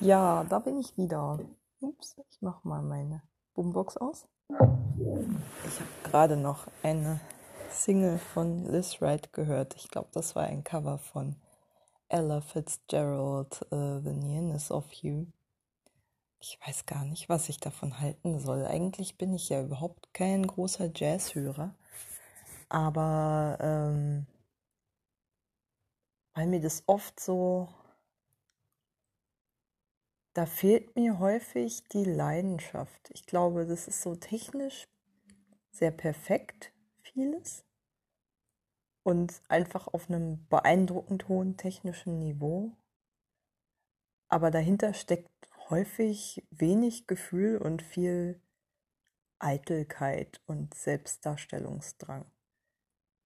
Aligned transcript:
Ja, 0.00 0.44
da 0.44 0.58
bin 0.58 0.78
ich 0.78 0.96
wieder. 0.96 1.38
Ups, 1.80 2.16
ich 2.30 2.42
mache 2.42 2.66
mal 2.66 2.82
meine 2.82 3.22
Boombox 3.54 3.96
aus. 3.96 4.26
Ich 4.48 5.80
habe 5.80 5.90
gerade 6.02 6.36
noch 6.36 6.66
eine 6.82 7.20
Single 7.70 8.18
von 8.18 8.64
Liz 8.64 9.00
Wright 9.00 9.32
gehört. 9.32 9.74
Ich 9.76 9.88
glaube, 9.88 10.08
das 10.12 10.34
war 10.34 10.44
ein 10.44 10.64
Cover 10.64 10.98
von 10.98 11.36
Ella 12.08 12.40
Fitzgerald, 12.40 13.66
uh, 13.72 14.00
The 14.00 14.12
Nearness 14.12 14.70
of 14.70 14.90
You. 14.92 15.26
Ich 16.40 16.58
weiß 16.66 16.86
gar 16.86 17.04
nicht, 17.04 17.28
was 17.28 17.48
ich 17.48 17.58
davon 17.58 18.00
halten 18.00 18.38
soll. 18.38 18.66
Eigentlich 18.66 19.16
bin 19.16 19.32
ich 19.32 19.48
ja 19.48 19.62
überhaupt 19.62 20.12
kein 20.12 20.46
großer 20.46 20.90
Jazzhörer. 20.94 21.74
Aber 22.68 23.58
ähm, 23.60 24.26
weil 26.34 26.46
mir 26.46 26.60
das 26.60 26.82
oft 26.86 27.18
so 27.20 27.68
da 30.34 30.46
fehlt 30.46 30.96
mir 30.96 31.20
häufig 31.20 31.84
die 31.88 32.04
Leidenschaft. 32.04 33.10
Ich 33.14 33.24
glaube, 33.24 33.66
das 33.66 33.86
ist 33.86 34.02
so 34.02 34.16
technisch 34.16 34.88
sehr 35.70 35.92
perfekt, 35.92 36.72
vieles. 37.02 37.64
Und 39.04 39.42
einfach 39.48 39.86
auf 39.88 40.08
einem 40.08 40.46
beeindruckend 40.48 41.28
hohen 41.28 41.56
technischen 41.56 42.18
Niveau. 42.18 42.72
Aber 44.28 44.50
dahinter 44.50 44.92
steckt 44.94 45.30
häufig 45.70 46.44
wenig 46.50 47.06
Gefühl 47.06 47.58
und 47.58 47.82
viel 47.82 48.40
Eitelkeit 49.38 50.40
und 50.46 50.74
Selbstdarstellungsdrang. 50.74 52.24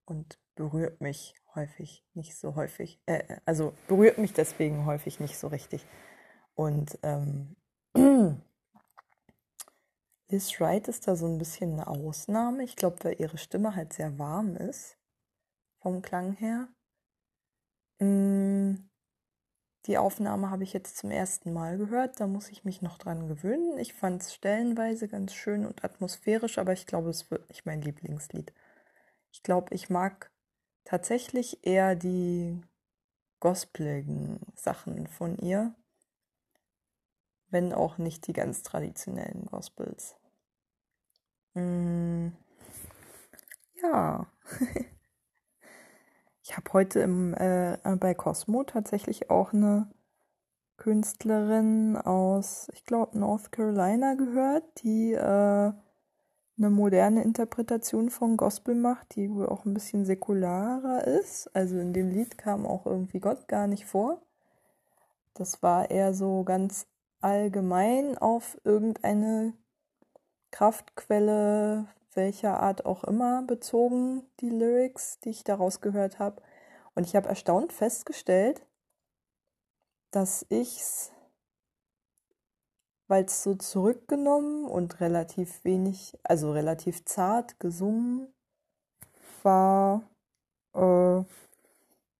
Und 0.05 0.38
berührt 0.57 1.01
mich 1.01 1.35
häufig 1.55 2.05
nicht 2.15 2.37
so 2.37 2.55
häufig. 2.55 3.01
Äh, 3.07 3.41
also 3.45 3.73
berührt 3.87 4.19
mich 4.19 4.33
deswegen 4.33 4.85
häufig 4.85 5.21
nicht 5.21 5.38
so 5.38 5.49
richtig. 5.49 5.87
Und 6.59 6.98
ähm, 7.05 7.55
Liz 10.29 10.60
Wright 10.60 10.88
ist 10.88 11.07
da 11.07 11.15
so 11.15 11.27
ein 11.27 11.38
bisschen 11.38 11.74
eine 11.74 11.87
Ausnahme. 11.87 12.65
Ich 12.65 12.74
glaube, 12.74 12.96
weil 13.05 13.21
ihre 13.21 13.38
Stimme 13.38 13.77
halt 13.77 13.93
sehr 13.93 14.19
warm 14.19 14.57
ist, 14.57 14.99
vom 15.79 16.02
Klang 16.02 16.32
her. 16.32 16.66
Mm, 18.01 18.74
die 19.87 19.99
Aufnahme 19.99 20.51
habe 20.51 20.65
ich 20.65 20.73
jetzt 20.73 20.97
zum 20.97 21.13
ersten 21.13 21.52
Mal 21.52 21.79
gehört. 21.79 22.19
Da 22.19 22.27
muss 22.27 22.49
ich 22.49 22.65
mich 22.65 22.82
noch 22.82 22.99
dran 22.99 23.29
gewöhnen. 23.29 23.79
Ich 23.79 23.95
fand 23.95 24.23
es 24.23 24.35
stellenweise 24.35 25.07
ganz 25.07 25.35
schön 25.35 25.65
und 25.65 25.85
atmosphärisch, 25.85 26.59
aber 26.59 26.73
ich 26.73 26.87
glaube, 26.87 27.10
es 27.10 27.30
wird 27.30 27.49
nicht 27.51 27.66
mein 27.66 27.82
Lieblingslied. 27.82 28.52
Ich 29.30 29.45
glaube, 29.45 29.73
ich 29.77 29.91
mag 29.91 30.32
tatsächlich 30.85 31.65
eher 31.65 31.95
die 31.95 32.60
gospeligen 33.38 34.41
Sachen 34.57 35.07
von 35.07 35.38
ihr 35.38 35.73
wenn 37.51 37.73
auch 37.73 37.99
nicht 37.99 38.27
die 38.27 38.32
ganz 38.32 38.63
traditionellen 38.63 39.46
Gospels. 39.46 40.16
Mm, 41.54 42.29
ja. 43.82 44.27
ich 46.43 46.57
habe 46.57 46.73
heute 46.73 47.01
im, 47.01 47.35
äh, 47.35 47.79
bei 47.99 48.15
Cosmo 48.15 48.65
tatsächlich 48.65 49.30
auch 49.30 49.52
eine 49.52 49.91
Künstlerin 50.76 51.96
aus, 51.96 52.69
ich 52.73 52.85
glaube, 52.85 53.19
North 53.19 53.51
Carolina 53.51 54.15
gehört, 54.15 54.65
die 54.82 55.13
äh, 55.13 55.73
eine 56.59 56.71
moderne 56.71 57.23
Interpretation 57.23 58.10
von 58.10 58.37
Gospel 58.37 58.74
macht, 58.74 59.15
die 59.15 59.30
wohl 59.30 59.46
auch 59.46 59.65
ein 59.65 59.74
bisschen 59.74 60.04
säkularer 60.04 61.04
ist. 61.07 61.49
Also 61.54 61.79
in 61.79 61.93
dem 61.93 62.10
Lied 62.10 62.37
kam 62.38 62.66
auch 62.66 62.87
irgendwie 62.87 63.21
Gott 63.21 63.49
gar 63.49 63.66
nicht 63.66 63.87
vor. 63.87 64.22
Das 65.34 65.62
war 65.62 65.91
eher 65.91 66.15
so 66.15 66.43
ganz 66.44 66.87
allgemein 67.21 68.19
auf 68.19 68.59
irgendeine 68.65 69.55
Kraftquelle, 70.50 71.87
welcher 72.15 72.60
Art 72.60 72.87
auch 72.87 73.05
immer, 73.05 73.43
bezogen, 73.43 74.22
die 74.41 74.50
Lyrics, 74.50 75.20
die 75.20 75.31
ich 75.31 75.44
daraus 75.44 75.81
gehört 75.81 76.19
habe. 76.19 76.42
Und 76.94 77.04
ich 77.06 77.15
habe 77.15 77.28
erstaunt 77.28 77.72
festgestellt, 77.72 78.66
dass 80.10 80.47
ich's, 80.48 81.12
weil 83.09 83.25
es 83.25 83.42
so 83.42 83.54
zurückgenommen 83.54 84.65
und 84.65 85.00
relativ 85.00 85.65
wenig, 85.65 86.19
also 86.22 86.53
relativ 86.53 87.04
zart 87.04 87.60
gesungen 87.60 88.32
war, 89.42 90.03
äh, 90.75 91.22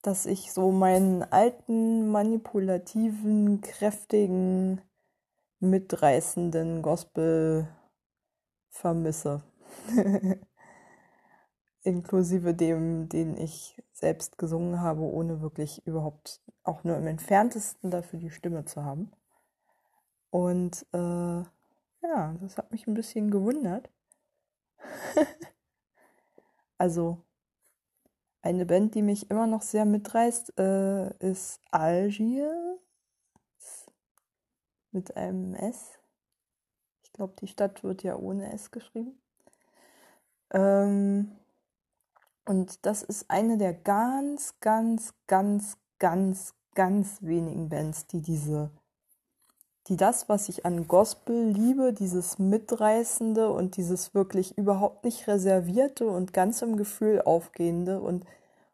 dass 0.03 0.27
ich 0.27 0.53
so 0.53 0.71
meinen 0.71 1.22
alten, 1.25 2.11
manipulativen, 2.11 3.61
kräftigen 3.61 4.81
mitreißenden 5.61 6.83
Gospel 6.83 7.69
vermisse. 8.71 9.43
Inklusive 11.83 12.55
dem, 12.55 13.09
den 13.09 13.37
ich 13.37 13.83
selbst 13.93 14.39
gesungen 14.39 14.81
habe, 14.81 15.03
ohne 15.03 15.41
wirklich 15.41 15.87
überhaupt 15.87 16.43
auch 16.63 16.85
nur 16.85 16.97
im 16.97 17.07
entferntesten 17.07 17.91
dafür 17.91 18.19
die 18.19 18.31
Stimme 18.31 18.65
zu 18.65 18.85
haben. 18.85 19.11
Und 20.31 20.87
äh, 20.93 21.43
ja, 22.03 22.35
das 22.41 22.59
hat 22.59 22.71
mich 22.71 22.87
ein 22.87 22.95
bisschen 22.95 23.31
gewundert. 23.31 23.91
also 26.79 27.25
eine 28.43 28.67
Band, 28.67 28.95
die 28.95 29.03
mich 29.03 29.31
immer 29.31 29.47
noch 29.47 29.63
sehr 29.63 29.85
mitreißt, 29.85 30.59
äh, 30.59 31.15
ist 31.19 31.61
Algier 31.71 32.79
mit 34.93 35.16
einem 35.16 35.54
S. 35.54 35.99
Ich 37.03 37.12
glaube, 37.12 37.34
die 37.41 37.49
Stadt 37.49 37.82
wird 37.82 38.03
ja 38.03 38.16
ohne 38.16 38.53
S 38.53 38.71
geschrieben. 38.71 39.21
Ähm, 40.50 41.32
und 42.44 42.87
das 42.87 43.03
ist 43.03 43.31
eine 43.31 43.59
der 43.59 43.75
ganz, 43.75 44.54
ganz, 44.60 45.15
ganz, 45.27 45.77
ganz, 45.98 46.54
ganz 46.75 47.22
wenigen 47.22 47.69
Bands, 47.69 48.06
die 48.06 48.22
diese, 48.22 48.71
die 49.88 49.97
das, 49.97 50.28
was 50.28 50.48
ich 50.48 50.65
an 50.65 50.88
Gospel 50.88 51.48
liebe, 51.50 51.93
dieses 51.93 52.38
Mitreißende 52.38 53.50
und 53.50 53.77
dieses 53.77 54.15
wirklich 54.15 54.56
überhaupt 54.56 55.04
nicht 55.04 55.27
reservierte 55.27 56.06
und 56.06 56.32
ganz 56.32 56.62
im 56.62 56.77
Gefühl 56.77 57.21
aufgehende 57.21 58.00
und 58.00 58.25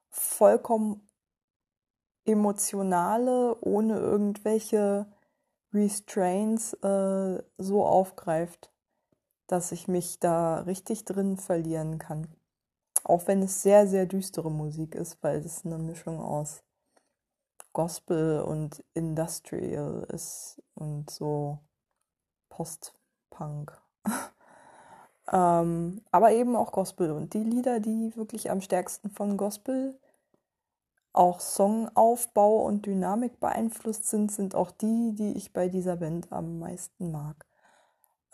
vollkommen 0.08 1.00
emotionale, 2.24 3.56
ohne 3.60 3.98
irgendwelche 3.98 5.06
Restraints 5.74 6.72
äh, 6.74 7.42
so 7.58 7.84
aufgreift, 7.84 8.70
dass 9.46 9.72
ich 9.72 9.88
mich 9.88 10.20
da 10.20 10.60
richtig 10.60 11.04
drin 11.04 11.36
verlieren 11.36 11.98
kann. 11.98 12.28
Auch 13.02 13.26
wenn 13.26 13.42
es 13.42 13.62
sehr, 13.62 13.86
sehr 13.86 14.06
düstere 14.06 14.50
Musik 14.50 14.94
ist, 14.94 15.22
weil 15.22 15.44
es 15.44 15.66
eine 15.66 15.78
Mischung 15.78 16.20
aus 16.20 16.62
Gospel 17.72 18.40
und 18.40 18.82
Industrial 18.94 20.06
ist 20.10 20.62
und 20.74 21.10
so 21.10 21.58
Post-Punk. 22.48 23.78
ähm, 25.32 26.00
aber 26.10 26.32
eben 26.32 26.56
auch 26.56 26.72
Gospel. 26.72 27.10
Und 27.10 27.34
die 27.34 27.42
Lieder, 27.42 27.80
die 27.80 28.16
wirklich 28.16 28.50
am 28.50 28.60
stärksten 28.60 29.10
von 29.10 29.36
Gospel 29.36 29.98
auch 31.14 31.40
Songaufbau 31.40 32.56
und 32.64 32.86
Dynamik 32.86 33.40
beeinflusst 33.40 34.08
sind, 34.10 34.32
sind 34.32 34.54
auch 34.54 34.70
die, 34.72 35.14
die 35.14 35.32
ich 35.32 35.52
bei 35.52 35.68
dieser 35.68 35.96
Band 35.96 36.30
am 36.32 36.58
meisten 36.58 37.12
mag. 37.12 37.46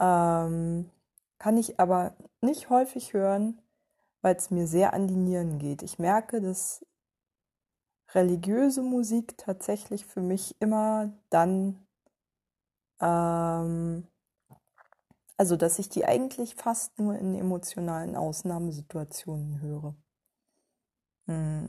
Ähm, 0.00 0.90
kann 1.38 1.56
ich 1.58 1.78
aber 1.78 2.14
nicht 2.40 2.70
häufig 2.70 3.12
hören, 3.12 3.60
weil 4.22 4.34
es 4.34 4.50
mir 4.50 4.66
sehr 4.66 4.94
an 4.94 5.08
die 5.08 5.16
Nieren 5.16 5.58
geht. 5.58 5.82
Ich 5.82 5.98
merke, 5.98 6.40
dass 6.40 6.84
religiöse 8.14 8.82
Musik 8.82 9.36
tatsächlich 9.36 10.06
für 10.06 10.20
mich 10.20 10.56
immer 10.60 11.12
dann, 11.28 11.86
ähm, 13.00 14.06
also 15.36 15.56
dass 15.56 15.78
ich 15.78 15.90
die 15.90 16.06
eigentlich 16.06 16.54
fast 16.56 16.98
nur 16.98 17.14
in 17.14 17.34
emotionalen 17.34 18.16
Ausnahmesituationen 18.16 19.60
höre. 19.60 19.94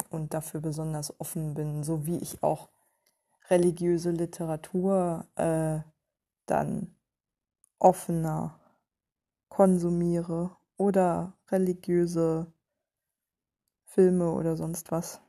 Und 0.09 0.33
dafür 0.33 0.59
besonders 0.59 1.19
offen 1.19 1.53
bin, 1.53 1.83
so 1.83 2.05
wie 2.05 2.17
ich 2.17 2.41
auch 2.41 2.69
religiöse 3.49 4.11
Literatur 4.11 5.27
äh, 5.35 5.79
dann 6.47 6.95
offener 7.79 8.59
konsumiere 9.49 10.55
oder 10.77 11.33
religiöse 11.49 12.47
Filme 13.85 14.31
oder 14.31 14.55
sonst 14.55 14.91
was. 14.91 15.21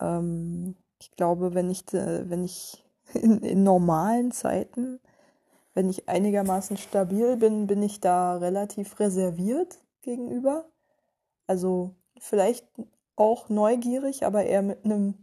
Ähm, 0.00 0.76
ich 1.00 1.12
glaube, 1.12 1.54
wenn 1.54 1.70
ich, 1.70 1.92
äh, 1.94 2.28
wenn 2.28 2.44
ich 2.44 2.84
in, 3.14 3.38
in 3.38 3.62
normalen 3.62 4.32
Zeiten, 4.32 5.00
wenn 5.74 5.88
ich 5.88 6.08
einigermaßen 6.08 6.76
stabil 6.76 7.36
bin, 7.36 7.66
bin 7.66 7.82
ich 7.82 8.00
da 8.00 8.36
relativ 8.36 9.00
reserviert 9.00 9.82
gegenüber. 10.02 10.66
Also 11.46 11.94
vielleicht 12.22 12.64
auch 13.16 13.48
neugierig, 13.48 14.24
aber 14.24 14.44
eher 14.44 14.62
mit 14.62 14.84
einem 14.84 15.14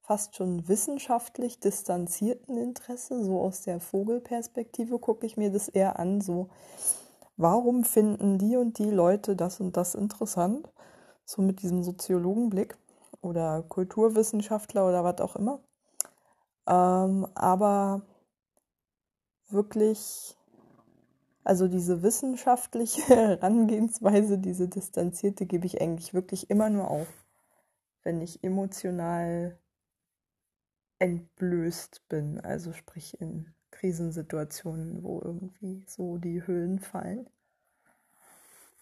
fast 0.00 0.36
schon 0.36 0.66
wissenschaftlich 0.68 1.60
distanzierten 1.60 2.56
Interesse, 2.56 3.22
so 3.22 3.40
aus 3.40 3.62
der 3.62 3.78
Vogelperspektive 3.78 4.98
gucke 4.98 5.26
ich 5.26 5.36
mir 5.36 5.52
das 5.52 5.68
eher 5.68 5.98
an, 5.98 6.20
so 6.20 6.48
warum 7.36 7.84
finden 7.84 8.38
die 8.38 8.56
und 8.56 8.78
die 8.78 8.90
Leute 8.90 9.36
das 9.36 9.60
und 9.60 9.76
das 9.76 9.94
interessant, 9.94 10.72
so 11.26 11.42
mit 11.42 11.60
diesem 11.60 11.82
Soziologenblick 11.82 12.78
oder 13.20 13.62
Kulturwissenschaftler 13.62 14.88
oder 14.88 15.04
was 15.04 15.20
auch 15.20 15.36
immer. 15.36 15.60
Ähm, 16.66 17.26
aber 17.34 18.00
wirklich, 19.50 20.35
also 21.46 21.68
diese 21.68 22.02
wissenschaftliche 22.02 23.02
Herangehensweise, 23.06 24.36
diese 24.36 24.68
distanzierte, 24.68 25.46
gebe 25.46 25.66
ich 25.66 25.80
eigentlich 25.80 26.12
wirklich 26.12 26.50
immer 26.50 26.70
nur 26.70 26.90
auf, 26.90 27.06
wenn 28.02 28.20
ich 28.20 28.42
emotional 28.42 29.56
entblößt 30.98 32.08
bin, 32.08 32.40
also 32.40 32.72
sprich 32.72 33.20
in 33.20 33.54
Krisensituationen, 33.70 35.04
wo 35.04 35.20
irgendwie 35.22 35.84
so 35.86 36.18
die 36.18 36.44
Hüllen 36.44 36.80
fallen. 36.80 37.28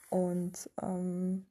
Und 0.08 0.70
ähm, 0.80 1.44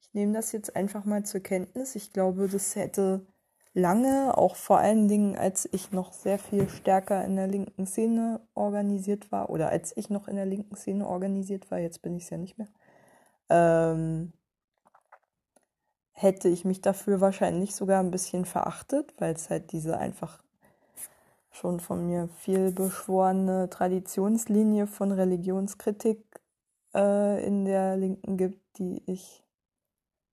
ich 0.00 0.12
nehme 0.12 0.32
das 0.32 0.50
jetzt 0.50 0.74
einfach 0.74 1.04
mal 1.04 1.24
zur 1.24 1.40
Kenntnis. 1.40 1.94
Ich 1.94 2.12
glaube, 2.12 2.48
das 2.48 2.74
hätte 2.74 3.24
lange, 3.74 4.36
auch 4.36 4.56
vor 4.56 4.78
allen 4.78 5.08
Dingen, 5.08 5.36
als 5.36 5.68
ich 5.72 5.92
noch 5.92 6.12
sehr 6.12 6.38
viel 6.38 6.68
stärker 6.68 7.24
in 7.24 7.36
der 7.36 7.46
linken 7.46 7.86
Szene 7.86 8.40
organisiert 8.54 9.32
war, 9.32 9.50
oder 9.50 9.70
als 9.70 9.96
ich 9.96 10.10
noch 10.10 10.28
in 10.28 10.36
der 10.36 10.46
linken 10.46 10.76
Szene 10.76 11.06
organisiert 11.06 11.70
war, 11.70 11.78
jetzt 11.78 12.02
bin 12.02 12.16
ich 12.16 12.24
es 12.24 12.30
ja 12.30 12.36
nicht 12.36 12.58
mehr, 12.58 12.68
ähm, 13.48 14.32
hätte 16.12 16.48
ich 16.48 16.64
mich 16.64 16.80
dafür 16.82 17.20
wahrscheinlich 17.20 17.74
sogar 17.74 18.00
ein 18.00 18.10
bisschen 18.10 18.44
verachtet, 18.44 19.14
weil 19.18 19.34
es 19.34 19.50
halt 19.50 19.72
diese 19.72 19.98
einfach 19.98 20.42
schon 21.50 21.80
von 21.80 22.06
mir 22.06 22.28
viel 22.28 22.72
beschworene 22.72 23.68
Traditionslinie 23.70 24.86
von 24.86 25.12
Religionskritik 25.12 26.24
äh, 26.94 27.44
in 27.46 27.64
der 27.64 27.96
Linken 27.96 28.36
gibt, 28.36 28.78
die 28.78 29.02
ich 29.06 29.44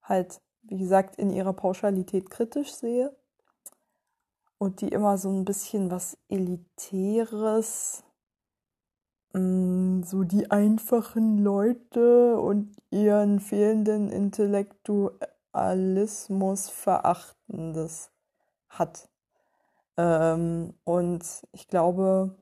halt, 0.02 0.42
wie 0.64 0.78
gesagt, 0.78 1.18
in 1.18 1.32
ihrer 1.32 1.54
Pauschalität 1.54 2.30
kritisch 2.30 2.74
sehe 2.74 3.16
und 4.60 4.82
die 4.82 4.90
immer 4.90 5.18
so 5.18 5.32
ein 5.32 5.46
bisschen 5.46 5.90
was 5.90 6.16
Elitäres, 6.28 8.04
mm, 9.34 10.04
so 10.04 10.24
die 10.24 10.52
einfachen 10.52 11.40
Leute 11.40 12.38
und 12.38 12.76
ihren 12.92 13.40
fehlenden 13.40 14.12
Intellektualismus 14.12 16.70
verachtendes 16.70 18.12
hat. 18.68 19.10
Ähm, 19.98 20.74
und 20.84 21.24
ich 21.54 21.68
glaube, 21.68 22.36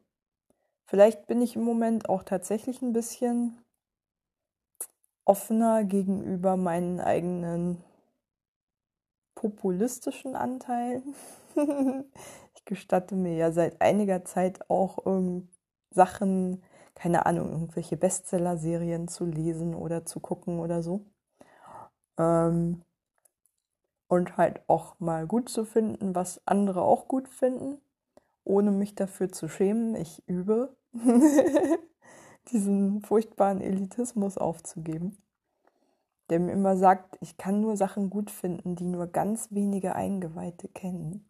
vielleicht 0.85 1.27
bin 1.27 1.41
ich 1.41 1.55
im 1.55 1.63
Moment 1.63 2.09
auch 2.09 2.23
tatsächlich 2.23 2.81
ein 2.81 2.91
bisschen 2.93 3.61
offener 5.25 5.83
gegenüber 5.83 6.57
meinen 6.57 6.99
eigenen 6.99 7.83
populistischen 9.35 10.35
Anteilen. 10.35 11.15
Ich 12.55 12.65
gestatte 12.65 13.15
mir 13.15 13.35
ja 13.35 13.51
seit 13.51 13.81
einiger 13.81 14.25
Zeit 14.25 14.69
auch 14.69 15.05
ähm, 15.05 15.49
Sachen, 15.91 16.63
keine 16.95 17.25
Ahnung, 17.25 17.51
irgendwelche 17.51 17.97
Bestseller-Serien 17.97 19.07
zu 19.07 19.25
lesen 19.25 19.75
oder 19.75 20.05
zu 20.05 20.19
gucken 20.19 20.59
oder 20.59 20.81
so. 20.81 21.05
Ähm, 22.17 22.83
und 24.07 24.37
halt 24.37 24.61
auch 24.67 24.99
mal 24.99 25.27
gut 25.27 25.49
zu 25.49 25.65
finden, 25.65 26.15
was 26.15 26.41
andere 26.45 26.81
auch 26.81 27.07
gut 27.07 27.27
finden, 27.27 27.81
ohne 28.43 28.71
mich 28.71 28.95
dafür 28.95 29.29
zu 29.31 29.49
schämen. 29.49 29.95
Ich 29.95 30.23
übe, 30.27 30.75
diesen 32.51 33.01
furchtbaren 33.01 33.61
Elitismus 33.61 34.37
aufzugeben, 34.37 35.17
der 36.29 36.39
mir 36.39 36.53
immer 36.53 36.77
sagt, 36.77 37.17
ich 37.21 37.37
kann 37.37 37.61
nur 37.61 37.75
Sachen 37.75 38.09
gut 38.09 38.31
finden, 38.31 38.75
die 38.75 38.85
nur 38.85 39.07
ganz 39.07 39.51
wenige 39.51 39.95
Eingeweihte 39.95 40.67
kennen. 40.69 41.29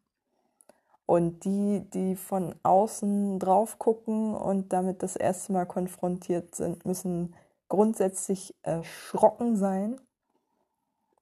Und 1.07 1.45
die, 1.45 1.89
die 1.93 2.17
von 2.17 2.53
außen 2.63 3.39
drauf 3.39 3.79
gucken 3.79 4.35
und 4.35 4.73
damit 4.73 5.01
das 5.01 5.15
erste 5.15 5.53
Mal 5.53 5.65
konfrontiert 5.65 6.53
sind, 6.53 6.85
müssen 6.85 7.33
grundsätzlich 7.69 8.53
erschrocken 8.61 9.55
sein 9.55 10.01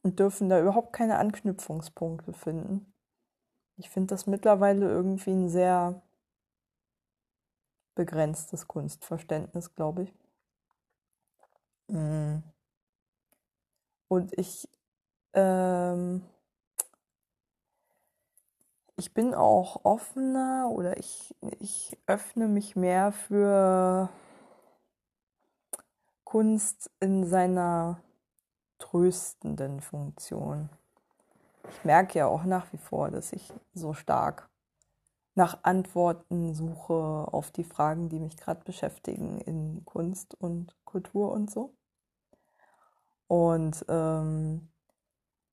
und 0.02 0.20
dürfen 0.20 0.50
da 0.50 0.60
überhaupt 0.60 0.92
keine 0.92 1.20
Anknüpfungspunkte 1.20 2.34
finden. 2.34 2.92
Ich 3.78 3.92
finde 3.92 4.08
das 4.08 4.26
mittlerweile 4.26 4.90
irgendwie 4.90 5.32
ein 5.32 5.50
sehr 5.50 6.02
begrenztes 7.94 8.68
Kunstverständnis, 8.68 9.76
glaube 9.76 10.04
ich. 10.04 10.14
Mm. 11.90 12.40
Und 14.08 14.38
ich 14.38 14.68
ähm, 15.34 16.24
ich 18.98 19.14
bin 19.14 19.34
auch 19.34 19.84
offener 19.84 20.70
oder 20.72 20.98
ich, 20.98 21.36
ich 21.60 21.98
öffne 22.08 22.48
mich 22.48 22.76
mehr 22.76 23.12
für 23.12 24.10
Kunst 26.24 26.90
in 27.00 27.26
seiner 27.26 28.02
tröstenden 28.78 29.82
Funktion. 29.82 30.70
Ich 31.70 31.84
merke 31.84 32.20
ja 32.20 32.28
auch 32.28 32.44
nach 32.44 32.72
wie 32.72 32.78
vor, 32.78 33.12
dass 33.12 33.34
ich 33.34 33.52
so 33.74 33.94
stark 33.94 34.50
nach 35.34 35.60
Antworten 35.64 36.54
suche 36.54 36.94
auf 36.94 37.52
die 37.52 37.66
Fragen, 37.66 38.08
die 38.08 38.20
mich 38.20 38.38
gerade 38.38 38.64
beschäftigen 38.64 39.40
in 39.42 39.84
Kunst 39.84 40.36
und 40.36 40.74
Kultur 40.86 41.32
und 41.32 41.52
so. 41.52 41.74
Und 43.28 43.86
ähm, 43.90 44.70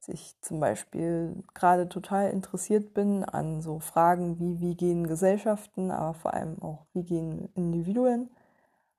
ich 0.08 0.34
zum 0.40 0.60
Beispiel 0.60 1.42
gerade 1.54 1.88
total 1.88 2.30
interessiert 2.30 2.94
bin 2.94 3.24
an 3.24 3.60
so 3.62 3.78
Fragen 3.78 4.38
wie, 4.38 4.60
wie 4.60 4.74
gehen 4.74 5.06
Gesellschaften, 5.06 5.90
aber 5.90 6.14
vor 6.14 6.34
allem 6.34 6.60
auch, 6.62 6.86
wie 6.92 7.04
gehen 7.04 7.48
Individuen 7.54 8.30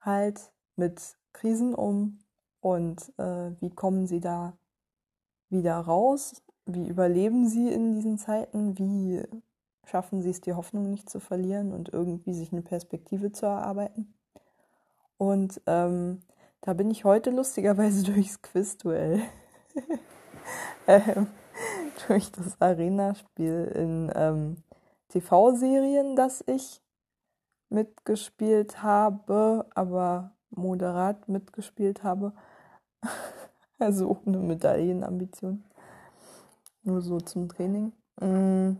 halt 0.01 0.51
mit 0.75 1.17
Krisen 1.33 1.73
um 1.75 2.19
und 2.61 3.11
äh, 3.17 3.51
wie 3.59 3.69
kommen 3.69 4.07
sie 4.07 4.19
da 4.19 4.57
wieder 5.49 5.77
raus, 5.77 6.41
wie 6.65 6.87
überleben 6.87 7.47
sie 7.47 7.69
in 7.69 7.93
diesen 7.93 8.17
Zeiten, 8.17 8.77
wie 8.77 9.21
schaffen 9.85 10.21
sie 10.21 10.29
es, 10.29 10.41
die 10.41 10.53
Hoffnung 10.53 10.89
nicht 10.89 11.09
zu 11.09 11.19
verlieren 11.19 11.73
und 11.73 11.89
irgendwie 11.89 12.33
sich 12.33 12.51
eine 12.51 12.61
Perspektive 12.61 13.31
zu 13.31 13.45
erarbeiten. 13.45 14.13
Und 15.17 15.61
ähm, 15.67 16.21
da 16.61 16.73
bin 16.73 16.89
ich 16.89 17.03
heute 17.03 17.29
lustigerweise 17.29 18.03
durchs 18.11 18.41
Quizduell 18.41 19.21
ähm, 20.87 21.27
durch 22.07 22.31
das 22.31 22.59
Arena-Spiel 22.59 23.71
in 23.75 24.11
ähm, 24.15 24.57
TV-Serien, 25.09 26.15
das 26.15 26.43
ich 26.47 26.81
mitgespielt 27.69 28.81
habe, 28.81 29.65
aber 29.75 30.31
moderat 30.49 31.27
mitgespielt 31.27 32.03
habe. 32.03 32.33
also 33.79 34.21
ohne 34.25 34.37
Medaillenambition. 34.37 35.63
Nur 36.83 37.01
so 37.01 37.19
zum 37.19 37.49
Training. 37.49 37.93
Mm. 38.19 38.77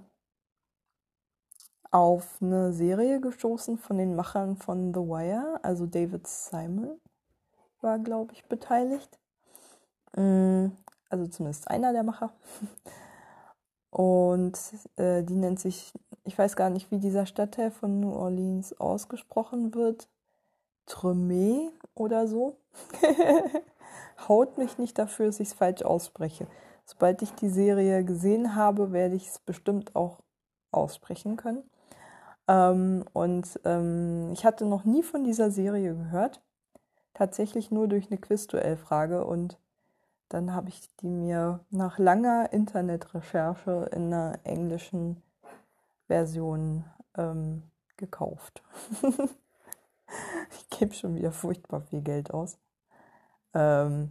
Auf 1.92 2.42
eine 2.42 2.74
Serie 2.74 3.22
gestoßen 3.22 3.78
von 3.78 4.00
den 4.00 4.16
Machern 4.16 4.58
von 4.58 4.94
The 4.96 5.00
Wire, 5.00 5.60
also 5.62 5.86
David 5.86 6.26
Simon 6.26 7.00
war, 7.82 8.00
glaube 8.00 8.34
ich, 8.34 8.46
beteiligt. 8.46 9.20
Mm 10.16 10.70
also 11.14 11.28
zumindest 11.28 11.70
einer 11.70 11.94
der 11.94 12.04
Macher. 12.04 12.34
Und 13.92 14.58
äh, 14.96 15.22
die 15.24 15.36
nennt 15.36 15.60
sich, 15.60 15.94
ich 16.24 16.36
weiß 16.36 16.56
gar 16.56 16.72
nicht, 16.72 16.90
wie 16.90 16.98
dieser 16.98 17.28
Stadtteil 17.28 17.70
von 17.70 18.00
New 18.00 18.12
Orleans 18.12 18.80
ausgesprochen 18.80 19.76
wird. 19.76 20.10
Tremé 20.88 21.70
oder 21.94 22.28
so. 22.28 22.58
Haut 24.28 24.58
mich 24.58 24.80
nicht 24.80 24.98
dafür, 24.98 25.28
dass 25.28 25.40
ich 25.40 25.50
es 25.50 25.54
falsch 25.54 25.84
ausspreche. 25.84 26.48
Sobald 26.86 27.22
ich 27.22 27.32
die 27.36 27.50
Serie 27.50 28.04
gesehen 28.04 28.56
habe, 28.56 28.92
werde 28.92 29.16
ich 29.16 29.28
es 29.28 29.40
bestimmt 29.40 29.96
auch 29.96 30.18
aussprechen 30.72 31.38
können. 31.38 31.64
Ähm, 32.48 33.06
und 33.14 33.60
ähm, 33.64 34.32
ich 34.34 34.44
hatte 34.44 34.66
noch 34.66 34.86
nie 34.86 35.04
von 35.04 35.24
dieser 35.24 35.52
Serie 35.52 35.94
gehört. 35.94 36.42
Tatsächlich 37.14 37.70
nur 37.70 37.88
durch 37.88 38.08
eine 38.10 38.20
Quizduell-Frage 38.20 39.24
und 39.24 39.60
dann 40.34 40.52
habe 40.52 40.70
ich 40.70 40.82
die 40.96 41.10
mir 41.10 41.60
nach 41.70 42.00
langer 42.00 42.52
Internetrecherche 42.52 43.88
in 43.94 44.12
einer 44.12 44.40
englischen 44.44 45.22
Version 46.08 46.86
ähm, 47.16 47.62
gekauft. 47.98 48.64
ich 50.52 50.70
gebe 50.72 50.96
schon 50.96 51.14
wieder 51.14 51.32
furchtbar 51.32 51.82
viel 51.82 52.02
Geld 52.02 52.34
aus. 52.34 52.58
Ähm, 53.54 54.10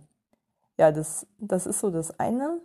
ja, 0.79 0.93
das, 0.93 1.27
das 1.39 1.67
ist 1.67 1.81
so 1.81 1.91
das 1.91 2.21
eine. 2.21 2.61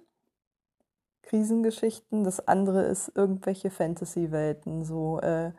Krisengeschichten. 1.23 2.23
Das 2.23 2.47
andere 2.47 2.83
ist 2.83 3.11
irgendwelche 3.15 3.71
Fantasy-Welten, 3.71 4.85
so, 4.85 5.19
äh, 5.21 5.51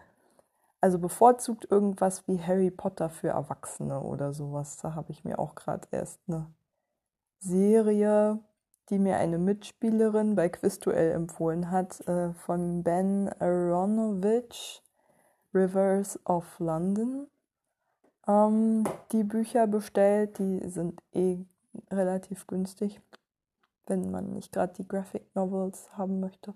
also 0.80 1.00
bevorzugt 1.00 1.66
irgendwas 1.68 2.28
wie 2.28 2.40
Harry 2.40 2.70
Potter 2.70 3.10
für 3.10 3.30
Erwachsene 3.30 4.00
oder 4.00 4.32
sowas. 4.32 4.76
Da 4.76 4.94
habe 4.94 5.10
ich 5.10 5.24
mir 5.24 5.40
auch 5.40 5.56
gerade 5.56 5.88
erst 5.90 6.20
eine 6.28 6.46
Serie, 7.40 8.38
die 8.90 8.98
mir 8.98 9.16
eine 9.16 9.38
Mitspielerin 9.38 10.34
bei 10.34 10.48
Quizduell 10.48 11.12
empfohlen 11.12 11.70
hat, 11.70 12.06
äh, 12.08 12.32
von 12.32 12.82
Ben 12.82 13.28
Aronovich, 13.38 14.82
Rivers 15.54 16.18
of 16.26 16.58
London. 16.58 17.26
Ähm, 18.26 18.84
die 19.12 19.24
Bücher 19.24 19.66
bestellt, 19.66 20.38
die 20.38 20.68
sind 20.68 21.00
eh 21.12 21.44
relativ 21.90 22.46
günstig 22.46 23.00
wenn 23.88 24.10
man 24.10 24.32
nicht 24.32 24.52
gerade 24.52 24.74
die 24.74 24.86
Graphic 24.86 25.34
Novels 25.34 25.88
haben 25.96 26.20
möchte. 26.20 26.54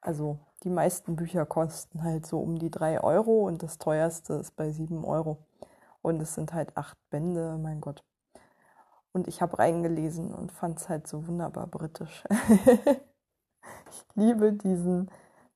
Also 0.00 0.38
die 0.62 0.70
meisten 0.70 1.16
Bücher 1.16 1.46
kosten 1.46 2.02
halt 2.02 2.26
so 2.26 2.38
um 2.38 2.58
die 2.58 2.70
3 2.70 3.02
Euro 3.02 3.46
und 3.46 3.62
das 3.62 3.78
teuerste 3.78 4.34
ist 4.34 4.56
bei 4.56 4.70
7 4.70 5.04
Euro. 5.04 5.38
Und 6.02 6.20
es 6.20 6.34
sind 6.34 6.52
halt 6.52 6.76
acht 6.76 6.96
Bände, 7.10 7.58
mein 7.60 7.80
Gott. 7.80 8.04
Und 9.12 9.26
ich 9.28 9.40
habe 9.42 9.58
reingelesen 9.58 10.34
und 10.34 10.52
fand 10.52 10.78
es 10.78 10.88
halt 10.88 11.06
so 11.06 11.26
wunderbar 11.26 11.66
britisch. 11.66 12.24
ich 13.90 14.06
liebe 14.14 14.52
diesen 14.52 15.10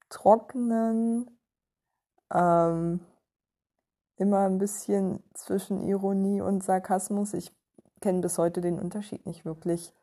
trockenen, 0.09 1.30
ähm, 2.32 3.00
immer 4.16 4.47
ein 4.47 4.59
bisschen 4.59 5.23
zwischen 5.35 5.80
Ironie 5.82 6.40
und 6.40 6.62
Sarkasmus. 6.62 7.35
Ich 7.35 7.52
kenne 8.00 8.21
bis 8.21 8.38
heute 8.38 8.61
den 8.61 8.78
Unterschied 8.78 9.26
nicht 9.26 9.44
wirklich 9.44 9.94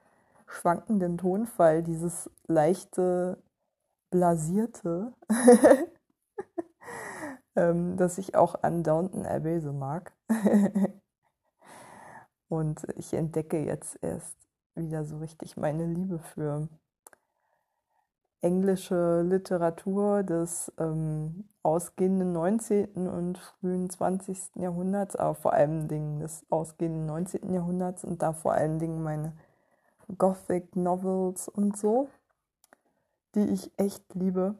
schwankenden 0.47 1.17
Tonfall, 1.17 1.83
dieses 1.83 2.29
leichte, 2.47 3.41
blasierte, 4.09 5.13
ähm, 7.55 7.97
das 7.97 8.17
ich 8.17 8.35
auch 8.35 8.55
an 8.63 8.83
Downton 8.83 9.25
Abbey 9.25 9.59
so 9.59 9.73
mag. 9.73 10.13
Und 12.49 12.85
ich 12.97 13.13
entdecke 13.13 13.63
jetzt 13.63 13.97
erst 14.01 14.35
wieder 14.75 15.05
so 15.05 15.19
richtig 15.19 15.55
meine 15.55 15.85
Liebe 15.85 16.19
für 16.19 16.67
englische 18.41 19.21
Literatur 19.21 20.23
des 20.23 20.71
ähm, 20.77 21.45
ausgehenden 21.61 22.31
19. 22.31 23.07
und 23.07 23.37
frühen 23.37 23.89
20. 23.89 24.55
Jahrhunderts, 24.55 25.15
aber 25.15 25.35
vor 25.35 25.53
allen 25.53 25.87
Dingen 25.87 26.19
des 26.19 26.45
ausgehenden 26.49 27.05
19. 27.05 27.53
Jahrhunderts 27.53 28.03
und 28.05 28.21
da 28.21 28.33
vor 28.33 28.53
allen 28.53 28.79
Dingen 28.79 29.03
meine 29.03 29.33
Gothic 30.17 30.75
Novels 30.75 31.49
und 31.49 31.77
so, 31.77 32.09
die 33.35 33.45
ich 33.45 33.71
echt 33.77 34.03
liebe. 34.15 34.55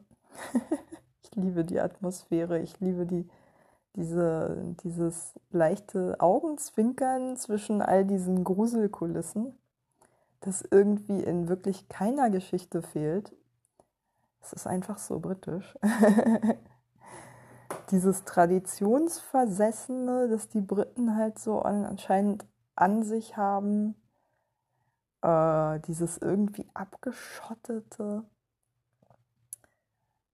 ich 1.22 1.34
liebe 1.34 1.64
die 1.64 1.80
Atmosphäre, 1.80 2.60
ich 2.60 2.78
liebe 2.80 3.06
die, 3.06 3.28
diese, 3.96 4.74
dieses 4.82 5.34
leichte 5.50 6.20
Augenzwinkern 6.20 7.36
zwischen 7.36 7.82
all 7.82 8.04
diesen 8.04 8.44
Gruselkulissen, 8.44 9.58
das 10.40 10.62
irgendwie 10.70 11.22
in 11.22 11.48
wirklich 11.48 11.88
keiner 11.88 12.30
Geschichte 12.30 12.82
fehlt. 12.82 13.32
Es 14.40 14.52
ist 14.52 14.66
einfach 14.66 14.98
so 14.98 15.20
britisch. 15.20 15.78
Dieses 17.90 18.24
Traditionsversessene, 18.24 20.28
das 20.28 20.48
die 20.48 20.60
Briten 20.60 21.16
halt 21.16 21.38
so 21.38 21.60
anscheinend 21.60 22.44
an 22.74 23.02
sich 23.02 23.36
haben, 23.36 23.94
äh, 25.22 25.80
dieses 25.80 26.18
irgendwie 26.18 26.68
abgeschottete, 26.74 28.24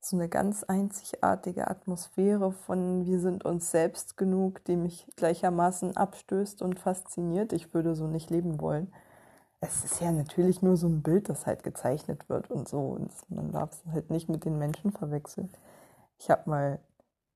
so 0.09 0.17
eine 0.17 0.29
ganz 0.29 0.65
einzigartige 0.65 1.69
Atmosphäre 1.69 2.53
von 2.53 3.07
wir 3.07 3.21
sind 3.21 3.45
uns 3.45 3.71
selbst 3.71 4.17
genug, 4.17 4.65
die 4.65 4.77
mich 4.77 5.07
gleichermaßen 5.17 5.97
abstößt 5.97 6.63
und 6.63 6.79
fasziniert. 6.79 7.53
Ich 7.53 7.75
würde 7.75 7.95
so 7.95 8.07
nicht 8.07 8.31
leben 8.31 8.61
wollen. 8.61 8.93
Es 9.61 9.85
ist 9.85 10.01
ja 10.01 10.13
natürlich 10.13 10.63
nur 10.63 10.77
so 10.77 10.87
ein 10.87 11.03
Bild, 11.03 11.29
das 11.29 11.47
halt 11.47 11.63
gezeichnet 11.63 12.29
wird 12.29 12.51
und 12.51 12.69
so. 12.69 12.81
Und 12.81 13.11
man 13.29 13.53
darf 13.53 13.73
es 13.73 13.93
halt 13.93 14.11
nicht 14.11 14.29
mit 14.29 14.45
den 14.45 14.59
Menschen 14.59 14.93
verwechseln. 14.93 15.51
Ich 16.19 16.31
habe 16.31 16.49
mal 16.49 16.81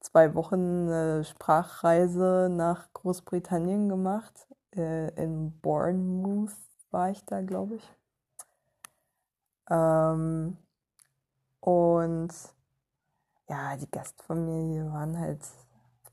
zwei 0.00 0.34
Wochen 0.34 0.88
eine 0.88 1.24
Sprachreise 1.24 2.48
nach 2.50 2.92
Großbritannien 2.92 3.88
gemacht, 3.88 4.46
äh, 4.76 5.08
in 5.22 5.52
Bournemouth 5.60 6.52
war 6.90 7.10
ich 7.10 7.24
da, 7.24 7.42
glaube 7.42 7.76
ich. 7.76 7.92
Ähm, 9.70 10.56
und 11.60 12.32
ja, 13.50 13.76
die 13.76 13.90
Gastfamilie 13.90 14.92
waren 14.92 15.18
halt, 15.18 15.42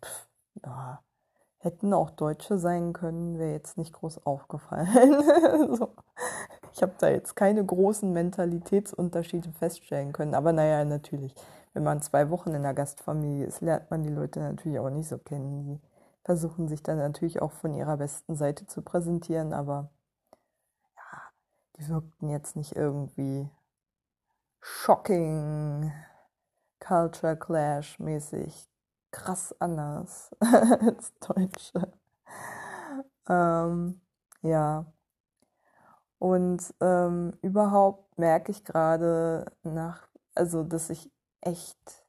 pff, 0.03 0.27
ja, 0.65 1.03
hätten 1.59 1.93
auch 1.93 2.09
Deutsche 2.09 2.57
sein 2.57 2.93
können, 2.93 3.37
wäre 3.37 3.51
jetzt 3.51 3.77
nicht 3.77 3.93
groß 3.93 4.25
aufgefallen. 4.25 4.87
so. 5.75 5.93
Ich 6.73 6.81
habe 6.81 6.93
da 6.99 7.09
jetzt 7.09 7.35
keine 7.35 7.63
großen 7.63 8.11
Mentalitätsunterschiede 8.11 9.51
feststellen 9.51 10.13
können. 10.13 10.33
Aber 10.33 10.51
naja, 10.51 10.83
natürlich, 10.83 11.35
wenn 11.73 11.83
man 11.83 12.01
zwei 12.01 12.29
Wochen 12.31 12.53
in 12.53 12.63
der 12.63 12.73
Gastfamilie 12.73 13.45
ist, 13.45 13.61
lernt 13.61 13.89
man 13.91 14.03
die 14.03 14.09
Leute 14.09 14.39
natürlich 14.39 14.79
auch 14.79 14.89
nicht 14.89 15.07
so 15.07 15.17
kennen. 15.19 15.63
Die 15.63 15.81
versuchen 16.23 16.67
sich 16.67 16.81
dann 16.83 16.97
natürlich 16.97 17.41
auch 17.41 17.51
von 17.51 17.73
ihrer 17.75 17.97
besten 17.97 18.35
Seite 18.35 18.65
zu 18.65 18.81
präsentieren, 18.81 19.53
aber 19.53 19.89
die 21.77 21.87
wirkten 21.87 22.29
jetzt 22.29 22.55
nicht 22.55 22.75
irgendwie 22.75 23.47
shocking, 24.59 25.91
Culture 26.87 27.35
Clash 27.35 27.99
mäßig 27.99 28.69
krass 29.11 29.53
anders 29.59 30.31
als 30.39 31.13
Deutsche. 31.19 31.91
Ähm, 33.27 33.99
ja. 34.41 34.85
Und 36.19 36.73
ähm, 36.79 37.33
überhaupt 37.41 38.17
merke 38.17 38.51
ich 38.51 38.63
gerade 38.63 39.51
nach, 39.63 40.07
also 40.33 40.63
dass 40.63 40.89
ich 40.89 41.11
echt 41.41 42.05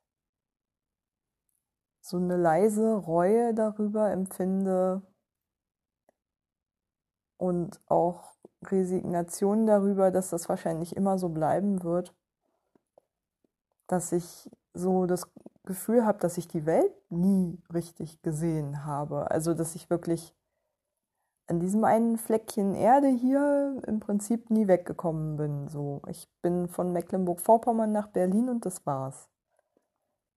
so 2.01 2.17
eine 2.17 2.37
leise 2.37 2.95
Reue 2.95 3.55
darüber 3.55 4.11
empfinde 4.13 5.03
und 7.37 7.81
auch 7.87 8.37
Resignation 8.65 9.67
darüber, 9.67 10.11
dass 10.11 10.31
das 10.31 10.49
wahrscheinlich 10.49 10.97
immer 10.97 11.19
so 11.19 11.29
bleiben 11.29 11.83
wird, 11.83 12.15
dass 13.89 14.13
ich 14.13 14.51
so 14.79 15.07
das 15.07 15.29
Gefühl 15.65 16.05
habe, 16.07 16.19
dass 16.19 16.39
ich 16.39 16.49
die 16.49 16.67
Welt 16.67 16.93
nie 17.11 17.59
richtig 17.73 18.23
gesehen 18.23 18.85
habe. 18.85 19.31
Also 19.31 19.55
dass 19.55 19.75
ich 19.75 19.91
wirklich 19.91 20.35
an 21.47 21.61
diesem 21.61 21.85
einen 21.85 22.19
Fleckchen 22.19 22.75
Erde 22.75 23.09
hier 23.09 23.81
im 23.87 24.01
Prinzip 24.01 24.51
nie 24.51 24.69
weggekommen 24.69 25.37
bin. 25.37 25.69
So, 25.69 26.03
ich 26.07 26.29
bin 26.43 26.69
von 26.69 26.93
Mecklenburg-Vorpommern 26.93 27.91
nach 27.91 28.09
Berlin 28.09 28.49
und 28.49 28.67
das 28.67 28.85
war's. 28.87 29.29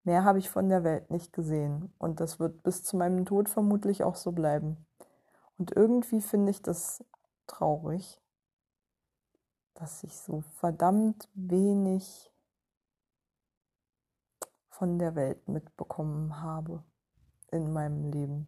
Mehr 0.04 0.24
habe 0.24 0.40
ich 0.40 0.50
von 0.50 0.70
der 0.70 0.84
Welt 0.84 1.12
nicht 1.12 1.32
gesehen 1.34 1.94
und 2.00 2.20
das 2.20 2.40
wird 2.40 2.64
bis 2.64 2.84
zu 2.84 2.98
meinem 2.98 3.26
Tod 3.26 3.50
vermutlich 3.50 4.04
auch 4.04 4.16
so 4.16 4.32
bleiben. 4.32 4.78
Und 5.58 5.76
irgendwie 5.76 6.22
finde 6.22 6.50
ich 6.50 6.62
das 6.62 7.04
traurig, 7.46 8.20
dass 9.76 10.04
ich 10.04 10.18
so 10.18 10.42
verdammt 10.56 11.30
wenig 11.34 12.31
von 14.82 14.98
der 14.98 15.14
Welt 15.14 15.48
mitbekommen 15.48 16.42
habe 16.42 16.84
in 17.52 17.72
meinem 17.72 18.10
Leben. 18.10 18.48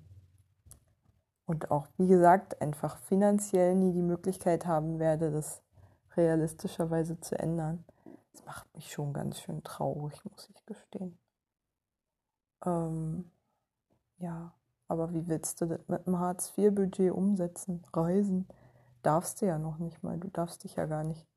Und 1.46 1.70
auch, 1.70 1.86
wie 1.98 2.08
gesagt, 2.08 2.60
einfach 2.60 2.98
finanziell 2.98 3.76
nie 3.76 3.94
die 3.94 4.02
Möglichkeit 4.02 4.66
haben 4.66 4.98
werde, 4.98 5.30
das 5.30 5.62
realistischerweise 6.18 7.20
zu 7.20 7.38
ändern. 7.38 7.86
Das 8.32 8.44
macht 8.46 8.74
mich 8.74 8.92
schon 8.92 9.14
ganz 9.14 9.42
schön 9.42 9.62
traurig, 9.62 10.26
muss 10.26 10.50
ich 10.50 10.66
gestehen. 10.66 11.20
Ähm, 12.66 13.30
ja, 14.18 14.56
aber 14.88 15.14
wie 15.14 15.28
willst 15.28 15.62
du 15.62 15.68
das 15.68 15.88
mit 15.88 16.08
dem 16.08 16.18
Hartz-IV-Budget 16.18 17.12
umsetzen? 17.12 17.86
Reisen? 17.94 18.48
darfst 19.04 19.40
du 19.40 19.46
ja 19.46 19.60
noch 19.60 19.78
nicht 19.78 20.02
mal. 20.02 20.18
Du 20.18 20.30
darfst 20.30 20.64
dich 20.64 20.78
ja 20.78 20.88
gar 20.88 21.04
nicht 21.04 21.28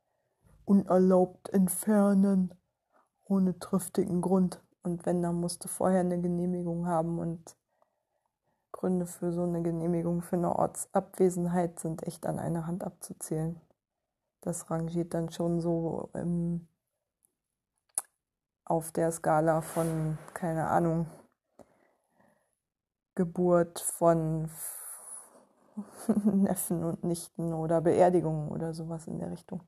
unerlaubt 0.65 1.51
entfernen, 1.51 2.55
ohne 3.25 3.59
triftigen 3.59 4.23
Grund. 4.23 4.63
Und 4.87 5.05
wenn, 5.05 5.21
dann 5.21 5.35
musst 5.35 5.65
du 5.65 5.69
vorher 5.69 5.99
eine 5.99 6.21
Genehmigung 6.21 6.87
haben 6.87 7.19
und 7.19 7.57
Gründe 8.71 9.07
für 9.07 9.33
so 9.33 9.43
eine 9.43 9.61
Genehmigung 9.61 10.23
für 10.23 10.37
eine 10.37 10.55
Ortsabwesenheit 10.55 11.81
sind 11.81 12.05
echt 12.05 12.25
an 12.25 12.39
einer 12.39 12.69
Hand 12.69 12.85
abzuzählen. 12.85 13.61
Das 14.43 14.71
rangiert 14.71 15.13
dann 15.13 15.29
schon 15.33 15.61
so 15.61 16.09
im, 16.15 16.69
auf 18.65 18.93
der 18.93 19.11
Skala 19.11 19.61
von, 19.61 20.19
keine 20.35 20.69
Ahnung, 20.69 21.07
Geburt 23.17 23.81
von 23.81 24.49
Neffen 26.33 26.85
und 26.85 27.03
Nichten 27.03 27.53
oder 27.53 27.81
Beerdigungen 27.81 28.51
oder 28.51 28.73
sowas 28.73 29.09
in 29.09 29.19
der 29.19 29.33
Richtung. 29.33 29.63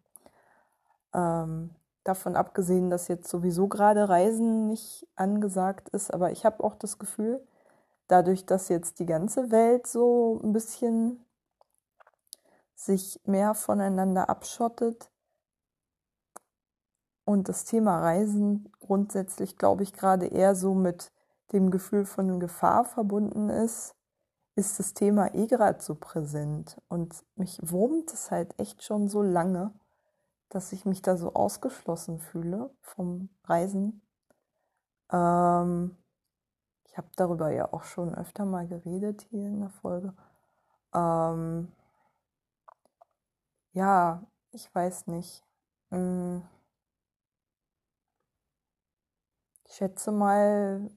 Ähm, 1.13 1.75
davon 2.09 2.37
abgesehen, 2.37 2.91
dass 2.91 3.09
jetzt 3.09 3.29
sowieso 3.29 3.69
gerade 3.69 4.09
Reisen 4.09 4.69
nicht 4.69 5.07
angesagt 5.15 5.91
ist, 5.91 6.13
aber 6.13 6.33
ich 6.33 6.45
habe 6.45 6.65
auch 6.65 6.75
das 6.75 6.99
Gefühl, 6.99 7.47
dadurch, 8.09 8.47
dass 8.47 8.69
jetzt 8.69 8.99
die 8.99 9.07
ganze 9.07 9.51
Welt 9.51 9.87
so 9.87 10.41
ein 10.43 10.53
bisschen 10.53 11.25
sich 12.75 13.21
mehr 13.25 13.55
voneinander 13.55 14.29
abschottet 14.29 15.11
und 17.29 17.51
das 17.51 17.67
Thema 17.67 18.01
Reisen 18.01 18.73
grundsätzlich, 18.81 19.59
glaube 19.59 19.83
ich, 19.83 19.93
gerade 19.93 20.27
eher 20.27 20.55
so 20.55 20.73
mit 20.73 21.13
dem 21.53 21.71
Gefühl 21.71 22.07
von 22.07 22.41
Gefahr 22.41 22.87
verbunden 22.87 23.51
ist, 23.51 23.95
ist 24.57 24.79
das 24.79 24.95
Thema 24.95 25.35
eh 25.35 25.47
gerade 25.47 25.83
so 25.83 25.95
präsent. 25.95 26.81
Und 26.89 27.25
mich 27.37 27.59
wurmt 27.63 28.13
es 28.13 28.31
halt 28.31 28.59
echt 28.59 28.83
schon 28.83 29.09
so 29.09 29.23
lange, 29.23 29.73
dass 30.49 30.73
ich 30.73 30.85
mich 30.85 31.03
da 31.03 31.17
so 31.17 31.35
ausgeschlossen 31.35 32.19
fühle 32.21 32.71
vom 32.81 33.29
Reisen. 33.45 34.03
Ähm, 35.11 35.97
ich 36.85 36.97
habe 36.97 37.09
darüber 37.17 37.51
ja 37.51 37.73
auch 37.73 37.85
schon 37.85 38.15
öfter 38.15 38.45
mal 38.45 38.67
geredet 38.67 39.23
hier 39.31 39.47
in 39.47 39.61
der 39.61 39.71
Folge. 39.71 40.15
Ähm, 40.95 41.73
ja, 43.73 44.27
ich 44.53 44.75
weiß 44.75 45.07
nicht. 45.09 45.45
Hm. 45.91 46.43
Ich 49.67 49.75
schätze 49.75 50.11
mal, 50.11 50.91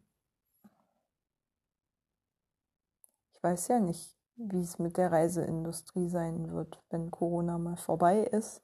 ich 3.33 3.43
weiß 3.43 3.67
ja 3.67 3.79
nicht, 3.79 4.17
wie 4.37 4.61
es 4.61 4.79
mit 4.79 4.97
der 4.97 5.11
Reiseindustrie 5.11 6.07
sein 6.09 6.51
wird, 6.51 6.81
wenn 6.89 7.11
Corona 7.11 7.57
mal 7.57 7.75
vorbei 7.75 8.21
ist 8.21 8.63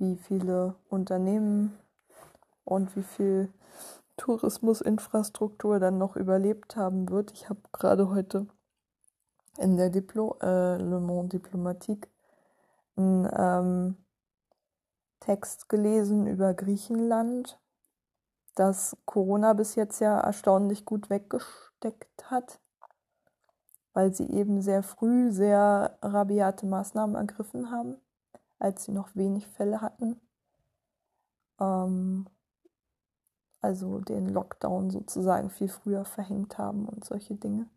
wie 0.00 0.16
viele 0.16 0.74
Unternehmen 0.88 1.78
und 2.64 2.96
wie 2.96 3.02
viel 3.02 3.52
Tourismusinfrastruktur 4.16 5.78
dann 5.78 5.98
noch 5.98 6.16
überlebt 6.16 6.74
haben 6.74 7.08
wird. 7.10 7.32
Ich 7.32 7.48
habe 7.48 7.60
gerade 7.72 8.08
heute 8.08 8.46
in 9.58 9.76
der 9.76 9.90
Diplo, 9.90 10.36
äh, 10.40 10.78
Le 10.78 11.00
Monde 11.00 11.38
Diplomatique 11.38 12.08
einen 12.96 13.28
ähm, 13.36 13.96
Text 15.20 15.68
gelesen 15.68 16.26
über 16.26 16.54
Griechenland, 16.54 17.58
das 18.54 18.96
Corona 19.04 19.52
bis 19.52 19.74
jetzt 19.74 20.00
ja 20.00 20.18
erstaunlich 20.18 20.86
gut 20.86 21.10
weggesteckt 21.10 22.30
hat, 22.30 22.58
weil 23.92 24.14
sie 24.14 24.30
eben 24.30 24.62
sehr 24.62 24.82
früh 24.82 25.30
sehr 25.30 25.98
rabiate 26.00 26.64
Maßnahmen 26.64 27.16
ergriffen 27.16 27.70
haben 27.70 28.00
als 28.60 28.84
sie 28.84 28.92
noch 28.92 29.16
wenig 29.16 29.48
Fälle 29.48 29.80
hatten. 29.80 30.20
Ähm, 31.58 32.26
also 33.60 33.98
den 33.98 34.28
Lockdown 34.28 34.90
sozusagen 34.90 35.50
viel 35.50 35.68
früher 35.68 36.04
verhängt 36.04 36.56
haben 36.58 36.88
und 36.88 37.04
solche 37.04 37.34
Dinge. 37.34 37.68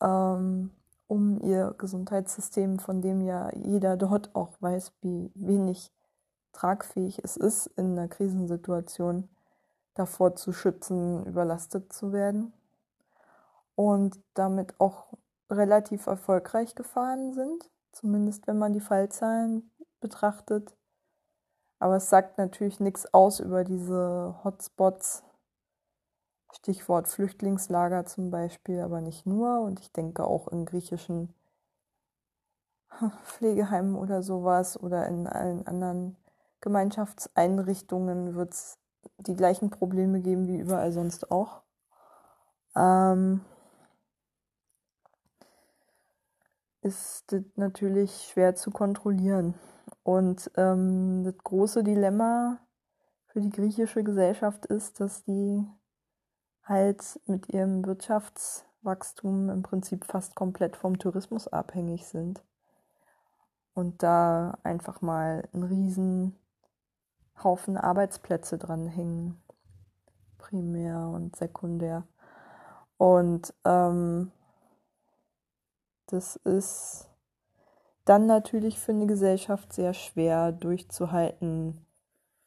Ähm, 0.00 0.70
um 1.06 1.40
ihr 1.40 1.74
Gesundheitssystem, 1.76 2.78
von 2.78 3.02
dem 3.02 3.20
ja 3.20 3.50
jeder 3.56 3.96
dort 3.96 4.34
auch 4.34 4.52
weiß, 4.60 4.92
wie 5.02 5.30
wenig 5.34 5.92
tragfähig 6.52 7.22
es 7.22 7.36
ist, 7.36 7.66
in 7.76 7.98
einer 7.98 8.08
Krisensituation 8.08 9.28
davor 9.94 10.36
zu 10.36 10.52
schützen, 10.52 11.26
überlastet 11.26 11.92
zu 11.92 12.12
werden. 12.12 12.52
Und 13.74 14.20
damit 14.34 14.78
auch 14.78 15.06
relativ 15.50 16.06
erfolgreich 16.06 16.74
gefahren 16.74 17.32
sind, 17.34 17.70
zumindest 17.92 18.46
wenn 18.46 18.58
man 18.58 18.72
die 18.72 18.80
Fallzahlen 18.80 19.70
betrachtet. 20.00 20.76
Aber 21.78 21.96
es 21.96 22.10
sagt 22.10 22.38
natürlich 22.38 22.80
nichts 22.80 23.12
aus 23.12 23.40
über 23.40 23.64
diese 23.64 24.36
Hotspots. 24.44 25.24
Stichwort 26.52 27.08
Flüchtlingslager 27.08 28.06
zum 28.06 28.30
Beispiel, 28.30 28.80
aber 28.80 29.00
nicht 29.00 29.24
nur. 29.24 29.60
Und 29.60 29.80
ich 29.80 29.92
denke 29.92 30.24
auch 30.24 30.48
in 30.48 30.66
griechischen 30.66 31.32
Pflegeheimen 33.24 33.96
oder 33.96 34.22
sowas 34.22 34.80
oder 34.80 35.06
in 35.06 35.26
allen 35.26 35.66
anderen 35.66 36.16
Gemeinschaftseinrichtungen 36.60 38.34
wird 38.34 38.52
es 38.52 38.78
die 39.18 39.34
gleichen 39.34 39.70
Probleme 39.70 40.20
geben 40.20 40.46
wie 40.48 40.58
überall 40.58 40.92
sonst 40.92 41.30
auch. 41.30 41.62
Ähm, 42.76 43.40
ist 46.82 47.34
natürlich 47.56 48.28
schwer 48.30 48.54
zu 48.54 48.70
kontrollieren. 48.70 49.54
Und 50.02 50.50
ähm, 50.56 51.24
das 51.24 51.36
große 51.38 51.84
Dilemma 51.84 52.58
für 53.26 53.40
die 53.40 53.50
griechische 53.50 54.02
Gesellschaft 54.02 54.66
ist, 54.66 55.00
dass 55.00 55.24
die 55.24 55.66
halt 56.64 57.20
mit 57.26 57.48
ihrem 57.52 57.84
Wirtschaftswachstum 57.84 59.50
im 59.50 59.62
Prinzip 59.62 60.04
fast 60.04 60.34
komplett 60.34 60.76
vom 60.76 60.98
Tourismus 60.98 61.48
abhängig 61.48 62.06
sind. 62.06 62.42
Und 63.74 64.02
da 64.02 64.58
einfach 64.62 65.00
mal 65.00 65.48
ein 65.52 65.62
riesen 65.62 66.36
Haufen 67.42 67.76
Arbeitsplätze 67.76 68.58
dranhängen, 68.58 69.42
primär 70.38 71.08
und 71.08 71.36
sekundär. 71.36 72.06
Und 72.96 73.54
ähm, 73.64 74.32
das 76.06 76.36
ist 76.36 77.09
dann 78.04 78.26
natürlich 78.26 78.78
für 78.78 78.92
eine 78.92 79.06
Gesellschaft 79.06 79.72
sehr 79.72 79.94
schwer 79.94 80.52
durchzuhalten, 80.52 81.86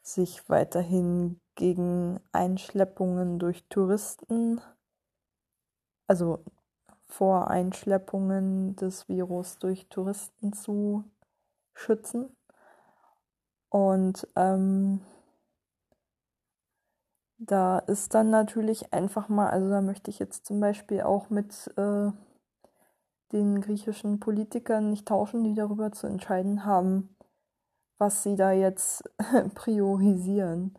sich 0.02 0.50
weiterhin 0.50 1.39
gegen 1.56 2.20
Einschleppungen 2.32 3.39
durch 3.39 3.63
Touristen, 3.70 4.62
also 6.08 6.44
vor 7.06 7.50
Einschleppungen 7.50 8.76
des 8.76 9.08
Virus 9.08 9.60
durch 9.60 9.88
Touristen 9.89 10.54
zu 10.54 11.04
schützen. 11.74 12.36
Und 13.70 14.28
ähm, 14.36 15.02
da 17.38 17.80
ist 17.80 18.13
dann 18.13 18.30
natürlich 18.30 18.94
einfach 18.94 19.30
mal, 19.30 19.50
also 19.50 19.70
da 19.70 19.82
möchte 19.82 20.10
ich 20.10 20.20
jetzt 20.20 20.46
zum 20.46 20.60
Beispiel 20.60 21.02
auch 21.02 21.30
mit 21.30 21.72
äh, 21.78 22.12
den 23.34 23.62
griechischen 23.62 24.19
Politikern 24.19 24.89
nicht 24.89 25.08
tauschen, 25.08 25.43
die 25.43 25.56
darüber 25.56 25.91
zu 25.91 26.08
entscheiden 26.08 26.65
haben, 26.65 27.15
was 27.98 28.24
sie 28.24 28.36
da 28.36 28.52
jetzt 28.52 29.04
priorisieren. 29.56 30.78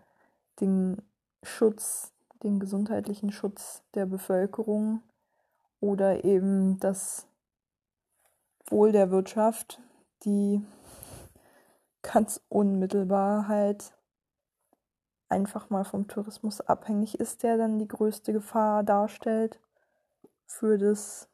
Den 0.60 1.02
Schutz, 1.42 2.12
den 2.42 2.60
gesundheitlichen 2.60 3.32
Schutz 3.32 3.82
der 3.94 4.06
Bevölkerung 4.06 5.02
oder 5.80 6.24
eben 6.24 6.78
das 6.78 7.26
Wohl 8.66 8.92
der 8.92 9.10
Wirtschaft, 9.10 9.80
die 10.24 10.64
ganz 12.02 12.40
unmittelbar 12.48 13.48
halt 13.48 13.92
einfach 15.28 15.70
mal 15.70 15.84
vom 15.84 16.06
Tourismus 16.06 16.60
abhängig 16.60 17.18
ist, 17.18 17.42
der 17.42 17.56
dann 17.56 17.78
die 17.78 17.88
größte 17.88 18.32
Gefahr 18.32 18.84
darstellt 18.84 19.58
für 20.46 20.78
das 20.78 21.28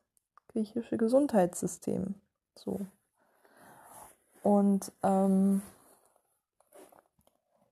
griechische 0.53 0.97
Gesundheitssystem. 0.97 2.15
So. 2.57 2.81
Und 4.43 4.93
ähm, 5.03 5.63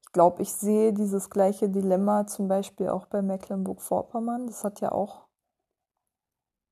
ich 0.02 0.12
glaube, 0.12 0.42
ich 0.42 0.52
sehe 0.52 0.92
dieses 0.92 1.30
gleiche 1.30 1.68
Dilemma 1.68 2.26
zum 2.26 2.48
Beispiel 2.48 2.88
auch 2.88 3.06
bei 3.06 3.22
Mecklenburg-Vorpommern. 3.22 4.46
Das 4.46 4.64
hat 4.64 4.80
ja 4.80 4.92
auch 4.92 5.26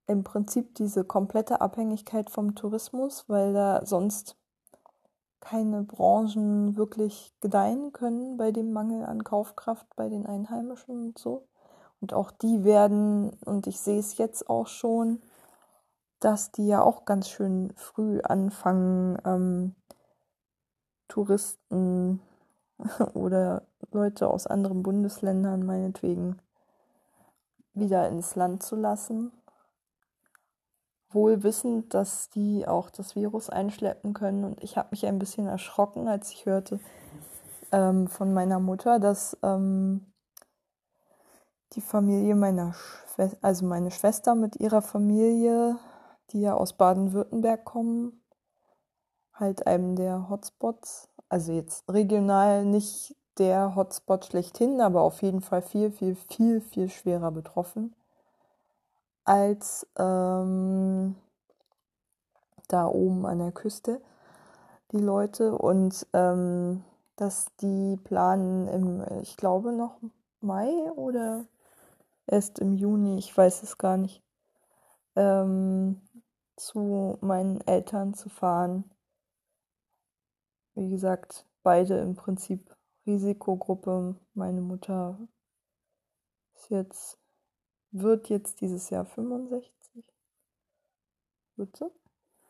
im 0.07 0.23
Prinzip 0.23 0.75
diese 0.77 1.05
komplette 1.05 1.61
Abhängigkeit 1.61 2.31
vom 2.31 2.55
Tourismus, 2.55 3.29
weil 3.29 3.53
da 3.53 3.85
sonst 3.85 4.37
keine 5.41 5.83
Branchen 5.83 6.77
wirklich 6.77 7.33
gedeihen 7.41 7.93
können 7.93 8.37
bei 8.37 8.53
dem 8.53 8.73
Mangel 8.73 9.05
an 9.05 9.23
Kaufkraft 9.23 9.87
bei 9.97 10.09
den 10.09 10.27
Einheimischen 10.27 11.09
und 11.09 11.19
so. 11.19 11.47
Und 12.01 12.13
auch 12.13 12.31
die 12.31 12.65
werden, 12.65 13.31
und 13.45 13.67
ich 13.67 13.81
sehe 13.81 13.99
es 13.99 14.19
jetzt 14.19 14.49
auch 14.51 14.67
schon, 14.67 15.23
dass 16.21 16.53
die 16.53 16.67
ja 16.67 16.83
auch 16.83 17.05
ganz 17.05 17.29
schön 17.29 17.73
früh 17.77 18.21
anfangen, 18.21 19.19
ähm, 19.25 19.75
Touristen 21.09 22.21
oder 23.15 23.63
Leute 23.93 24.29
aus 24.29 24.47
anderen 24.47 24.83
Bundesländern 24.83 25.65
meinetwegen 25.65 26.39
wieder 27.75 28.09
ins 28.09 28.35
Land 28.35 28.63
zu 28.63 28.77
lassen. 28.77 29.33
Wohl 31.11 31.43
wissend, 31.43 31.95
dass 31.95 32.31
die 32.31 32.67
auch 32.67 32.91
das 32.91 33.15
Virus 33.15 33.49
einschleppen 33.49 34.13
können. 34.13 34.45
Und 34.45 34.63
ich 34.63 34.77
habe 34.77 34.89
mich 34.91 35.07
ein 35.07 35.19
bisschen 35.19 35.47
erschrocken, 35.47 36.09
als 36.09 36.33
ich 36.33 36.47
hörte 36.47 36.81
ähm, 37.73 38.09
von 38.09 38.35
meiner 38.35 38.59
Mutter, 38.59 38.99
dass 38.99 39.37
ähm, 39.43 40.07
die 41.73 41.81
Familie 41.81 42.35
meiner 42.35 42.75
Schwester, 43.15 43.39
also 43.43 43.67
meine 43.67 43.91
Schwester 43.91 44.35
mit 44.35 44.57
ihrer 44.57 44.83
Familie 44.83 45.79
die 46.33 46.41
ja 46.41 46.55
aus 46.55 46.75
Baden-Württemberg 46.75 47.65
kommen, 47.65 48.21
halt 49.33 49.67
einem 49.67 49.97
der 49.97 50.29
Hotspots, 50.29 51.09
also 51.29 51.53
jetzt 51.53 51.89
regional 51.89 52.65
nicht 52.65 53.17
der 53.39 53.77
Hotspot 53.77 54.25
schlechthin, 54.25 54.81
aber 54.81 55.03
auf 55.03 55.23
jeden 55.23 55.41
Fall 55.41 55.63
viel, 55.63 55.91
viel, 55.91 56.15
viel, 56.15 56.61
viel 56.61 56.89
schwerer 56.89 57.31
betroffen 57.31 57.95
als 59.25 59.87
ähm, 59.99 61.17
da 62.69 62.87
oben 62.87 63.27
an 63.27 63.39
der 63.39 63.53
Küste 63.53 64.01
die 64.93 64.99
Leute. 64.99 65.57
Und 65.57 66.07
ähm, 66.13 66.85
dass 67.17 67.47
die 67.61 67.99
planen 68.05 68.69
im, 68.69 69.05
ich 69.23 69.37
glaube 69.37 69.73
noch 69.73 69.99
Mai 70.41 70.71
oder 70.95 71.45
erst 72.27 72.59
im 72.61 72.75
Juni, 72.75 73.19
ich 73.19 73.37
weiß 73.37 73.63
es 73.63 73.79
gar 73.79 73.97
nicht, 73.97 74.23
ähm, 75.17 76.01
zu 76.57 77.19
meinen 77.21 77.61
Eltern 77.63 78.15
zu 78.15 78.29
fahren. 78.29 78.91
Wie 80.75 80.91
gesagt, 80.91 81.47
beide 81.63 81.99
im 81.99 82.15
Prinzip 82.15 82.75
Risikogruppe. 83.07 84.17
Meine 84.35 84.61
Mutter 84.61 85.19
ist 86.55 86.71
jetzt, 86.71 87.19
wird 87.91 88.29
jetzt 88.29 88.61
dieses 88.61 88.91
Jahr 88.91 89.05
65. 89.05 90.05
Wird 91.57 91.77
sie? 91.77 91.91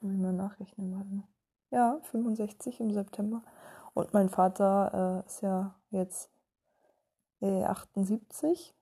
Muss 0.01 0.13
ich 0.13 0.19
mal 0.19 0.33
nachrechnen, 0.33 0.95
warte. 0.95 1.29
Ja, 1.71 2.01
65 2.05 2.81
im 2.81 2.93
September. 2.93 3.43
Und 3.95 4.13
mein 4.13 4.29
Vater 4.29 5.25
äh, 5.25 5.27
ist 5.27 5.43
ja 5.43 5.75
jetzt 5.91 6.31
äh, 7.41 7.65
78. 7.65 8.75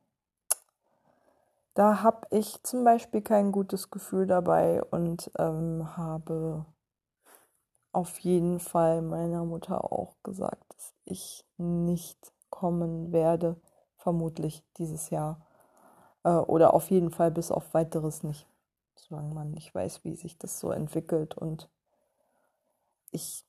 Da 1.75 2.03
habe 2.03 2.27
ich 2.31 2.63
zum 2.63 2.85
Beispiel 2.85 3.21
kein 3.21 3.51
gutes 3.51 3.91
Gefühl 3.91 4.27
dabei 4.29 4.83
und 4.85 5.31
ähm, 5.39 5.97
habe 5.97 6.65
auf 7.91 8.19
jeden 8.21 8.61
Fall 8.61 9.03
meiner 9.03 9.45
Mutter 9.45 9.93
auch 9.93 10.17
gesagt, 10.23 10.63
dass 10.73 10.95
ich 11.05 11.45
nicht 11.57 12.33
kommen 12.49 13.13
werde, 13.13 13.61
vermutlich 13.97 14.65
dieses 14.79 15.11
Jahr. 15.11 15.45
Äh, 16.23 16.31
oder 16.31 16.75
auf 16.75 16.91
jeden 16.91 17.11
Fall 17.11 17.33
bis 17.33 17.51
auf 17.51 17.75
weiteres 17.75 18.23
nicht, 18.23 18.47
solange 18.95 19.35
man 19.35 19.51
nicht 19.51 19.75
weiß, 19.75 20.05
wie 20.05 20.15
sich 20.15 20.39
das 20.39 20.61
so 20.61 20.71
entwickelt. 20.71 21.37
Und 21.37 21.69
ich, 23.11 23.45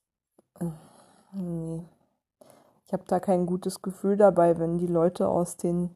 äh, 0.59 1.79
ich 2.85 2.93
habe 2.93 3.03
da 3.05 3.19
kein 3.19 3.45
gutes 3.45 3.83
Gefühl 3.83 4.17
dabei, 4.17 4.57
wenn 4.57 4.79
die 4.79 4.87
Leute 4.87 5.27
aus 5.27 5.57
den 5.57 5.95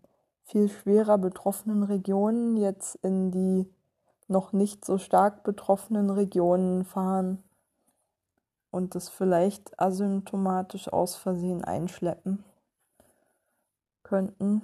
viel 0.49 0.67
schwerer 0.67 1.19
betroffenen 1.19 1.83
Regionen 1.83 2.57
jetzt 2.57 2.95
in 3.03 3.31
die 3.31 3.71
noch 4.27 4.51
nicht 4.51 4.83
so 4.83 4.97
stark 4.97 5.43
betroffenen 5.43 6.09
Regionen 6.09 6.85
fahren 6.85 7.43
und 8.71 8.95
das 8.95 9.09
vielleicht 9.09 9.79
asymptomatisch 9.79 10.91
aus 10.91 11.15
Versehen 11.15 11.63
einschleppen 11.63 12.43
könnten, 14.01 14.63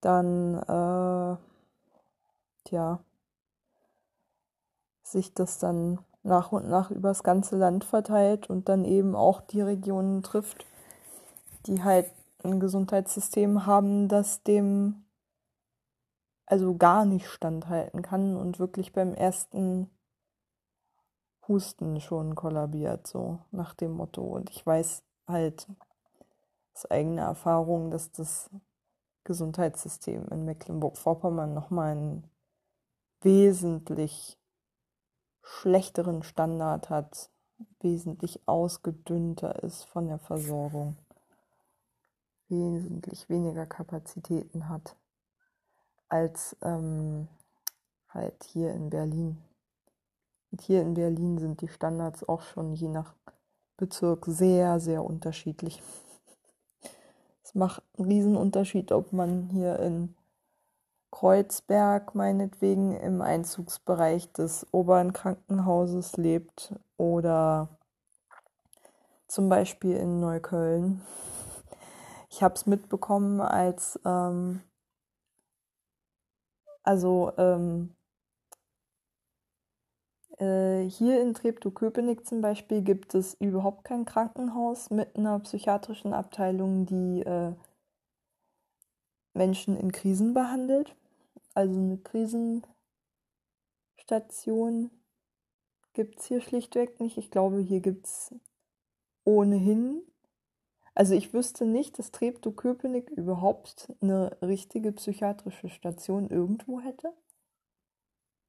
dann 0.00 0.58
äh, 0.58 1.36
tja, 2.64 3.00
sich 5.02 5.34
das 5.34 5.58
dann 5.58 5.98
nach 6.22 6.52
und 6.52 6.68
nach 6.68 6.92
übers 6.92 7.24
ganze 7.24 7.56
Land 7.56 7.82
verteilt 7.82 8.48
und 8.48 8.68
dann 8.68 8.84
eben 8.84 9.16
auch 9.16 9.40
die 9.40 9.60
Regionen 9.60 10.22
trifft, 10.22 10.66
die 11.66 11.82
halt 11.82 12.10
ein 12.44 12.60
Gesundheitssystem 12.60 13.66
haben, 13.66 14.08
das 14.08 14.42
dem 14.42 15.04
also 16.46 16.76
gar 16.76 17.04
nicht 17.04 17.26
standhalten 17.26 18.02
kann 18.02 18.36
und 18.36 18.58
wirklich 18.58 18.92
beim 18.92 19.14
ersten 19.14 19.90
Husten 21.48 22.00
schon 22.00 22.34
kollabiert, 22.34 23.06
so 23.06 23.38
nach 23.50 23.74
dem 23.74 23.92
Motto. 23.92 24.22
Und 24.22 24.50
ich 24.50 24.64
weiß 24.64 25.02
halt 25.26 25.66
aus 26.74 26.86
eigener 26.90 27.22
Erfahrung, 27.22 27.90
dass 27.90 28.10
das 28.12 28.50
Gesundheitssystem 29.24 30.26
in 30.28 30.44
Mecklenburg-Vorpommern 30.44 31.54
nochmal 31.54 31.92
einen 31.92 32.30
wesentlich 33.20 34.38
schlechteren 35.42 36.22
Standard 36.22 36.90
hat, 36.90 37.30
wesentlich 37.80 38.46
ausgedünnter 38.46 39.62
ist 39.62 39.84
von 39.84 40.08
der 40.08 40.18
Versorgung 40.18 40.96
wesentlich 42.48 43.28
weniger 43.28 43.66
Kapazitäten 43.66 44.68
hat 44.68 44.96
als 46.08 46.56
ähm, 46.62 47.28
halt 48.08 48.44
hier 48.44 48.72
in 48.72 48.90
Berlin. 48.90 49.42
Und 50.50 50.60
hier 50.60 50.82
in 50.82 50.94
Berlin 50.94 51.38
sind 51.38 51.60
die 51.60 51.68
Standards 51.68 52.26
auch 52.28 52.42
schon 52.42 52.74
je 52.74 52.88
nach 52.88 53.14
Bezirk 53.76 54.26
sehr, 54.26 54.78
sehr 54.78 55.04
unterschiedlich. 55.04 55.82
Es 57.42 57.54
macht 57.54 57.82
einen 57.98 58.06
Riesenunterschied, 58.08 58.92
ob 58.92 59.12
man 59.12 59.48
hier 59.50 59.80
in 59.80 60.14
Kreuzberg 61.10 62.14
meinetwegen 62.14 62.96
im 62.96 63.20
Einzugsbereich 63.20 64.32
des 64.32 64.66
oberen 64.72 65.12
Krankenhauses 65.12 66.16
lebt 66.16 66.74
oder 66.96 67.68
zum 69.26 69.48
Beispiel 69.48 69.96
in 69.96 70.20
Neukölln 70.20 71.02
ich 72.34 72.42
habe 72.42 72.54
es 72.54 72.66
mitbekommen, 72.66 73.40
als 73.40 73.98
ähm, 74.04 74.60
also 76.82 77.32
ähm, 77.38 77.94
äh, 80.38 80.90
hier 80.90 81.22
in 81.22 81.34
Treptow-Köpenick 81.34 82.26
zum 82.26 82.40
Beispiel 82.40 82.82
gibt 82.82 83.14
es 83.14 83.34
überhaupt 83.34 83.84
kein 83.84 84.04
Krankenhaus 84.04 84.90
mit 84.90 85.16
einer 85.16 85.38
psychiatrischen 85.38 86.12
Abteilung, 86.12 86.86
die 86.86 87.20
äh, 87.20 87.54
Menschen 89.32 89.76
in 89.76 89.92
Krisen 89.92 90.34
behandelt. 90.34 90.96
Also 91.54 91.78
eine 91.78 91.98
Krisenstation 91.98 94.90
gibt 95.92 96.18
es 96.18 96.26
hier 96.26 96.40
schlichtweg 96.40 96.98
nicht. 96.98 97.16
Ich 97.16 97.30
glaube, 97.30 97.60
hier 97.60 97.80
gibt 97.80 98.06
es 98.06 98.34
ohnehin 99.22 100.02
also 100.94 101.14
ich 101.14 101.32
wüsste 101.32 101.66
nicht, 101.66 101.98
dass 101.98 102.12
Treptow-Köpenick 102.12 103.10
überhaupt 103.10 103.92
eine 104.00 104.36
richtige 104.42 104.92
psychiatrische 104.92 105.68
Station 105.68 106.30
irgendwo 106.30 106.80
hätte. 106.80 107.12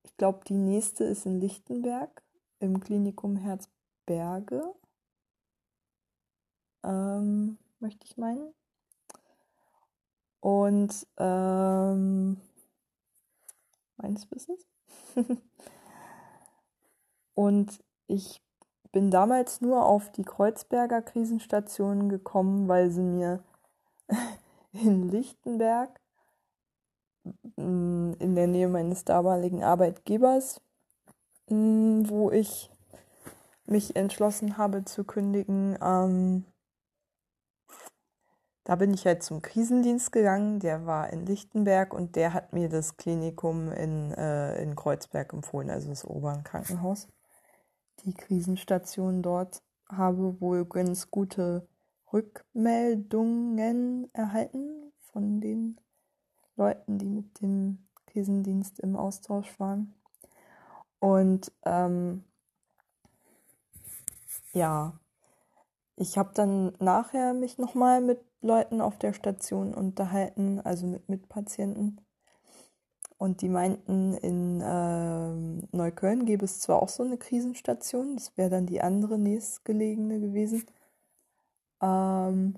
Ich 0.03 0.15
glaube, 0.17 0.41
die 0.47 0.53
nächste 0.53 1.03
ist 1.05 1.25
in 1.25 1.39
Lichtenberg 1.39 2.23
im 2.59 2.79
Klinikum 2.79 3.35
Herzberge. 3.35 4.75
Ähm, 6.83 7.57
möchte 7.79 8.05
ich 8.05 8.15
meinen. 8.17 8.53
Und 10.39 11.07
ähm, 11.17 12.39
meines 13.97 14.29
Wissens. 14.29 14.67
Und 17.33 17.83
ich 18.07 18.44
bin 18.95 19.11
damals 19.11 19.59
nur 19.59 19.85
auf 19.85 20.09
die 20.13 20.23
Kreuzberger 20.23 21.01
Krisenstation 21.01 22.07
gekommen, 22.07 22.69
weil 22.69 22.91
sie 22.91 23.03
mir 23.03 23.43
in 24.71 25.09
Lichtenberg 25.09 25.99
mm, 27.57 28.13
in 28.19 28.35
der 28.35 28.47
Nähe 28.47 28.69
meines 28.69 29.03
damaligen 29.03 29.65
Arbeitgebers, 29.65 30.61
mm, 31.49 32.03
wo 32.05 32.31
ich 32.31 32.71
mich 33.65 33.97
entschlossen 33.97 34.57
habe 34.57 34.85
zu 34.85 35.03
kündigen, 35.03 35.77
ähm, 35.81 36.45
da 38.63 38.77
bin 38.77 38.93
ich 38.93 39.05
halt 39.05 39.23
zum 39.23 39.41
Krisendienst 39.41 40.13
gegangen, 40.13 40.61
der 40.61 40.85
war 40.85 41.09
in 41.09 41.25
Lichtenberg 41.25 41.93
und 41.93 42.15
der 42.15 42.33
hat 42.33 42.53
mir 42.53 42.69
das 42.69 42.95
Klinikum 42.95 43.73
in, 43.73 44.13
äh, 44.13 44.55
in 44.63 44.77
Kreuzberg 44.77 45.33
empfohlen, 45.33 45.69
also 45.69 45.89
das 45.89 46.05
Oberen 46.05 46.45
Krankenhaus 46.45 47.09
die 48.05 48.13
Krisenstation 48.13 49.21
dort 49.21 49.63
habe 49.89 50.39
wohl 50.39 50.65
ganz 50.65 51.09
gute 51.11 51.67
Rückmeldungen 52.13 54.09
erhalten 54.13 54.93
von 54.99 55.41
den 55.41 55.79
Leuten, 56.55 56.97
die 56.97 57.07
mit 57.07 57.41
dem 57.41 57.87
Krisendienst 58.07 58.79
im 58.79 58.95
Austausch 58.95 59.59
waren. 59.59 59.93
Und 60.99 61.51
ähm, 61.65 62.23
ja, 64.53 64.97
ich 65.97 66.17
habe 66.17 66.31
dann 66.33 66.73
nachher 66.79 67.33
mich 67.33 67.57
nochmal 67.57 68.01
mit 68.01 68.19
Leuten 68.41 68.81
auf 68.81 68.97
der 68.97 69.13
Station 69.13 69.73
unterhalten, 69.73 70.61
also 70.61 70.87
mit 70.87 71.09
Mitpatienten. 71.09 72.04
Und 73.17 73.41
die 73.41 73.49
meinten, 73.49 74.13
in 74.15 74.61
äh, 74.61 75.75
Neukölln 75.75 76.25
gäbe 76.25 76.45
es 76.45 76.59
zwar 76.59 76.81
auch 76.81 76.89
so 76.89 77.03
eine 77.03 77.17
Krisenstation, 77.17 78.15
das 78.15 78.35
wäre 78.37 78.49
dann 78.49 78.65
die 78.65 78.81
andere 78.81 79.17
nächstgelegene 79.17 80.19
gewesen. 80.19 80.65
Ähm, 81.81 82.55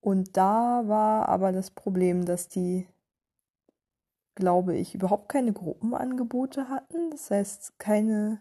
und 0.00 0.36
da 0.36 0.82
war 0.86 1.28
aber 1.28 1.52
das 1.52 1.70
Problem, 1.70 2.24
dass 2.26 2.48
die, 2.48 2.88
glaube 4.34 4.76
ich, 4.76 4.94
überhaupt 4.94 5.28
keine 5.28 5.52
Gruppenangebote 5.52 6.68
hatten. 6.68 7.10
Das 7.10 7.30
heißt, 7.30 7.78
keine 7.78 8.40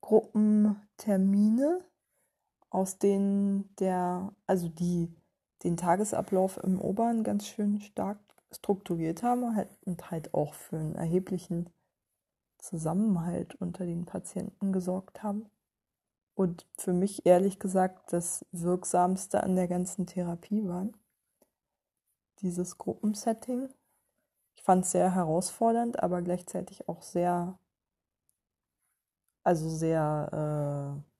Gruppentermine 0.00 1.80
aus 2.70 2.98
denen 2.98 3.74
der, 3.76 4.32
also 4.46 4.68
die 4.68 5.14
den 5.64 5.76
Tagesablauf 5.76 6.62
im 6.62 6.80
Oberen 6.80 7.24
ganz 7.24 7.46
schön 7.46 7.80
stark 7.80 8.18
strukturiert 8.56 9.22
haben 9.22 9.56
halt, 9.56 9.68
und 9.84 10.10
halt 10.10 10.34
auch 10.34 10.54
für 10.54 10.76
einen 10.76 10.94
erheblichen 10.94 11.70
Zusammenhalt 12.58 13.54
unter 13.56 13.86
den 13.86 14.04
Patienten 14.04 14.72
gesorgt 14.72 15.22
haben. 15.22 15.48
Und 16.34 16.66
für 16.76 16.92
mich 16.92 17.24
ehrlich 17.24 17.58
gesagt 17.58 18.12
das 18.12 18.44
Wirksamste 18.52 19.42
an 19.42 19.56
der 19.56 19.68
ganzen 19.68 20.06
Therapie 20.06 20.66
waren. 20.66 20.94
Dieses 22.40 22.76
Gruppensetting. 22.76 23.70
Ich 24.54 24.62
fand 24.62 24.84
es 24.84 24.90
sehr 24.90 25.14
herausfordernd, 25.14 26.02
aber 26.02 26.20
gleichzeitig 26.20 26.88
auch 26.88 27.02
sehr, 27.02 27.58
also 29.44 29.70
sehr 29.70 31.02
äh, 31.02 31.16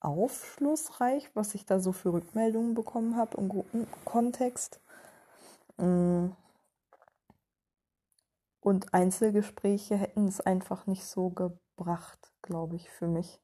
aufschlussreich, 0.00 1.30
was 1.34 1.54
ich 1.54 1.66
da 1.66 1.80
so 1.80 1.92
für 1.92 2.12
Rückmeldungen 2.12 2.74
bekommen 2.74 3.16
habe 3.16 3.36
im 3.38 3.48
Gruppenkontext. 3.48 4.80
Mm. 5.76 6.30
Und 8.60 8.94
Einzelgespräche 8.94 9.96
hätten 9.96 10.26
es 10.26 10.40
einfach 10.40 10.86
nicht 10.86 11.04
so 11.04 11.30
gebracht, 11.30 12.32
glaube 12.42 12.76
ich, 12.76 12.90
für 12.90 13.06
mich. 13.06 13.40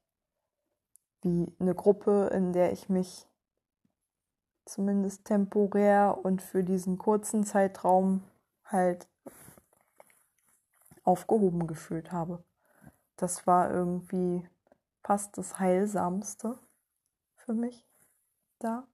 Wie 1.23 1.55
eine 1.59 1.75
Gruppe, 1.75 2.31
in 2.33 2.53
der 2.55 2.73
ich 2.73 2.89
mich 2.89 3.27
zumindest 4.65 5.27
temporär 5.27 6.19
und 6.23 6.41
für 6.41 6.65
diesen 6.65 6.97
kurzen 6.97 7.45
Zeitraum 7.45 8.23
halt 8.65 9.09
aufgehoben 11.03 11.67
gefühlt 11.67 12.13
habe. 12.13 12.45
Das 13.17 13.47
war 13.47 13.71
irgendwie 13.71 14.49
fast 15.03 15.37
das 15.37 15.59
Heilsamste 15.59 16.59
für 17.35 17.53
mich 17.53 17.87
da. 18.59 18.87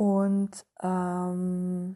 Und 0.00 0.64
ähm, 0.82 1.94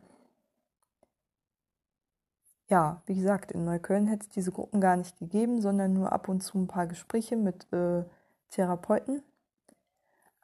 ja, 2.68 3.02
wie 3.06 3.14
gesagt, 3.14 3.50
in 3.50 3.64
Neukölln 3.64 4.08
hätte 4.08 4.24
es 4.24 4.28
diese 4.28 4.52
Gruppen 4.52 4.82
gar 4.82 4.96
nicht 4.96 5.18
gegeben, 5.18 5.62
sondern 5.62 5.94
nur 5.94 6.12
ab 6.12 6.28
und 6.28 6.42
zu 6.42 6.58
ein 6.58 6.66
paar 6.66 6.86
Gespräche 6.86 7.38
mit 7.38 7.66
äh, 7.72 8.04
Therapeuten. 8.50 9.22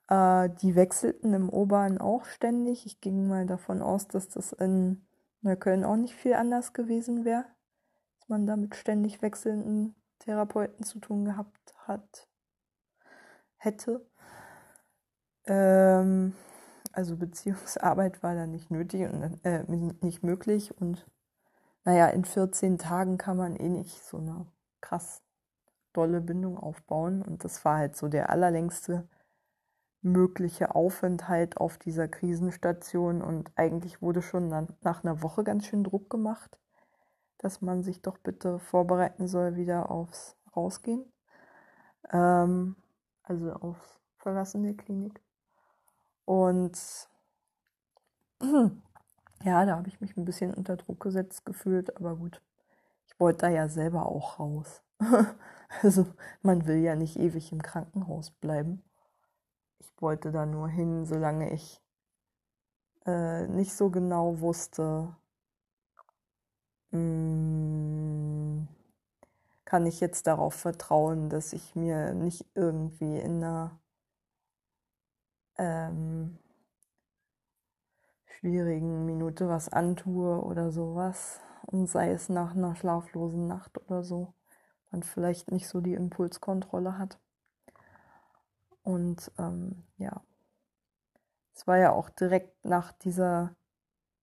Äh, 0.09 0.49
die 0.63 0.75
wechselten 0.75 1.35
im 1.35 1.51
Oberen 1.51 1.99
auch 1.99 2.25
ständig. 2.25 2.87
Ich 2.87 3.03
ging 3.03 3.29
mal 3.29 3.45
davon 3.45 3.83
aus, 3.83 4.09
dass 4.09 4.31
das 4.31 4.53
in 4.53 5.05
Neukölln 5.43 5.85
auch 5.85 5.97
nicht 5.97 6.15
viel 6.15 6.33
anders 6.33 6.73
gewesen 6.73 7.27
wäre, 7.27 7.45
dass 8.21 8.31
man 8.31 8.47
da 8.47 8.57
mit 8.57 8.75
ständig 8.75 9.21
wechselnden 9.21 9.95
Therapeuten 10.21 10.83
zu 10.83 10.99
tun 10.99 11.27
gehabt 11.27 11.75
hat, 11.87 12.27
hätte. 13.59 14.09
Ähm, 15.45 16.33
also 16.93 17.17
Beziehungsarbeit 17.17 18.23
war 18.23 18.35
da 18.35 18.47
nicht 18.47 18.71
nötig 18.71 19.03
und 19.09 19.45
äh, 19.45 19.65
nicht 20.01 20.23
möglich. 20.23 20.77
Und 20.81 21.07
naja, 21.85 22.09
in 22.09 22.25
14 22.25 22.79
Tagen 22.79 23.19
kann 23.19 23.37
man 23.37 23.57
eh 23.57 23.69
nicht 23.69 24.03
so 24.05 24.19
eine 24.19 24.47
krass 24.81 25.23
dolle 25.93 26.21
Bindung 26.21 26.59
aufbauen. 26.59 27.23
Und 27.23 27.45
das 27.45 27.65
war 27.65 27.79
halt 27.79 27.97
so 27.97 28.09
der 28.09 28.31
allerlängste 28.31 29.09
mögliche 30.03 30.75
Aufenthalt 30.75 31.59
auf 31.59 31.79
dieser 31.79 32.09
Krisenstation. 32.09 33.23
Und 33.23 33.53
eigentlich 33.57 34.03
wurde 34.03 34.23
schon 34.23 34.49
nach 34.81 35.05
einer 35.05 35.23
Woche 35.23 35.45
ganz 35.45 35.67
schön 35.67 35.85
Druck 35.85 36.11
gemacht, 36.11 36.59
dass 37.39 37.61
man 37.61 37.83
sich 37.83 38.03
doch 38.03 38.19
bitte 38.19 38.59
vorbereiten 38.59 39.29
soll 39.29 39.57
wieder 39.57 39.91
aufs 39.91 40.37
Rausgehen. 40.57 41.05
Ähm, 42.11 42.77
also 43.23 43.53
aufs 43.53 44.01
Verlassen 44.19 44.63
der 44.63 44.75
Klinik. 44.75 45.23
Und 46.25 46.79
ja, 49.43 49.65
da 49.65 49.77
habe 49.77 49.89
ich 49.89 50.01
mich 50.01 50.17
ein 50.17 50.25
bisschen 50.25 50.55
unter 50.55 50.77
Druck 50.77 51.01
gesetzt 51.01 51.45
gefühlt, 51.45 51.97
aber 51.97 52.17
gut. 52.17 52.43
Ich 53.07 53.19
wollte 53.19 53.47
da 53.47 53.49
ja 53.49 53.69
selber 53.69 54.07
auch 54.07 54.39
raus. 54.39 54.83
also 55.83 56.07
man 56.43 56.67
will 56.67 56.79
ja 56.79 56.95
nicht 56.97 57.19
ewig 57.19 57.53
im 57.53 57.63
Krankenhaus 57.63 58.31
bleiben. 58.31 58.83
Ich 59.79 59.93
wollte 60.01 60.31
da 60.33 60.47
nur 60.47 60.69
hin, 60.69 61.05
solange 61.05 61.53
ich 61.53 61.81
äh, 63.07 63.47
nicht 63.49 63.75
so 63.75 63.91
genau 63.91 64.41
wusste, 64.41 65.17
mh, 66.91 66.99
hm, 66.99 68.69
kann 69.65 69.87
ich 69.87 70.01
jetzt 70.01 70.27
darauf 70.27 70.55
vertrauen, 70.55 71.31
dass 71.31 71.53
ich 71.53 71.77
mir 71.77 72.13
nicht 72.13 72.45
irgendwie 72.55 73.19
in 73.21 73.37
einer 73.37 73.79
ähm, 75.61 76.39
schwierigen 78.25 79.05
Minute 79.05 79.49
was 79.49 79.69
antue 79.69 80.43
oder 80.43 80.73
sowas. 80.73 81.41
Und 81.67 81.87
sei 81.87 82.11
es 82.11 82.29
nach 82.29 82.57
einer 82.57 82.75
schlaflosen 82.75 83.47
Nacht 83.47 83.79
oder 83.87 84.03
so, 84.03 84.33
man 84.91 85.03
vielleicht 85.03 85.53
nicht 85.53 85.69
so 85.69 85.81
die 85.81 85.95
Impulskontrolle 85.95 86.99
hat. 86.99 87.19
Und 88.83 89.31
ähm, 89.39 89.85
ja, 89.99 90.23
es 91.55 91.67
war 91.67 91.77
ja 91.77 91.93
auch 91.93 92.09
direkt 92.09 92.65
nach 92.65 92.93
dieser 92.93 93.55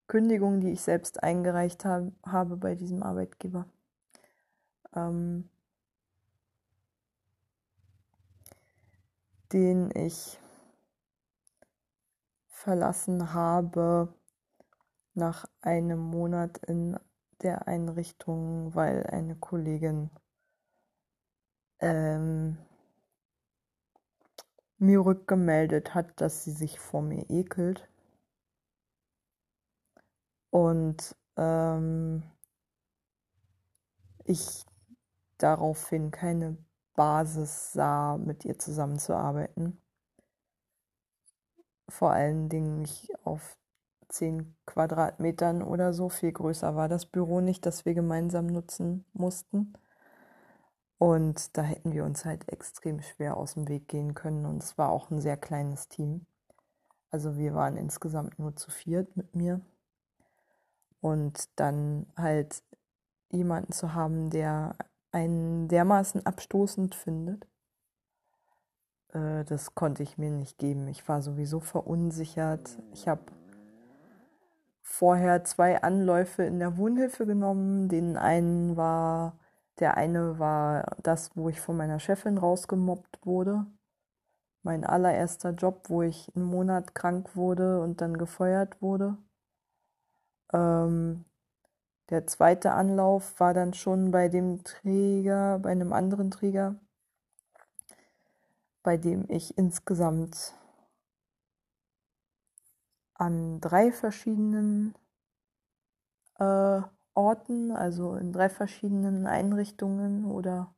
Kündigung, 0.08 0.60
die 0.60 0.72
ich 0.72 0.82
selbst 0.82 1.22
eingereicht 1.22 1.86
hab, 1.86 2.12
habe 2.26 2.58
bei 2.58 2.74
diesem 2.74 3.04
Arbeitgeber. 3.04 3.68
Ähm, 4.96 5.48
den 9.54 9.92
ich 9.96 10.40
verlassen 12.58 13.34
habe 13.34 14.14
nach 15.14 15.46
einem 15.62 16.00
Monat 16.00 16.58
in 16.66 17.00
der 17.44 17.68
Einrichtung, 17.68 18.74
weil 18.74 19.06
eine 19.06 19.36
Kollegin 19.36 20.10
ähm, 21.80 22.58
mir 24.80 25.06
rückgemeldet 25.06 25.94
hat, 25.94 26.20
dass 26.20 26.44
sie 26.44 26.52
sich 26.52 26.80
vor 26.80 27.04
mir 27.04 27.30
ekelt. 27.30 27.88
Und 30.50 31.16
ähm, 31.36 32.24
ich 34.24 34.66
daraufhin 35.38 36.10
keine 36.10 36.58
Basis 36.96 37.74
sah, 37.74 38.18
mit 38.18 38.46
ihr 38.46 38.58
zusammenzuarbeiten 38.58 39.80
vor 41.90 42.12
allen 42.12 42.50
Dingen 42.50 42.82
nicht 42.82 43.10
auf 43.26 43.58
zehn 44.10 44.56
Quadratmetern 44.66 45.62
oder 45.62 45.94
so. 45.94 46.10
Viel 46.10 46.32
größer 46.32 46.76
war 46.76 46.88
das 46.90 47.06
Büro 47.06 47.42
nicht, 47.42 47.66
das 47.66 47.86
wir 47.86 47.94
gemeinsam 47.94 48.48
nutzen 48.48 49.06
mussten. 49.14 49.74
Und 50.98 51.56
da 51.58 51.62
hätten 51.62 51.94
wir 51.94 52.04
uns 52.04 52.26
halt 52.26 52.50
extrem 52.52 53.02
schwer 53.02 53.38
aus 53.38 53.54
dem 53.54 53.68
Weg 53.68 53.88
gehen 53.88 54.16
können. 54.16 54.46
Und 54.46 54.64
es 54.64 54.78
war 54.78 54.90
auch 54.90 55.12
ein 55.12 55.22
sehr 55.22 55.38
kleines 55.38 55.88
Team. 55.90 56.26
Also 57.12 57.38
wir 57.38 57.54
waren 57.54 57.78
insgesamt 57.78 58.40
nur 58.40 58.56
zu 58.56 58.72
viert 58.72 59.16
mit 59.16 59.36
mir. 59.36 59.62
Und 61.00 61.48
dann 61.60 62.08
halt 62.18 62.64
jemanden 63.30 63.72
zu 63.72 63.94
haben, 63.94 64.30
der 64.30 64.76
einen 65.12 65.68
dermaßen 65.68 66.26
abstoßend 66.26 66.96
findet, 66.96 67.48
äh, 69.14 69.44
das 69.46 69.76
konnte 69.76 70.04
ich 70.04 70.18
mir 70.18 70.32
nicht 70.32 70.58
geben. 70.58 70.88
Ich 70.88 71.08
war 71.08 71.22
sowieso 71.22 71.60
verunsichert. 71.60 72.78
Ich 72.94 73.08
habe 73.08 73.22
vorher 74.82 75.44
zwei 75.44 75.82
Anläufe 75.82 76.44
in 76.44 76.60
der 76.60 76.78
Wohnhilfe 76.78 77.26
genommen. 77.26 77.90
Den 77.90 78.18
einen 78.18 78.78
war, 78.78 79.38
der 79.80 79.98
eine 79.98 80.40
war 80.40 80.96
das, 81.04 81.32
wo 81.36 81.50
ich 81.50 81.62
von 81.62 81.78
meiner 81.78 82.00
Chefin 82.00 82.38
rausgemobbt 82.38 83.26
wurde. 83.26 83.66
Mein 84.64 84.84
allererster 84.86 85.52
Job, 85.52 85.90
wo 85.90 86.02
ich 86.02 86.32
einen 86.36 86.46
Monat 86.46 86.96
krank 86.96 87.36
wurde 87.36 87.82
und 87.82 88.02
dann 88.02 88.18
gefeuert 88.18 88.82
wurde. 88.82 89.18
Ähm, 90.54 91.26
der 92.10 92.26
zweite 92.28 92.72
Anlauf 92.72 93.40
war 93.40 93.54
dann 93.54 93.74
schon 93.74 94.12
bei 94.12 94.30
dem 94.30 94.64
Träger, 94.64 95.60
bei 95.60 95.72
einem 95.72 95.94
anderen 95.94 96.32
Träger, 96.32 96.76
bei 98.88 98.96
dem 98.96 99.26
ich 99.28 99.58
insgesamt 99.58 100.54
an 103.16 103.60
drei 103.60 103.92
verschiedenen 103.92 104.96
äh, 106.40 106.82
Orten, 107.14 107.74
also 107.74 108.16
in 108.16 108.32
drei 108.32 108.48
verschiedenen 108.48 109.28
Einrichtungen 109.28 110.24
oder 110.24 110.74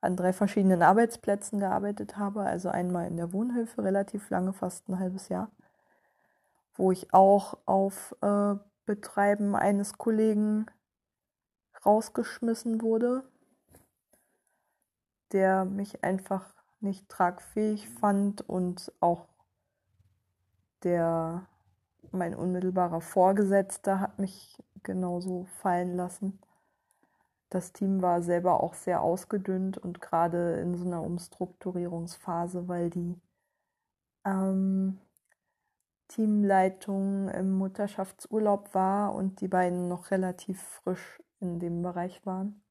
an 0.00 0.16
drei 0.16 0.32
verschiedenen 0.32 0.80
Arbeitsplätzen 0.80 1.58
gearbeitet 1.58 2.16
habe. 2.16 2.44
Also 2.44 2.70
einmal 2.70 3.08
in 3.08 3.18
der 3.18 3.34
Wohnhilfe 3.34 3.84
relativ 3.84 4.30
lange, 4.30 4.54
fast 4.54 4.88
ein 4.88 4.98
halbes 4.98 5.28
Jahr, 5.28 5.50
wo 6.76 6.92
ich 6.92 7.12
auch 7.12 7.58
auf 7.66 8.16
äh, 8.22 8.54
Betreiben 8.86 9.54
eines 9.54 9.98
Kollegen 9.98 10.64
rausgeschmissen 11.84 12.80
wurde, 12.80 13.30
der 15.32 15.66
mich 15.66 16.02
einfach 16.02 16.53
nicht 16.84 17.08
tragfähig 17.08 17.88
fand 17.88 18.48
und 18.48 18.92
auch 19.00 19.26
der 20.82 21.46
mein 22.12 22.34
unmittelbarer 22.34 23.00
Vorgesetzter 23.00 23.98
hat 24.00 24.18
mich 24.18 24.62
genauso 24.82 25.46
fallen 25.60 25.96
lassen. 25.96 26.38
Das 27.50 27.72
Team 27.72 28.02
war 28.02 28.22
selber 28.22 28.62
auch 28.62 28.74
sehr 28.74 29.02
ausgedünnt 29.02 29.78
und 29.78 30.00
gerade 30.00 30.60
in 30.60 30.76
so 30.76 30.84
einer 30.84 31.02
Umstrukturierungsphase, 31.02 32.68
weil 32.68 32.90
die 32.90 33.20
ähm, 34.24 34.98
Teamleitung 36.08 37.28
im 37.30 37.52
Mutterschaftsurlaub 37.52 38.74
war 38.74 39.14
und 39.14 39.40
die 39.40 39.48
beiden 39.48 39.88
noch 39.88 40.10
relativ 40.10 40.62
frisch 40.62 41.22
in 41.40 41.58
dem 41.58 41.82
Bereich 41.82 42.24
waren 42.26 42.63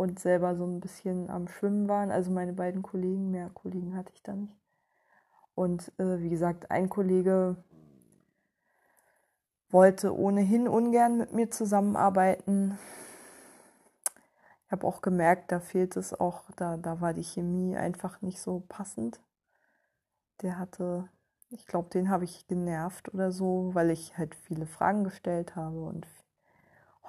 und 0.00 0.18
selber 0.18 0.56
so 0.56 0.64
ein 0.64 0.80
bisschen 0.80 1.28
am 1.28 1.46
Schwimmen 1.46 1.86
waren. 1.86 2.10
Also 2.10 2.30
meine 2.30 2.54
beiden 2.54 2.80
Kollegen, 2.80 3.30
mehr 3.30 3.50
Kollegen 3.50 3.94
hatte 3.94 4.12
ich 4.14 4.22
da 4.22 4.34
nicht. 4.34 4.56
Und 5.54 5.92
äh, 5.98 6.20
wie 6.20 6.30
gesagt, 6.30 6.70
ein 6.70 6.88
Kollege 6.88 7.62
wollte 9.68 10.16
ohnehin 10.16 10.68
ungern 10.68 11.18
mit 11.18 11.34
mir 11.34 11.50
zusammenarbeiten. 11.50 12.78
Ich 14.64 14.72
habe 14.72 14.86
auch 14.86 15.02
gemerkt, 15.02 15.52
da 15.52 15.60
fehlt 15.60 15.98
es 15.98 16.18
auch, 16.18 16.50
da, 16.56 16.78
da 16.78 17.02
war 17.02 17.12
die 17.12 17.22
Chemie 17.22 17.76
einfach 17.76 18.22
nicht 18.22 18.40
so 18.40 18.64
passend. 18.70 19.20
Der 20.40 20.58
hatte, 20.58 21.10
ich 21.50 21.66
glaube, 21.66 21.90
den 21.90 22.08
habe 22.08 22.24
ich 22.24 22.46
genervt 22.46 23.12
oder 23.12 23.32
so, 23.32 23.74
weil 23.74 23.90
ich 23.90 24.16
halt 24.16 24.34
viele 24.34 24.64
Fragen 24.64 25.04
gestellt 25.04 25.56
habe 25.56 25.78
und 25.82 26.06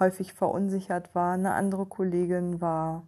häufig 0.02 0.34
verunsichert 0.34 1.16
war. 1.16 1.36
Eine 1.36 1.54
andere 1.54 1.86
Kollegin 1.86 2.60
war 2.60 3.08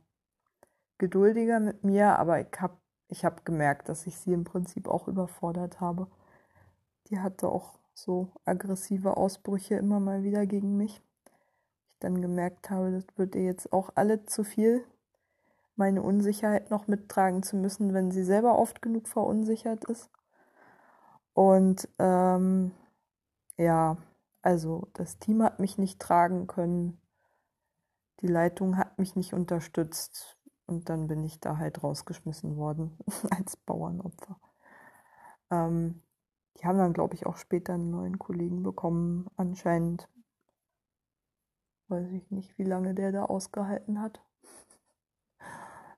geduldiger 0.98 1.60
mit 1.60 1.84
mir, 1.84 2.18
aber 2.18 2.40
ich 2.40 2.62
habe 2.62 2.78
ich 3.10 3.26
hab 3.26 3.46
gemerkt, 3.46 3.90
dass 3.90 4.08
ich 4.08 4.18
sie 4.18 4.32
im 4.34 4.46
Prinzip 4.46 4.88
auch 4.88 5.08
überfordert 5.08 5.82
habe. 5.82 6.08
Die 7.08 7.20
hatte 7.20 7.50
auch 7.50 7.78
so 7.94 8.30
aggressive 8.46 9.18
Ausbrüche 9.18 9.76
immer 9.76 10.00
mal 10.00 10.24
wieder 10.24 10.46
gegen 10.46 10.78
mich. 10.78 11.02
Ich 11.92 12.00
dann 12.00 12.22
gemerkt 12.22 12.70
habe, 12.70 12.92
das 12.92 13.06
wird 13.18 13.36
ihr 13.36 13.44
jetzt 13.44 13.72
auch 13.74 13.92
alle 13.96 14.26
zu 14.26 14.44
viel, 14.44 14.84
meine 15.76 16.02
Unsicherheit 16.02 16.72
noch 16.72 16.88
mittragen 16.88 17.44
zu 17.44 17.56
müssen, 17.56 17.94
wenn 17.94 18.12
sie 18.12 18.24
selber 18.24 18.58
oft 18.58 18.82
genug 18.82 19.08
verunsichert 19.08 19.84
ist. 19.86 20.10
Und 21.34 21.88
ähm, 22.00 22.72
ja, 23.58 23.98
also 24.44 24.90
das 24.94 25.18
Team 25.20 25.42
hat 25.42 25.60
mich 25.60 25.78
nicht 25.78 26.00
tragen 26.00 26.48
können, 26.48 27.02
die 28.20 28.28
Leitung 28.28 28.78
hat 28.78 29.00
mich 29.00 29.16
nicht 29.16 29.34
unterstützt 29.34 30.38
und 30.66 30.90
dann 30.90 31.08
bin 31.08 31.24
ich 31.24 31.40
da 31.40 31.58
halt 31.58 31.82
rausgeschmissen 31.82 32.58
worden 32.58 32.98
als 33.32 33.58
Bauernopfer. 33.58 34.40
Ähm, 35.50 36.02
die 36.58 36.66
haben 36.66 36.78
dann, 36.78 36.94
glaube 36.94 37.16
ich, 37.16 37.26
auch 37.26 37.38
später 37.38 37.74
einen 37.74 37.90
neuen 37.90 38.20
Kollegen 38.20 38.64
bekommen, 38.64 39.28
anscheinend. 39.38 40.10
Weiß 41.88 42.12
ich 42.12 42.30
nicht, 42.30 42.58
wie 42.58 42.64
lange 42.64 42.94
der 42.94 43.12
da 43.12 43.26
ausgehalten 43.26 44.02
hat. 44.02 44.22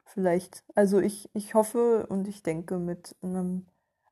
Vielleicht, 0.05 0.63
also 0.75 0.99
ich, 0.99 1.29
ich 1.33 1.55
hoffe 1.55 2.07
und 2.07 2.27
ich 2.27 2.41
denke 2.43 2.77
mit 2.77 3.15
einem 3.21 3.65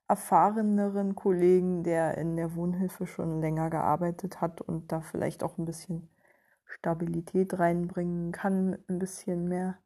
erfahreneren 0.07 1.15
Kollegen, 1.15 1.83
der 1.83 2.17
in 2.17 2.35
der 2.35 2.55
Wohnhilfe 2.55 3.07
schon 3.07 3.41
länger 3.41 3.69
gearbeitet 3.69 4.41
hat 4.41 4.61
und 4.61 4.91
da 4.91 5.01
vielleicht 5.01 5.43
auch 5.43 5.57
ein 5.57 5.65
bisschen 5.65 6.09
Stabilität 6.65 7.57
reinbringen 7.57 8.31
kann, 8.31 8.77
ein 8.87 8.99
bisschen 8.99 9.47
mehr 9.47 9.77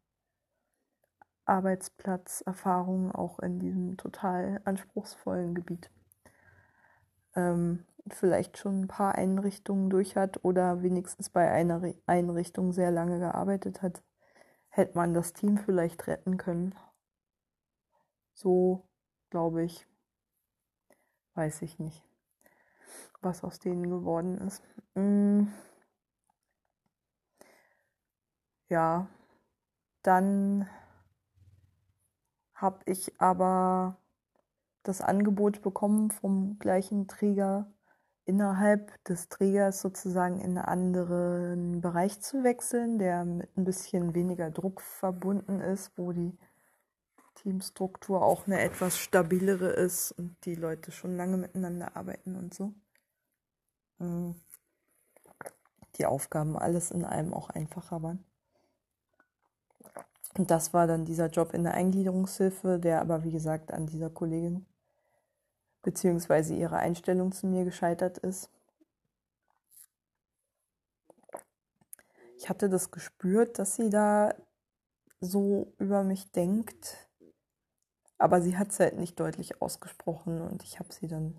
Arbeitsplatzerfahrung 1.46 3.12
auch 3.12 3.40
in 3.40 3.60
diesem 3.60 3.98
total 3.98 4.62
anspruchsvollen 4.66 5.56
Gebiet 5.56 5.90
ähm, 7.38 7.86
vielleicht 8.10 8.58
schon 8.58 8.82
ein 8.82 8.88
paar 8.88 9.16
Einrichtungen 9.16 9.90
durch 9.90 10.16
hat 10.16 10.44
oder 10.44 10.82
wenigstens 10.82 11.30
bei 11.30 11.50
einer 11.52 11.82
Einrichtung 12.06 12.74
sehr 12.74 12.92
lange 12.92 13.20
gearbeitet 13.20 13.82
hat, 13.82 14.04
hätte 14.70 14.98
man 14.98 15.14
das 15.14 15.34
Team 15.34 15.58
vielleicht 15.58 16.08
retten 16.08 16.38
können. 16.38 16.76
So 18.34 18.88
glaube 19.30 19.64
ich. 19.64 19.86
Weiß 21.38 21.62
ich 21.62 21.78
nicht, 21.78 22.04
was 23.22 23.44
aus 23.44 23.60
denen 23.60 23.92
geworden 23.92 24.40
ist. 24.40 24.64
Hm. 24.96 25.54
Ja, 28.70 29.08
dann 30.02 30.68
habe 32.56 32.80
ich 32.86 33.22
aber 33.22 33.98
das 34.82 35.02
Angebot 35.02 35.62
bekommen 35.62 36.10
vom 36.10 36.58
gleichen 36.58 37.08
Träger 37.08 37.72
innerhalb 38.26 38.92
des 39.04 39.30
Trägers 39.30 39.80
sozusagen 39.80 40.40
in 40.40 40.58
einen 40.58 40.66
anderen 40.66 41.82
Bereich 41.82 42.20
zu 42.20 42.44
wechseln, 42.44 42.98
der 42.98 43.26
mit 43.26 43.56
ein 43.56 43.64
bisschen 43.64 44.16
weniger 44.16 44.50
Druck 44.50 44.82
verbunden 44.82 45.62
ist, 45.62 46.00
wo 46.00 46.12
die 46.14 46.36
Teamstruktur 47.38 48.22
auch 48.22 48.48
eine 48.48 48.60
etwas 48.60 48.98
stabilere 48.98 49.70
ist 49.70 50.12
und 50.12 50.36
die 50.46 50.56
Leute 50.56 50.92
schon 50.92 51.16
lange 51.16 51.38
miteinander 51.38 51.96
arbeiten 51.96 52.36
und 52.36 52.54
so. 52.54 52.74
Mm. 54.00 54.32
Die 55.98 56.06
Aufgaben 56.06 56.58
alles 56.58 56.92
in 56.92 57.06
allem 57.06 57.34
auch 57.34 57.50
einfacher 57.50 58.04
waren. 58.04 58.24
Und 60.38 60.52
das 60.52 60.74
war 60.74 60.86
dann 60.86 61.06
dieser 61.06 61.28
Job 61.28 61.54
in 61.54 61.64
der 61.64 61.74
Eingliederungshilfe, 61.74 62.78
der 62.80 63.02
aber 63.02 63.24
wie 63.24 63.32
gesagt 63.32 63.72
an 63.72 63.88
dieser 63.88 64.12
Kollegin 64.12 64.68
beziehungsweise 65.82 66.54
ihre 66.54 66.78
Einstellung 66.78 67.32
zu 67.32 67.48
mir 67.48 67.64
gescheitert 67.64 68.18
ist. 68.20 68.50
Ich 72.38 72.50
hatte 72.50 72.70
das 72.70 72.92
gespürt, 72.92 73.58
dass 73.58 73.76
sie 73.76 73.90
da 73.90 74.36
so 75.22 75.74
über 75.80 76.04
mich 76.04 76.32
denkt, 76.32 77.07
aber 78.18 78.42
sie 78.42 78.58
hat 78.58 78.72
es 78.72 78.80
halt 78.80 78.98
nicht 78.98 79.20
deutlich 79.20 79.62
ausgesprochen 79.62 80.42
und 80.42 80.64
ich 80.64 80.80
habe 80.80 80.94
sie 80.94 81.08
dann, 81.08 81.36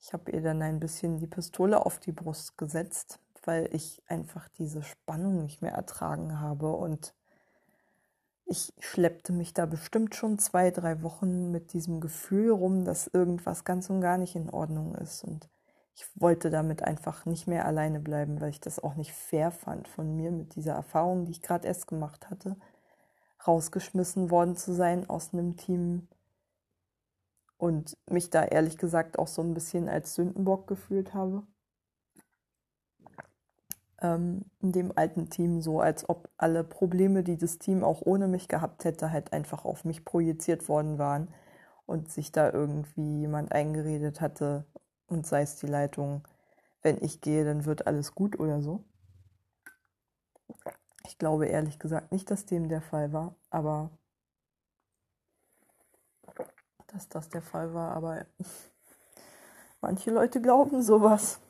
ich 0.00 0.12
habe 0.12 0.30
ihr 0.30 0.42
dann 0.42 0.62
ein 0.62 0.80
bisschen 0.80 1.18
die 1.18 1.26
Pistole 1.26 1.84
auf 1.84 1.98
die 1.98 2.12
Brust 2.12 2.56
gesetzt, 2.56 3.20
weil 3.44 3.68
ich 3.74 4.02
einfach 4.06 4.48
diese 4.48 4.82
Spannung 4.82 5.42
nicht 5.42 5.62
mehr 5.62 5.72
ertragen 5.72 6.40
habe 6.40 6.72
und 6.72 7.14
ich 8.50 8.72
schleppte 8.78 9.32
mich 9.34 9.52
da 9.52 9.66
bestimmt 9.66 10.14
schon 10.14 10.38
zwei, 10.38 10.70
drei 10.70 11.02
Wochen 11.02 11.50
mit 11.50 11.74
diesem 11.74 12.00
Gefühl 12.00 12.50
rum, 12.50 12.84
dass 12.86 13.06
irgendwas 13.06 13.64
ganz 13.64 13.90
und 13.90 14.00
gar 14.00 14.16
nicht 14.16 14.36
in 14.36 14.48
Ordnung 14.48 14.94
ist. 14.94 15.22
Und 15.22 15.50
ich 15.94 16.06
wollte 16.14 16.48
damit 16.48 16.82
einfach 16.82 17.26
nicht 17.26 17.46
mehr 17.46 17.66
alleine 17.66 18.00
bleiben, 18.00 18.40
weil 18.40 18.48
ich 18.48 18.60
das 18.60 18.82
auch 18.82 18.94
nicht 18.94 19.12
fair 19.12 19.50
fand 19.50 19.86
von 19.86 20.16
mir 20.16 20.30
mit 20.30 20.54
dieser 20.54 20.72
Erfahrung, 20.72 21.26
die 21.26 21.32
ich 21.32 21.42
gerade 21.42 21.68
erst 21.68 21.86
gemacht 21.88 22.30
hatte, 22.30 22.56
rausgeschmissen 23.46 24.30
worden 24.30 24.56
zu 24.56 24.72
sein 24.74 25.08
aus 25.08 25.32
einem 25.32 25.56
Team 25.56 26.08
und 27.56 27.96
mich 28.08 28.30
da 28.30 28.44
ehrlich 28.44 28.78
gesagt 28.78 29.18
auch 29.18 29.28
so 29.28 29.42
ein 29.42 29.54
bisschen 29.54 29.88
als 29.88 30.14
Sündenbock 30.14 30.66
gefühlt 30.66 31.14
habe 31.14 31.44
ähm, 34.00 34.44
in 34.60 34.72
dem 34.72 34.92
alten 34.96 35.28
Team 35.30 35.60
so, 35.60 35.80
als 35.80 36.08
ob 36.08 36.28
alle 36.36 36.64
Probleme, 36.64 37.22
die 37.22 37.36
das 37.36 37.58
Team 37.58 37.84
auch 37.84 38.02
ohne 38.02 38.28
mich 38.28 38.48
gehabt 38.48 38.84
hätte, 38.84 39.12
halt 39.12 39.32
einfach 39.32 39.64
auf 39.64 39.84
mich 39.84 40.04
projiziert 40.04 40.68
worden 40.68 40.98
waren 40.98 41.28
und 41.86 42.10
sich 42.10 42.32
da 42.32 42.50
irgendwie 42.52 43.20
jemand 43.20 43.52
eingeredet 43.52 44.20
hatte 44.20 44.66
und 45.06 45.26
sei 45.26 45.42
es 45.42 45.56
die 45.56 45.66
Leitung, 45.66 46.26
wenn 46.82 47.02
ich 47.02 47.20
gehe, 47.20 47.44
dann 47.44 47.64
wird 47.64 47.86
alles 47.86 48.14
gut 48.14 48.38
oder 48.38 48.60
so. 48.62 48.84
Ich 51.08 51.16
glaube 51.16 51.46
ehrlich 51.46 51.78
gesagt 51.78 52.12
nicht, 52.12 52.30
dass 52.30 52.44
dem 52.44 52.68
der 52.68 52.82
Fall 52.82 53.14
war, 53.14 53.34
aber 53.48 53.90
dass 56.88 57.08
das 57.08 57.30
der 57.30 57.40
Fall 57.40 57.72
war, 57.72 57.96
aber 57.96 58.26
manche 59.80 60.10
Leute 60.10 60.42
glauben 60.42 60.82
sowas. 60.82 61.40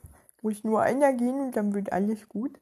Muss 0.43 0.63
nur 0.63 0.83
einer 0.83 1.13
gehen 1.13 1.41
und 1.41 1.57
dann 1.57 1.75
wird 1.75 1.93
alles 1.93 2.29
gut. 2.29 2.61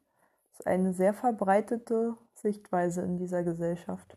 Das 0.52 0.60
ist 0.60 0.66
eine 0.66 0.94
sehr 0.94 1.12
verbreitete 1.12 2.16
Sichtweise 2.32 3.02
in 3.02 3.18
dieser 3.18 3.42
Gesellschaft, 3.42 4.16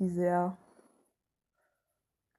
die 0.00 0.08
sehr 0.08 0.58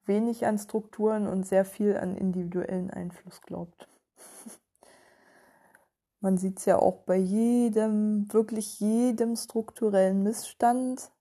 wenig 0.04 0.46
an 0.46 0.60
Strukturen 0.60 1.28
und 1.28 1.48
sehr 1.48 1.64
viel 1.64 1.96
an 1.96 2.18
individuellen 2.18 2.92
Einfluss 2.92 3.42
glaubt. 3.42 3.88
Man 6.22 6.38
sieht 6.38 6.60
es 6.60 6.66
ja 6.66 6.78
auch 6.78 7.00
bei 7.04 7.16
jedem, 7.16 8.32
wirklich 8.34 8.80
jedem 8.80 9.36
strukturellen 9.36 10.24
Missstand, 10.24 11.12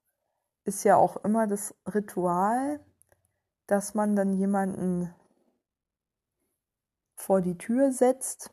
ist 0.64 0.84
ja 0.84 0.96
auch 0.96 1.16
immer 1.24 1.46
das 1.46 1.74
Ritual, 1.86 2.80
dass 3.66 3.94
man 3.94 4.16
dann 4.16 4.32
jemanden 4.34 5.14
vor 7.16 7.40
die 7.40 7.58
Tür 7.58 7.92
setzt 7.92 8.52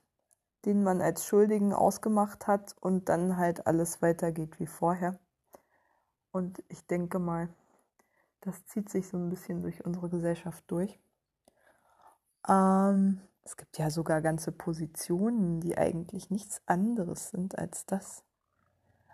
den 0.66 0.84
man 0.84 1.02
als 1.02 1.26
Schuldigen 1.26 1.74
ausgemacht 1.74 2.48
hat 2.48 2.76
und 2.80 3.08
dann 3.10 3.38
halt 3.38 3.68
alles 3.68 4.02
weitergeht 4.02 4.60
wie 4.60 4.66
vorher. 4.68 5.20
Und 6.32 6.64
ich 6.70 6.86
denke 6.88 7.20
mal, 7.20 7.50
Das 8.42 8.66
zieht 8.68 8.90
sich 8.90 9.08
so 9.10 9.18
ein 9.18 9.30
bisschen 9.30 9.64
durch 9.64 9.86
unsere 9.86 10.10
Gesellschaft 10.10 10.64
durch. 10.68 11.00
Ähm, 12.48 13.20
es 13.46 13.58
gibt 13.58 13.78
ja 13.78 13.92
sogar 13.92 14.22
ganze 14.22 14.52
Positionen, 14.52 15.62
die 15.62 15.78
eigentlich 15.78 16.32
nichts 16.32 16.62
anderes 16.66 17.30
sind 17.30 17.58
als 17.58 17.86
das. 17.86 18.24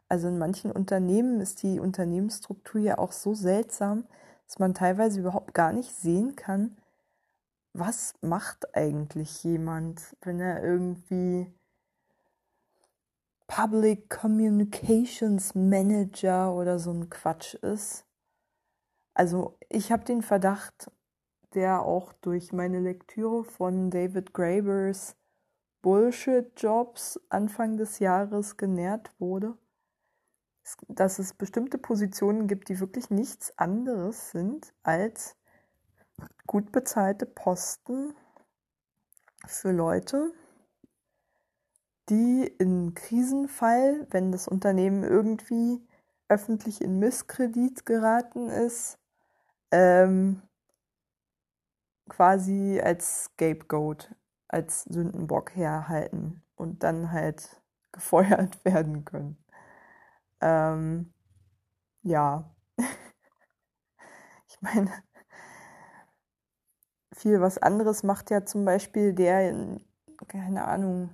Also 0.07 0.29
in 0.29 0.37
manchen 0.37 0.71
Unternehmen 0.71 1.41
ist 1.41 1.63
die 1.63 1.79
Unternehmensstruktur 1.79 2.81
ja 2.81 2.97
auch 2.97 3.11
so 3.11 3.33
seltsam, 3.33 4.05
dass 4.47 4.57
man 4.57 4.73
teilweise 4.73 5.19
überhaupt 5.19 5.53
gar 5.53 5.73
nicht 5.73 5.93
sehen 5.93 6.35
kann, 6.35 6.77
was 7.73 8.13
macht 8.21 8.75
eigentlich 8.75 9.43
jemand, 9.43 10.15
wenn 10.21 10.39
er 10.39 10.63
irgendwie 10.63 11.53
Public 13.47 14.09
Communications 14.09 15.55
Manager 15.55 16.53
oder 16.53 16.79
so 16.79 16.91
ein 16.91 17.09
Quatsch 17.09 17.53
ist. 17.55 18.05
Also 19.13 19.57
ich 19.67 19.91
habe 19.91 20.05
den 20.05 20.21
Verdacht, 20.21 20.89
der 21.53 21.81
auch 21.83 22.13
durch 22.13 22.53
meine 22.53 22.79
Lektüre 22.79 23.43
von 23.43 23.89
David 23.89 24.33
Grabers 24.33 25.15
Bullshit-Jobs 25.81 27.19
Anfang 27.29 27.77
des 27.77 27.99
Jahres 27.99 28.57
genährt 28.57 29.11
wurde, 29.19 29.57
dass 30.87 31.19
es 31.19 31.33
bestimmte 31.33 31.77
Positionen 31.77 32.47
gibt, 32.47 32.69
die 32.69 32.79
wirklich 32.79 33.09
nichts 33.09 33.57
anderes 33.57 34.31
sind 34.31 34.73
als 34.83 35.35
gut 36.45 36.71
bezahlte 36.71 37.25
Posten 37.25 38.13
für 39.47 39.71
Leute, 39.71 40.31
die 42.09 42.45
im 42.59 42.93
Krisenfall, 42.93 44.05
wenn 44.11 44.31
das 44.31 44.47
Unternehmen 44.47 45.03
irgendwie 45.03 45.81
öffentlich 46.29 46.81
in 46.81 46.99
Misskredit 46.99 47.85
geraten 47.85 48.49
ist, 48.49 48.99
ähm, 49.71 50.41
quasi 52.09 52.79
als 52.83 53.25
Scapegoat, 53.25 54.13
als 54.47 54.83
Sündenbock 54.83 55.55
herhalten 55.55 56.41
und 56.55 56.83
dann 56.83 57.11
halt 57.11 57.61
gefeuert 57.91 58.63
werden 58.65 59.05
können. 59.05 59.37
Ähm, 60.41 61.13
ja. 62.03 62.49
ich 62.77 64.61
meine, 64.61 64.91
viel 67.13 67.41
was 67.41 67.57
anderes 67.57 68.03
macht 68.03 68.29
ja 68.31 68.45
zum 68.45 68.65
Beispiel 68.65 69.13
der, 69.13 69.77
keine 70.27 70.67
Ahnung, 70.67 71.09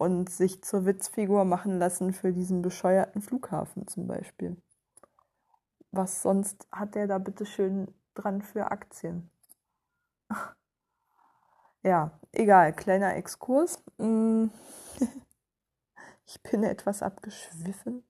und 0.00 0.30
sich 0.30 0.62
zur 0.64 0.86
Witzfigur 0.86 1.44
machen 1.44 1.78
lassen 1.78 2.14
für 2.14 2.32
diesen 2.32 2.62
bescheuerten 2.62 3.20
Flughafen 3.20 3.86
zum 3.86 4.06
Beispiel. 4.06 4.56
Was 5.92 6.22
sonst 6.22 6.66
hat 6.72 6.94
der 6.94 7.06
da 7.06 7.18
bitte 7.18 7.44
schön 7.44 7.94
dran 8.14 8.40
für 8.40 8.70
Aktien? 8.70 9.30
ja, 11.82 12.18
egal, 12.32 12.72
kleiner 12.72 13.14
Exkurs. 13.14 13.82
Mm. 13.98 14.46
ich 16.26 16.42
bin 16.44 16.64
etwas 16.64 17.02
abgeschwiffen. 17.02 18.02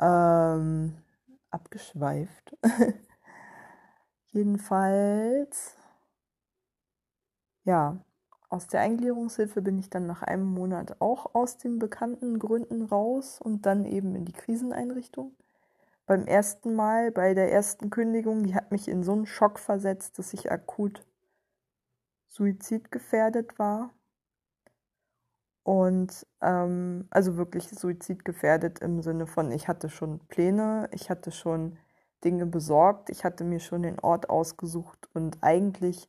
Ähm, 0.00 0.96
abgeschweift. 1.52 2.56
Jedenfalls, 4.32 5.76
ja, 7.62 8.04
aus 8.50 8.66
der 8.66 8.80
Eingliederungshilfe 8.80 9.62
bin 9.62 9.78
ich 9.78 9.88
dann 9.88 10.06
nach 10.06 10.22
einem 10.22 10.46
Monat 10.46 11.00
auch 11.00 11.34
aus 11.34 11.56
den 11.56 11.78
bekannten 11.78 12.38
Gründen 12.38 12.82
raus 12.82 13.40
und 13.40 13.64
dann 13.64 13.86
eben 13.86 14.14
in 14.14 14.24
die 14.24 14.32
Kriseneinrichtung. 14.32 15.34
Beim 16.06 16.26
ersten 16.26 16.74
Mal, 16.74 17.12
bei 17.12 17.34
der 17.34 17.52
ersten 17.52 17.88
Kündigung, 17.88 18.42
die 18.42 18.54
hat 18.54 18.72
mich 18.72 18.88
in 18.88 19.04
so 19.04 19.12
einen 19.12 19.26
Schock 19.26 19.58
versetzt, 19.58 20.18
dass 20.18 20.34
ich 20.34 20.50
akut 20.50 21.06
suizidgefährdet 22.28 23.58
war. 23.58 23.94
Und 25.62 26.26
ähm, 26.40 27.06
also 27.10 27.36
wirklich 27.36 27.68
suizidgefährdet 27.68 28.80
im 28.80 29.02
Sinne 29.02 29.26
von, 29.26 29.52
ich 29.52 29.68
hatte 29.68 29.88
schon 29.88 30.18
Pläne, 30.26 30.88
ich 30.92 31.10
hatte 31.10 31.30
schon 31.30 31.78
Dinge 32.24 32.46
besorgt. 32.46 33.10
Ich 33.10 33.24
hatte 33.24 33.44
mir 33.44 33.60
schon 33.60 33.82
den 33.82 33.98
Ort 34.00 34.28
ausgesucht 34.28 35.08
und 35.14 35.38
eigentlich 35.42 36.08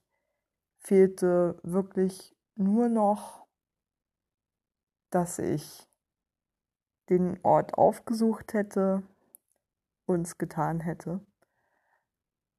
fehlte 0.81 1.59
wirklich 1.63 2.35
nur 2.55 2.89
noch, 2.89 3.47
dass 5.09 5.39
ich 5.39 5.87
den 7.09 7.39
Ort 7.43 7.75
aufgesucht 7.75 8.53
hätte 8.53 9.03
und 10.05 10.27
es 10.27 10.37
getan 10.37 10.79
hätte. 10.79 11.21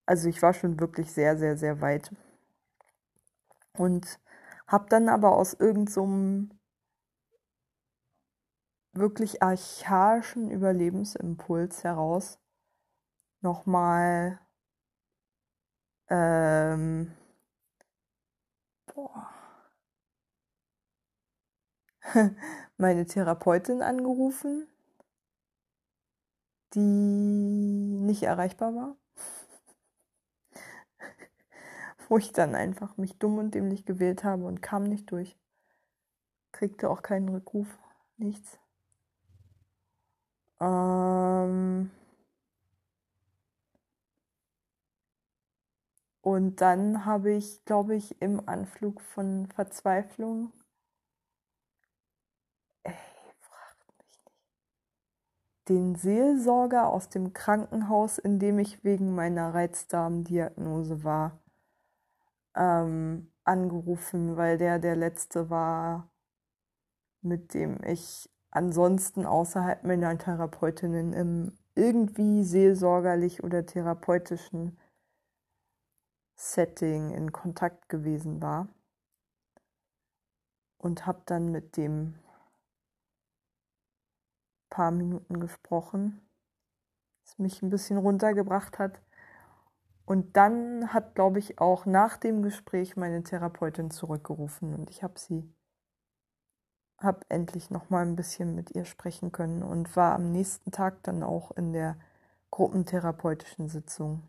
Also 0.07 0.29
ich 0.29 0.43
war 0.43 0.53
schon 0.53 0.79
wirklich 0.81 1.12
sehr, 1.12 1.37
sehr, 1.37 1.57
sehr 1.57 1.81
weit. 1.81 2.14
Und 3.75 4.20
habe 4.66 4.89
dann 4.89 5.09
aber 5.09 5.35
aus 5.37 5.55
irgendeinem 5.55 6.51
so 6.51 6.59
wirklich 8.95 9.43
archaischen 9.43 10.51
Überlebensimpuls 10.51 11.83
heraus 11.83 12.39
nochmal 13.41 14.39
ähm, 16.09 17.12
boah, 18.95 19.28
meine 22.76 23.07
Therapeutin 23.07 23.82
angerufen, 23.82 24.66
die 26.74 26.80
nicht 26.80 28.22
erreichbar 28.24 28.74
war. 28.74 28.97
Wo 32.09 32.18
ich 32.18 32.32
dann 32.32 32.55
einfach 32.55 32.97
mich 32.97 33.18
dumm 33.18 33.38
und 33.38 33.55
dämlich 33.55 33.84
gewählt 33.84 34.24
habe 34.24 34.45
und 34.45 34.62
kam 34.62 34.84
nicht 34.84 35.11
durch. 35.11 35.38
Kriegte 36.53 36.90
auch 36.90 37.03
keinen 37.03 37.28
Rückruf, 37.28 37.66
nichts. 38.16 38.59
Ähm, 40.61 41.90
Und 46.23 46.61
dann 46.61 47.05
habe 47.05 47.33
ich, 47.33 47.64
glaube 47.64 47.97
ich, 47.97 48.23
im 48.23 48.49
Anflug 48.49 49.01
von 49.01 49.49
Verzweiflung, 49.49 50.53
ey, 52.85 52.95
fragt 53.41 53.89
mich 53.89 54.25
nicht, 54.25 55.68
den 55.68 55.95
Seelsorger 55.97 56.89
aus 56.89 57.09
dem 57.09 57.33
Krankenhaus, 57.33 58.18
in 58.18 58.39
dem 58.39 58.61
ich 58.61 58.85
wegen 58.85 59.14
meiner 59.16 59.53
Reizdarmdiagnose 59.53 61.03
war, 61.03 61.43
ähm, 62.55 63.33
angerufen, 63.45 64.37
weil 64.37 64.59
der 64.59 64.79
der 64.79 64.95
letzte 64.95 65.51
war, 65.51 66.09
mit 67.20 67.53
dem 67.55 67.83
ich 67.85 68.31
ansonsten 68.53 69.27
außerhalb 69.27 69.83
meiner 69.83 70.16
Therapeutinnen 70.18 71.12
im 71.12 71.59
irgendwie 71.75 72.45
seelsorgerlich 72.45 73.43
oder 73.43 73.66
therapeutischen 73.66 74.79
Setting 76.43 77.12
in 77.12 77.30
Kontakt 77.30 77.88
gewesen 77.88 78.43
war 78.43 78.66
und 80.76 81.07
habe 81.07 81.22
dann 81.24 81.53
mit 81.53 81.76
dem 81.76 82.18
paar 84.68 84.90
Minuten 84.90 85.38
gesprochen, 85.38 86.20
das 87.24 87.38
mich 87.38 87.62
ein 87.62 87.70
bisschen 87.70 87.97
runtergebracht 87.97 88.80
hat. 88.80 89.01
Und 90.05 90.36
dann 90.36 90.93
hat, 90.93 91.14
glaube 91.14 91.38
ich, 91.38 91.61
auch 91.61 91.86
nach 91.86 92.16
dem 92.16 92.43
Gespräch 92.43 92.97
meine 92.97 93.22
Therapeutin 93.22 93.93
zurückgerufen 93.93 94.74
und 94.74 94.90
ich 94.90 95.05
habe 95.05 95.20
sie, 95.20 95.49
habe 96.99 97.20
endlich 97.28 97.70
noch 97.70 97.88
mal 97.88 98.05
ein 98.05 98.16
bisschen 98.16 98.57
mit 98.57 98.72
ihr 98.72 98.84
sprechen 98.84 99.30
können 99.30 99.62
und 99.62 99.95
war 99.95 100.16
am 100.16 100.32
nächsten 100.32 100.72
Tag 100.72 101.05
dann 101.05 101.22
auch 101.22 101.53
in 101.53 101.72
der 101.72 101.97
gruppentherapeutischen 102.51 103.68
Sitzung 103.68 104.28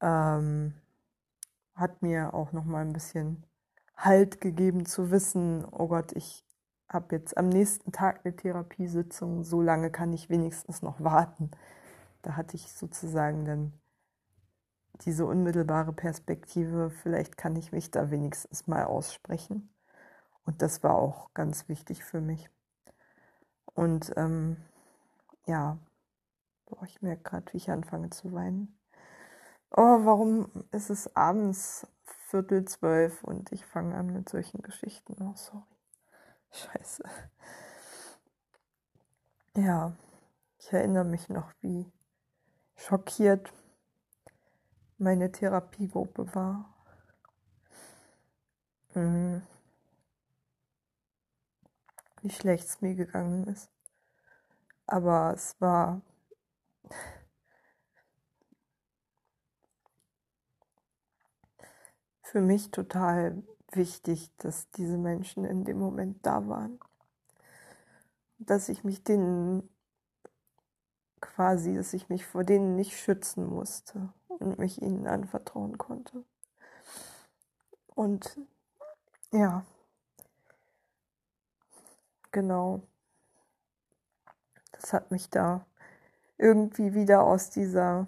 ähm, 0.00 0.74
hat 1.74 2.02
mir 2.02 2.34
auch 2.34 2.52
noch 2.52 2.64
mal 2.64 2.84
ein 2.84 2.92
bisschen 2.92 3.44
Halt 3.96 4.40
gegeben 4.40 4.86
zu 4.86 5.10
wissen, 5.10 5.64
oh 5.72 5.88
Gott, 5.88 6.12
ich 6.12 6.46
habe 6.88 7.16
jetzt 7.16 7.36
am 7.36 7.48
nächsten 7.48 7.90
Tag 7.90 8.20
eine 8.24 8.34
Therapiesitzung, 8.34 9.42
so 9.42 9.60
lange 9.60 9.90
kann 9.90 10.12
ich 10.12 10.30
wenigstens 10.30 10.82
noch 10.82 11.00
warten. 11.02 11.50
Da 12.22 12.36
hatte 12.36 12.56
ich 12.56 12.72
sozusagen 12.72 13.44
dann 13.44 13.72
diese 15.02 15.26
unmittelbare 15.26 15.92
Perspektive, 15.92 16.90
vielleicht 16.90 17.36
kann 17.36 17.56
ich 17.56 17.72
mich 17.72 17.90
da 17.90 18.10
wenigstens 18.10 18.68
mal 18.68 18.84
aussprechen. 18.84 19.68
Und 20.44 20.62
das 20.62 20.82
war 20.82 20.94
auch 20.94 21.34
ganz 21.34 21.68
wichtig 21.68 22.04
für 22.04 22.20
mich. 22.20 22.48
Und 23.74 24.12
ähm, 24.16 24.56
ja, 25.46 25.78
boah, 26.66 26.84
ich 26.84 27.02
merke 27.02 27.22
gerade, 27.22 27.52
wie 27.52 27.58
ich 27.58 27.70
anfange 27.70 28.10
zu 28.10 28.32
weinen. 28.32 28.77
Oh, 29.76 30.04
warum 30.04 30.50
ist 30.72 30.90
es 30.90 31.14
abends 31.14 31.86
Viertel 32.28 32.64
zwölf 32.66 33.22
und 33.24 33.52
ich 33.52 33.64
fange 33.64 33.94
an 33.96 34.12
mit 34.12 34.28
solchen 34.28 34.62
Geschichten. 34.62 35.16
Oh, 35.22 35.34
sorry. 35.34 35.62
Scheiße. 36.52 37.04
Ja, 39.56 39.92
ich 40.58 40.72
erinnere 40.72 41.04
mich 41.04 41.28
noch, 41.28 41.52
wie 41.60 41.90
schockiert 42.76 43.52
meine 44.98 45.30
Therapiegruppe 45.32 46.34
war. 46.34 46.74
Mhm. 48.94 49.42
Wie 52.22 52.30
schlecht 52.30 52.66
es 52.66 52.80
mir 52.80 52.94
gegangen 52.94 53.46
ist. 53.48 53.70
Aber 54.86 55.32
es 55.34 55.60
war 55.60 56.00
für 62.30 62.40
mich 62.42 62.70
total 62.70 63.42
wichtig, 63.72 64.30
dass 64.36 64.70
diese 64.72 64.98
Menschen 64.98 65.44
in 65.46 65.64
dem 65.64 65.78
Moment 65.78 66.24
da 66.26 66.46
waren. 66.46 66.78
Dass 68.38 68.68
ich 68.68 68.84
mich 68.84 69.02
denen 69.02 69.68
quasi, 71.20 71.74
dass 71.74 71.94
ich 71.94 72.10
mich 72.10 72.26
vor 72.26 72.44
denen 72.44 72.76
nicht 72.76 72.98
schützen 72.98 73.46
musste 73.46 74.12
und 74.28 74.58
mich 74.58 74.82
ihnen 74.82 75.06
anvertrauen 75.06 75.78
konnte. 75.78 76.22
Und 77.94 78.38
ja, 79.32 79.64
genau. 82.30 82.82
Das 84.72 84.92
hat 84.92 85.10
mich 85.10 85.30
da 85.30 85.66
irgendwie 86.36 86.94
wieder 86.94 87.24
aus 87.24 87.48
dieser, 87.48 88.06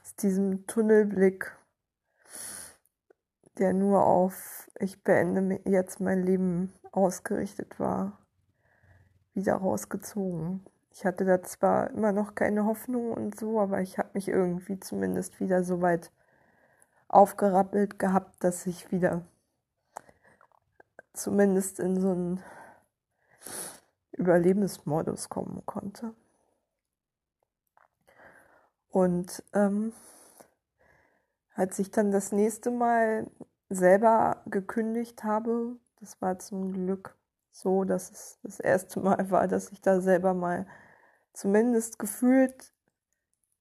aus 0.00 0.16
diesem 0.16 0.66
Tunnelblick 0.66 1.56
der 3.58 3.72
nur 3.72 4.04
auf 4.04 4.62
ich 4.82 5.02
beende 5.02 5.60
jetzt 5.64 6.00
mein 6.00 6.22
Leben 6.24 6.72
ausgerichtet 6.90 7.78
war, 7.78 8.18
wieder 9.32 9.54
rausgezogen. 9.54 10.64
Ich 10.90 11.06
hatte 11.06 11.24
da 11.24 11.42
zwar 11.42 11.90
immer 11.90 12.12
noch 12.12 12.34
keine 12.34 12.66
Hoffnung 12.66 13.12
und 13.12 13.38
so, 13.38 13.60
aber 13.60 13.80
ich 13.80 13.98
habe 13.98 14.10
mich 14.14 14.28
irgendwie 14.28 14.80
zumindest 14.80 15.40
wieder 15.40 15.62
so 15.62 15.80
weit 15.80 16.10
aufgerappelt 17.08 17.98
gehabt, 17.98 18.42
dass 18.42 18.66
ich 18.66 18.90
wieder 18.90 19.24
zumindest 21.12 21.78
in 21.78 22.00
so 22.00 22.10
einen 22.10 22.42
Überlebensmodus 24.12 25.28
kommen 25.28 25.64
konnte. 25.64 26.14
Und 28.90 29.42
ähm, 29.54 29.92
als 31.54 31.78
ich 31.78 31.90
dann 31.90 32.10
das 32.10 32.32
nächste 32.32 32.70
Mal 32.70 33.30
selber 33.68 34.42
gekündigt 34.46 35.24
habe, 35.24 35.76
das 36.00 36.20
war 36.20 36.38
zum 36.38 36.72
Glück 36.72 37.16
so, 37.52 37.84
dass 37.84 38.10
es 38.10 38.38
das 38.42 38.60
erste 38.60 39.00
Mal 39.00 39.30
war, 39.30 39.48
dass 39.48 39.70
ich 39.70 39.80
da 39.80 40.00
selber 40.00 40.34
mal 40.34 40.66
zumindest 41.32 41.98
gefühlt 41.98 42.72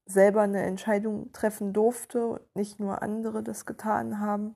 selber 0.06 0.42
eine 0.42 0.64
Entscheidung 0.64 1.32
treffen 1.32 1.74
durfte 1.74 2.26
und 2.26 2.56
nicht 2.56 2.80
nur 2.80 3.02
andere 3.02 3.44
das 3.44 3.66
getan 3.66 4.20
haben, 4.20 4.56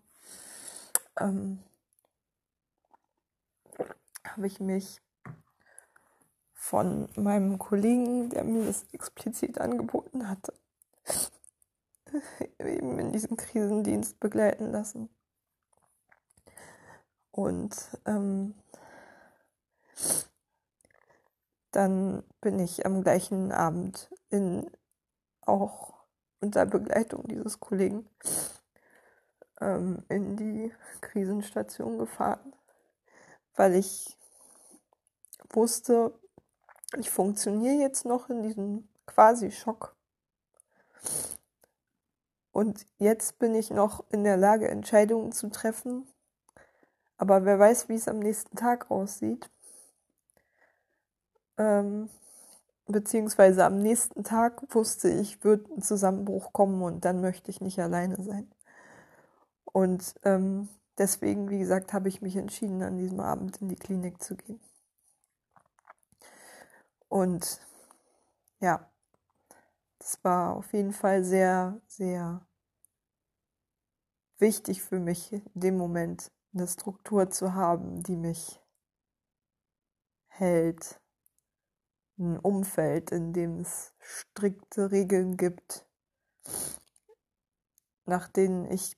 ähm, 1.19 1.59
habe 4.25 4.47
ich 4.47 4.59
mich 4.59 5.01
von 6.53 7.07
meinem 7.15 7.59
Kollegen, 7.59 8.29
der 8.29 8.43
mir 8.43 8.65
das 8.65 8.85
explizit 8.91 9.61
angeboten 9.61 10.27
hatte, 10.27 10.53
eben 12.59 12.99
in 12.99 13.11
diesem 13.11 13.37
Krisendienst 13.37 14.19
begleiten 14.19 14.71
lassen. 14.71 15.09
Und 17.31 17.75
ähm, 18.05 18.55
dann 21.71 22.23
bin 22.39 22.59
ich 22.59 22.85
am 22.85 23.03
gleichen 23.03 23.51
Abend 23.51 24.09
in 24.29 24.69
auch 25.41 25.93
unter 26.39 26.65
Begleitung 26.65 27.27
dieses 27.27 27.59
Kollegen 27.59 28.07
ähm, 29.59 30.03
in 30.09 30.37
die 30.37 30.73
Krisenstation 31.01 31.97
gefahren, 31.97 32.53
weil 33.55 33.75
ich 33.75 34.17
wusste, 35.49 36.17
ich 36.97 37.09
funktioniere 37.09 37.75
jetzt 37.75 38.05
noch 38.05 38.29
in 38.29 38.43
diesem 38.43 38.87
quasi 39.05 39.51
Schock 39.51 39.95
und 42.55 42.87
jetzt 42.99 43.37
bin 43.37 43.53
ich 43.53 43.69
noch 43.69 44.05
in 44.11 44.23
der 44.23 44.37
Lage, 44.37 44.69
Entscheidungen 44.69 45.33
zu 45.33 45.49
treffen. 45.49 46.07
Aber 47.17 47.43
wer 47.43 47.59
weiß, 47.59 47.89
wie 47.89 47.95
es 47.95 48.07
am 48.07 48.19
nächsten 48.19 48.55
Tag 48.55 48.89
aussieht. 48.89 49.51
Ähm, 51.57 52.07
beziehungsweise 52.85 53.65
am 53.65 53.79
nächsten 53.79 54.23
Tag 54.23 54.73
wusste 54.73 55.09
ich, 55.09 55.43
wird 55.43 55.69
ein 55.69 55.81
Zusammenbruch 55.81 56.53
kommen 56.53 56.81
und 56.81 57.03
dann 57.03 57.19
möchte 57.19 57.51
ich 57.51 57.59
nicht 57.59 57.77
alleine 57.79 58.23
sein. 58.23 58.49
Und 59.65 60.15
ähm, 60.23 60.69
deswegen, 60.97 61.49
wie 61.49 61.59
gesagt, 61.59 61.91
habe 61.91 62.07
ich 62.07 62.21
mich 62.21 62.37
entschieden, 62.37 62.81
an 62.83 62.97
diesem 62.97 63.19
Abend 63.19 63.57
in 63.57 63.67
die 63.67 63.75
Klinik 63.75 64.23
zu 64.23 64.37
gehen. 64.37 64.61
Und 67.09 67.59
ja, 68.61 68.89
das 69.99 70.23
war 70.23 70.55
auf 70.55 70.73
jeden 70.73 70.93
Fall 70.93 71.23
sehr, 71.23 71.81
sehr 71.87 72.45
wichtig 74.37 74.81
für 74.81 74.99
mich, 74.99 75.31
in 75.33 75.43
dem 75.53 75.77
Moment 75.77 76.31
eine 76.53 76.67
Struktur 76.67 77.29
zu 77.29 77.53
haben, 77.53 78.03
die 78.03 78.15
mich 78.15 78.61
hält. 80.27 81.01
Ein 82.17 82.39
Umfeld, 82.39 83.11
in 83.11 83.33
dem 83.33 83.59
es 83.59 83.93
strikte 83.99 84.91
Regeln 84.91 85.35
gibt, 85.35 85.85
nach 88.05 88.27
denen 88.29 88.71
ich 88.71 88.97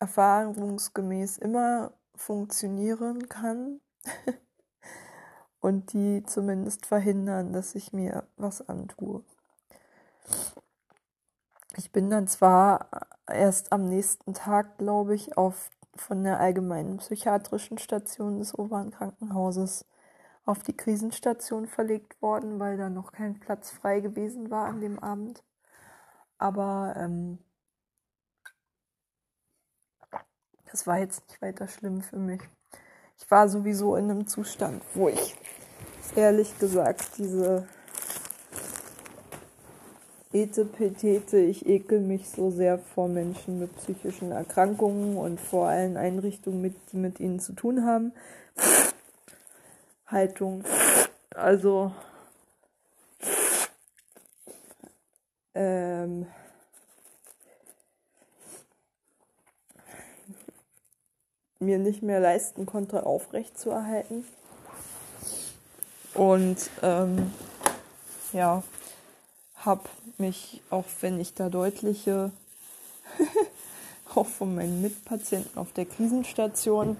erfahrungsgemäß 0.00 1.38
immer 1.38 1.98
funktionieren 2.14 3.28
kann 3.28 3.80
und 5.60 5.94
die 5.94 6.22
zumindest 6.24 6.84
verhindern, 6.84 7.52
dass 7.52 7.74
ich 7.74 7.94
mir 7.94 8.28
was 8.36 8.68
antue. 8.68 9.24
Ich 11.78 11.92
bin 11.92 12.08
dann 12.08 12.26
zwar 12.26 12.88
erst 13.26 13.70
am 13.70 13.88
nächsten 13.88 14.32
Tag, 14.32 14.78
glaube 14.78 15.14
ich, 15.14 15.36
auf 15.36 15.70
von 15.94 16.24
der 16.24 16.40
allgemeinen 16.40 16.98
psychiatrischen 16.98 17.78
Station 17.78 18.38
des 18.38 18.58
oberen 18.58 18.90
Krankenhauses 18.90 19.86
auf 20.44 20.62
die 20.62 20.76
Krisenstation 20.76 21.66
verlegt 21.66 22.20
worden, 22.22 22.58
weil 22.60 22.76
da 22.76 22.88
noch 22.88 23.12
kein 23.12 23.38
Platz 23.40 23.70
frei 23.70 24.00
gewesen 24.00 24.50
war 24.50 24.66
an 24.66 24.80
dem 24.80 24.98
Abend. 24.98 25.42
Aber 26.38 26.94
ähm, 26.96 27.38
das 30.70 30.86
war 30.86 30.98
jetzt 30.98 31.26
nicht 31.28 31.42
weiter 31.42 31.68
schlimm 31.68 32.02
für 32.02 32.18
mich. 32.18 32.42
Ich 33.18 33.30
war 33.30 33.48
sowieso 33.48 33.96
in 33.96 34.10
einem 34.10 34.26
Zustand, 34.26 34.82
wo 34.94 35.08
ich 35.08 35.36
ehrlich 36.14 36.58
gesagt 36.58 37.18
diese 37.18 37.66
Etepetete, 40.42 41.38
ich 41.38 41.66
ekel 41.66 42.00
mich 42.00 42.28
so 42.28 42.50
sehr 42.50 42.78
vor 42.78 43.08
Menschen 43.08 43.58
mit 43.58 43.74
psychischen 43.76 44.32
Erkrankungen 44.32 45.16
und 45.16 45.40
vor 45.40 45.68
allen 45.68 45.96
Einrichtungen, 45.96 46.60
mit, 46.60 46.74
die 46.92 46.98
mit 46.98 47.20
ihnen 47.20 47.40
zu 47.40 47.54
tun 47.54 47.86
haben. 47.86 48.12
Haltung. 50.06 50.62
Also 51.34 51.92
ähm, 55.54 56.26
mir 61.58 61.78
nicht 61.78 62.02
mehr 62.02 62.20
leisten 62.20 62.66
konnte, 62.66 63.06
aufrecht 63.06 63.58
zu 63.58 63.70
erhalten. 63.70 64.26
Und 66.12 66.70
ähm, 66.82 67.32
ja, 68.32 68.62
habe 69.56 69.88
mich, 70.18 70.62
auch 70.70 70.84
wenn 71.00 71.20
ich 71.20 71.34
da 71.34 71.48
deutliche, 71.48 72.30
auch 74.14 74.26
von 74.26 74.54
meinen 74.54 74.82
Mitpatienten 74.82 75.58
auf 75.58 75.72
der 75.72 75.86
Krisenstation, 75.86 76.96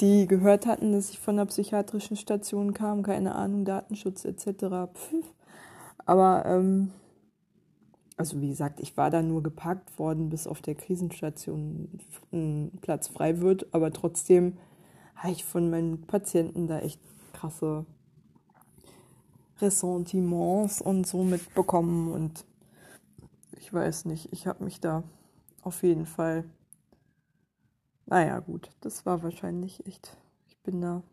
die 0.00 0.26
gehört 0.26 0.66
hatten, 0.66 0.92
dass 0.92 1.10
ich 1.10 1.18
von 1.18 1.36
der 1.36 1.44
psychiatrischen 1.44 2.16
Station 2.16 2.72
kam, 2.72 3.02
keine 3.02 3.34
Ahnung, 3.34 3.64
Datenschutz 3.64 4.24
etc. 4.24 4.90
Aber, 6.06 6.44
ähm, 6.46 6.92
also 8.16 8.40
wie 8.40 8.48
gesagt, 8.48 8.80
ich 8.80 8.96
war 8.96 9.10
da 9.10 9.22
nur 9.22 9.42
geparkt 9.42 9.98
worden, 9.98 10.30
bis 10.30 10.46
auf 10.46 10.62
der 10.62 10.74
Krisenstation 10.74 11.88
ein 12.32 12.78
Platz 12.80 13.08
frei 13.08 13.40
wird, 13.40 13.72
aber 13.72 13.92
trotzdem 13.92 14.56
habe 15.16 15.32
ich 15.32 15.44
von 15.44 15.68
meinen 15.68 16.02
Patienten 16.02 16.66
da 16.66 16.80
echt 16.80 17.00
krasse 17.32 17.84
Ressentiments 19.60 20.80
und 20.80 21.06
so 21.06 21.24
mitbekommen 21.24 22.12
und 22.12 22.44
ich 23.58 23.72
weiß 23.72 24.06
nicht, 24.06 24.32
ich 24.32 24.46
habe 24.46 24.64
mich 24.64 24.80
da 24.80 25.02
auf 25.62 25.82
jeden 25.82 26.06
Fall 26.06 26.44
naja, 28.10 28.40
gut, 28.40 28.70
das 28.80 29.06
war 29.06 29.22
wahrscheinlich 29.22 29.86
echt. 29.86 30.16
Ich 30.48 30.58
bin 30.58 30.80
da, 30.80 31.04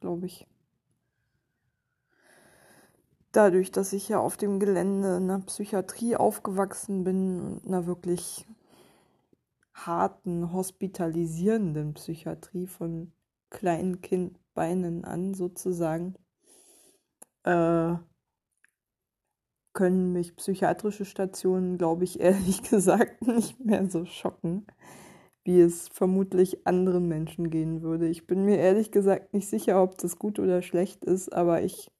glaube 0.00 0.24
ich, 0.24 0.46
dadurch, 3.30 3.70
dass 3.70 3.92
ich 3.92 4.08
ja 4.08 4.18
auf 4.18 4.38
dem 4.38 4.58
Gelände 4.58 5.18
in 5.18 5.28
der 5.28 5.40
Psychiatrie 5.40 6.16
aufgewachsen 6.16 7.04
bin 7.04 7.40
und 7.40 7.66
einer 7.66 7.84
wirklich 7.84 8.46
harten, 9.74 10.50
hospitalisierenden 10.50 11.92
Psychiatrie 11.92 12.66
von 12.66 13.12
kleinen 13.50 14.00
Kindbeinen 14.00 15.04
an 15.04 15.34
sozusagen, 15.34 16.14
äh, 17.46 17.96
können 19.72 20.12
mich 20.12 20.36
psychiatrische 20.36 21.04
Stationen, 21.04 21.78
glaube 21.78 22.04
ich, 22.04 22.20
ehrlich 22.20 22.62
gesagt 22.62 23.26
nicht 23.26 23.60
mehr 23.64 23.88
so 23.88 24.04
schocken, 24.04 24.66
wie 25.44 25.60
es 25.60 25.88
vermutlich 25.88 26.66
anderen 26.66 27.08
Menschen 27.08 27.50
gehen 27.50 27.82
würde. 27.82 28.08
Ich 28.08 28.26
bin 28.26 28.44
mir 28.44 28.58
ehrlich 28.58 28.90
gesagt 28.90 29.34
nicht 29.34 29.48
sicher, 29.48 29.82
ob 29.82 29.98
das 29.98 30.18
gut 30.18 30.38
oder 30.38 30.62
schlecht 30.62 31.04
ist, 31.04 31.32
aber 31.32 31.62
ich 31.62 31.90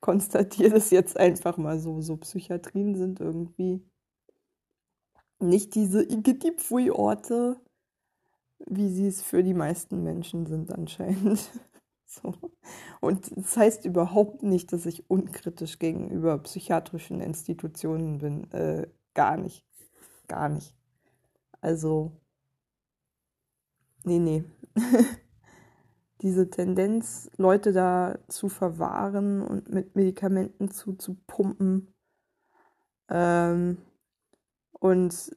konstatiere 0.00 0.70
das 0.70 0.90
jetzt 0.90 1.16
einfach 1.18 1.56
mal 1.56 1.78
so. 1.80 2.00
So 2.00 2.16
Psychiatrien 2.18 2.94
sind 2.94 3.20
irgendwie 3.20 3.82
nicht 5.40 5.74
diese 5.74 6.02
Igedipfui-Orte, 6.02 7.60
wie 8.66 8.88
sie 8.88 9.06
es 9.08 9.22
für 9.22 9.42
die 9.42 9.54
meisten 9.54 10.02
Menschen 10.02 10.46
sind 10.46 10.72
anscheinend. 10.72 11.50
So. 12.12 12.34
Und 13.00 13.34
das 13.36 13.56
heißt 13.56 13.84
überhaupt 13.86 14.42
nicht, 14.42 14.72
dass 14.72 14.84
ich 14.86 15.08
unkritisch 15.08 15.78
gegenüber 15.78 16.38
psychiatrischen 16.38 17.20
Institutionen 17.20 18.18
bin. 18.18 18.50
Äh, 18.52 18.88
gar 19.14 19.36
nicht. 19.36 19.64
Gar 20.28 20.50
nicht. 20.50 20.74
Also, 21.60 22.12
nee, 24.04 24.18
nee. 24.18 24.44
Diese 26.20 26.50
Tendenz, 26.50 27.30
Leute 27.36 27.72
da 27.72 28.18
zu 28.28 28.48
verwahren 28.48 29.42
und 29.42 29.70
mit 29.70 29.96
Medikamenten 29.96 30.70
zu, 30.70 30.96
pumpen 31.26 31.92
ähm, 33.08 33.78
und 34.72 35.36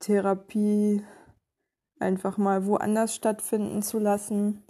Therapie 0.00 1.04
einfach 2.00 2.36
mal 2.36 2.66
woanders 2.66 3.14
stattfinden 3.14 3.82
zu 3.82 3.98
lassen, 3.98 4.63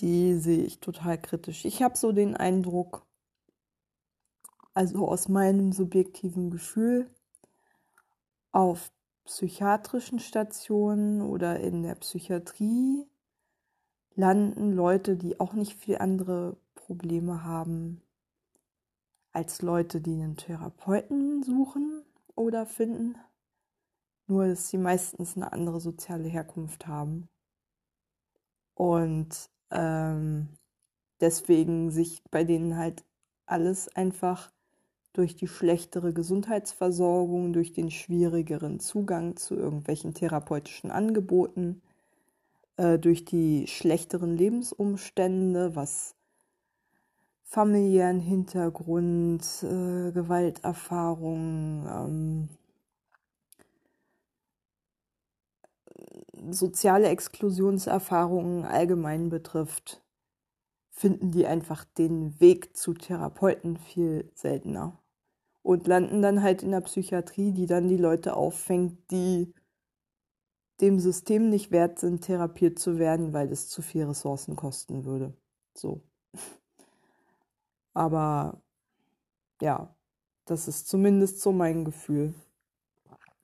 die 0.00 0.36
sehe 0.36 0.64
ich 0.64 0.80
total 0.80 1.20
kritisch. 1.20 1.64
Ich 1.64 1.82
habe 1.82 1.96
so 1.96 2.12
den 2.12 2.36
Eindruck, 2.36 3.06
also 4.74 5.08
aus 5.08 5.28
meinem 5.28 5.72
subjektiven 5.72 6.50
Gefühl, 6.50 7.10
auf 8.50 8.92
psychiatrischen 9.24 10.18
Stationen 10.18 11.22
oder 11.22 11.60
in 11.60 11.82
der 11.82 11.94
Psychiatrie 11.94 13.06
landen 14.14 14.72
Leute, 14.72 15.16
die 15.16 15.40
auch 15.40 15.54
nicht 15.54 15.78
viel 15.78 15.98
andere 15.98 16.56
Probleme 16.74 17.44
haben 17.44 18.02
als 19.32 19.62
Leute, 19.62 20.00
die 20.00 20.12
einen 20.12 20.36
Therapeuten 20.36 21.42
suchen 21.42 22.04
oder 22.36 22.66
finden, 22.66 23.16
nur 24.26 24.46
dass 24.46 24.68
sie 24.68 24.78
meistens 24.78 25.36
eine 25.36 25.52
andere 25.52 25.80
soziale 25.80 26.28
Herkunft 26.28 26.86
haben. 26.86 27.28
Und 28.74 29.50
ähm, 29.74 30.48
deswegen 31.20 31.90
sich 31.90 32.22
bei 32.30 32.44
denen 32.44 32.76
halt 32.76 33.04
alles 33.46 33.94
einfach 33.94 34.50
durch 35.12 35.36
die 35.36 35.46
schlechtere 35.46 36.12
Gesundheitsversorgung, 36.12 37.52
durch 37.52 37.72
den 37.72 37.90
schwierigeren 37.90 38.80
Zugang 38.80 39.36
zu 39.36 39.54
irgendwelchen 39.54 40.14
therapeutischen 40.14 40.90
Angeboten, 40.90 41.82
äh, 42.76 42.98
durch 42.98 43.24
die 43.24 43.66
schlechteren 43.66 44.36
Lebensumstände, 44.36 45.76
was 45.76 46.16
familiären 47.44 48.18
Hintergrund, 48.18 49.44
äh, 49.62 50.10
Gewalterfahrung, 50.10 51.86
ähm, 51.88 52.48
soziale 56.50 57.08
Exklusionserfahrungen 57.08 58.64
allgemein 58.64 59.28
betrifft, 59.28 60.02
finden 60.90 61.30
die 61.30 61.46
einfach 61.46 61.84
den 61.84 62.38
Weg 62.40 62.76
zu 62.76 62.94
Therapeuten 62.94 63.76
viel 63.76 64.30
seltener 64.34 64.98
und 65.62 65.86
landen 65.86 66.22
dann 66.22 66.42
halt 66.42 66.62
in 66.62 66.70
der 66.70 66.82
Psychiatrie, 66.82 67.52
die 67.52 67.66
dann 67.66 67.88
die 67.88 67.96
Leute 67.96 68.36
auffängt, 68.36 69.10
die 69.10 69.52
dem 70.80 70.98
System 70.98 71.48
nicht 71.50 71.70
wert 71.70 71.98
sind, 71.98 72.22
therapiert 72.22 72.78
zu 72.78 72.98
werden, 72.98 73.32
weil 73.32 73.50
es 73.50 73.68
zu 73.68 73.80
viel 73.80 74.04
Ressourcen 74.04 74.56
kosten 74.56 75.04
würde. 75.04 75.34
So. 75.74 76.02
Aber 77.94 78.60
ja, 79.60 79.94
das 80.44 80.68
ist 80.68 80.88
zumindest 80.88 81.40
so 81.40 81.52
mein 81.52 81.84
Gefühl. 81.84 82.34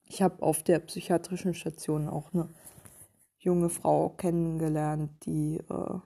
Ich 0.04 0.22
habe 0.22 0.42
auf 0.42 0.62
der 0.62 0.80
psychiatrischen 0.80 1.54
Station 1.54 2.08
auch 2.08 2.32
eine 2.34 2.48
junge 3.40 3.70
Frau 3.70 4.10
kennengelernt, 4.10 5.10
die, 5.24 5.58
äh, 5.68 5.98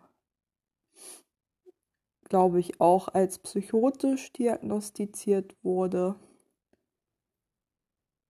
glaube 2.24 2.60
ich, 2.60 2.80
auch 2.80 3.08
als 3.08 3.38
psychotisch 3.38 4.32
diagnostiziert 4.32 5.54
wurde 5.62 6.14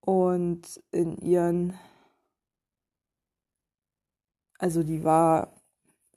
und 0.00 0.82
in 0.90 1.18
ihren, 1.18 1.74
also 4.58 4.82
die 4.82 5.04
war 5.04 5.52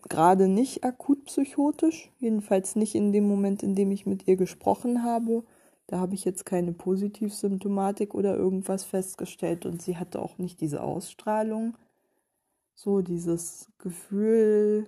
gerade 0.09 0.47
nicht 0.47 0.83
akut 0.83 1.25
psychotisch, 1.25 2.11
jedenfalls 2.19 2.75
nicht 2.75 2.95
in 2.95 3.11
dem 3.11 3.27
Moment, 3.27 3.63
in 3.63 3.75
dem 3.75 3.91
ich 3.91 4.05
mit 4.05 4.27
ihr 4.27 4.37
gesprochen 4.37 5.03
habe. 5.03 5.43
Da 5.87 5.99
habe 5.99 6.15
ich 6.15 6.25
jetzt 6.25 6.45
keine 6.45 6.73
Positivsymptomatik 6.73 8.13
oder 8.13 8.35
irgendwas 8.35 8.83
festgestellt 8.83 9.65
und 9.65 9.81
sie 9.81 9.97
hatte 9.97 10.21
auch 10.21 10.37
nicht 10.37 10.59
diese 10.61 10.81
Ausstrahlung 10.83 11.77
so 12.77 13.01
dieses 13.01 13.71
Gefühl, 13.79 14.85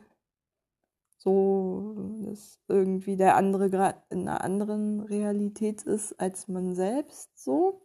so, 1.18 1.96
dass 2.24 2.60
irgendwie 2.68 3.18
der 3.18 3.36
andere 3.36 3.70
gerade 3.72 3.98
in 4.12 4.28
einer 4.28 4.42
anderen 4.42 5.02
Realität 5.02 5.82
ist 5.82 6.14
als 6.20 6.48
man 6.48 6.76
selbst, 6.76 7.30
so. 7.38 7.82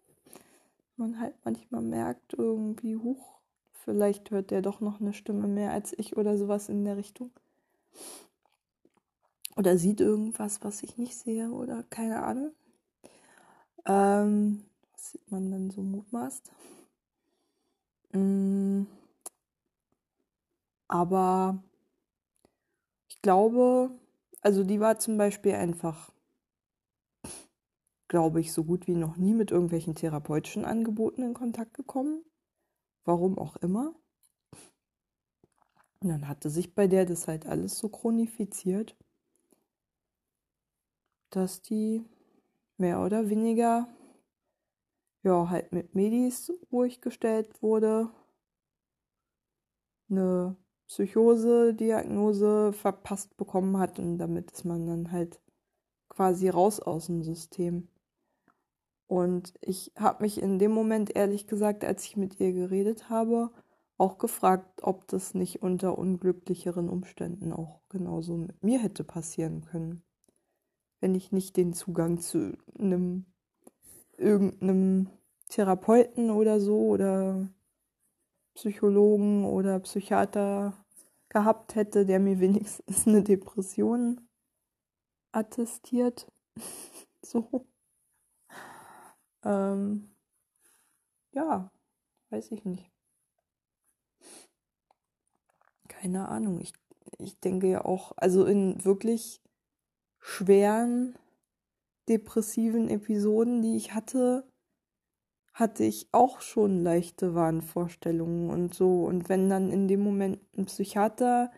Man 0.97 1.19
halt 1.19 1.35
manchmal 1.43 1.81
merkt 1.81 2.35
irgendwie, 2.35 2.97
huch, 2.97 3.41
vielleicht 3.73 4.31
hört 4.31 4.51
der 4.51 4.61
doch 4.61 4.81
noch 4.81 5.01
eine 5.01 5.15
Stimme 5.15 5.49
mehr 5.49 5.73
als 5.73 5.99
ich 5.99 6.17
oder 6.17 6.37
sowas 6.37 6.69
in 6.69 6.85
der 6.85 6.99
Richtung. 6.99 7.31
Oder 9.57 9.79
sieht 9.79 10.01
irgendwas, 10.01 10.63
was 10.63 10.83
ich 10.83 10.99
nicht 10.99 11.17
sehe 11.17 11.51
oder 11.51 11.83
keine 11.85 12.23
Ahnung. 12.23 12.53
Ähm, 13.87 14.65
was 14.93 15.13
sieht 15.13 15.31
man 15.31 15.51
dann 15.51 15.71
so 15.71 15.81
mutmaßt? 15.81 16.53
Mmh. 18.13 18.87
Aber 20.89 21.63
ich 23.09 23.21
glaube, 23.23 23.91
also 24.43 24.63
die 24.65 24.81
war 24.81 24.99
zum 24.99 25.17
Beispiel 25.19 25.55
einfach, 25.55 26.13
glaube 28.09 28.41
ich, 28.41 28.53
so 28.53 28.65
gut 28.65 28.87
wie 28.87 28.95
noch 28.95 29.17
nie 29.17 29.35
mit 29.35 29.51
irgendwelchen 29.51 29.95
therapeutischen 29.95 30.65
Angeboten 30.65 31.23
in 31.23 31.35
Kontakt 31.35 31.75
gekommen. 31.75 32.25
Warum 33.05 33.39
auch 33.39 33.57
immer. 33.57 33.95
Und 36.01 36.09
dann 36.11 36.29
hatte 36.29 36.51
sich 36.51 36.75
bei 36.75 36.87
der 36.87 37.07
das 37.07 37.29
halt 37.29 37.47
alles 37.47 37.79
so 37.79 37.89
chronifiziert, 37.89 38.97
dass 41.31 41.63
die 41.63 42.05
mehr 42.77 43.01
oder 43.01 43.29
weniger 43.29 43.89
ja 45.23 45.49
halt 45.49 45.73
mit 45.73 45.95
Medis 45.95 46.53
ruhig 46.71 47.01
gestellt 47.01 47.63
wurde, 47.63 48.11
eine 50.11 50.57
Psychose-Diagnose 50.89 52.73
verpasst 52.73 53.37
bekommen 53.37 53.79
hat 53.79 53.99
und 53.99 54.19
damit 54.19 54.51
ist 54.51 54.65
man 54.65 54.87
dann 54.87 55.13
halt 55.13 55.41
quasi 56.09 56.49
raus 56.49 56.81
aus 56.81 57.07
dem 57.07 57.23
System. 57.23 57.89
Und 59.07 59.55
ich 59.61 59.93
habe 59.97 60.23
mich 60.23 60.41
in 60.41 60.59
dem 60.59 60.73
Moment, 60.73 61.15
ehrlich 61.15 61.47
gesagt, 61.47 61.85
als 61.85 62.05
ich 62.05 62.17
mit 62.17 62.41
ihr 62.41 62.53
geredet 62.53 63.11
habe, 63.11 63.51
auch 63.97 64.19
gefragt, 64.19 64.83
ob 64.83 65.07
das 65.09 65.35
nicht 65.35 65.63
unter 65.63 65.99
unglücklicheren 65.99 66.89
Umständen 66.89 67.53
auch 67.53 67.81
genauso 67.89 68.37
mit 68.37 68.63
mir 68.63 68.81
hätte 68.81 69.05
passieren 69.05 69.65
können. 69.65 70.03
Wenn 71.01 71.15
ich 71.15 71.33
nicht 71.33 71.57
den 71.57 71.75
Zugang 71.75 72.19
zu 72.19 72.57
einem 72.79 73.27
irgendeinem 74.17 75.11
Therapeuten 75.49 76.31
oder 76.31 76.61
so 76.61 76.87
oder 76.87 77.49
Psychologen 78.55 79.45
oder 79.45 79.81
Psychiater 79.81 80.73
gehabt 81.29 81.75
hätte, 81.75 82.07
der 82.07 82.21
mir 82.21 82.41
wenigstens 82.41 83.07
eine 83.07 83.23
Depression 83.23 84.29
attestiert. 85.33 86.27
so. 87.23 87.67
Ähm, 89.45 90.15
ja, 91.33 91.71
weiß 92.31 92.53
ich 92.53 92.65
nicht. 92.65 92.91
Keine 95.89 96.29
Ahnung. 96.29 96.61
Ich, 96.61 96.73
ich 97.19 97.39
denke 97.41 97.69
ja 97.69 97.85
auch, 97.85 98.13
also 98.17 98.45
in 98.47 98.85
wirklich 98.85 99.43
schweren 100.21 101.19
depressiven 102.09 102.89
Episoden, 102.89 103.63
die 103.63 103.77
ich 103.77 103.95
hatte, 103.95 104.47
hatte 105.55 105.85
ich 105.85 106.09
auch 106.11 106.41
schon 106.41 106.83
leichte 106.83 107.35
Wahnvorstellungen 107.35 108.51
und 108.51 108.75
so. 108.75 109.05
Und 109.05 109.29
wenn 109.29 109.49
dann 109.49 109.71
in 109.71 109.87
dem 109.87 110.01
Moment 110.01 110.41
ein 110.59 110.67
Psychiater 110.67 111.53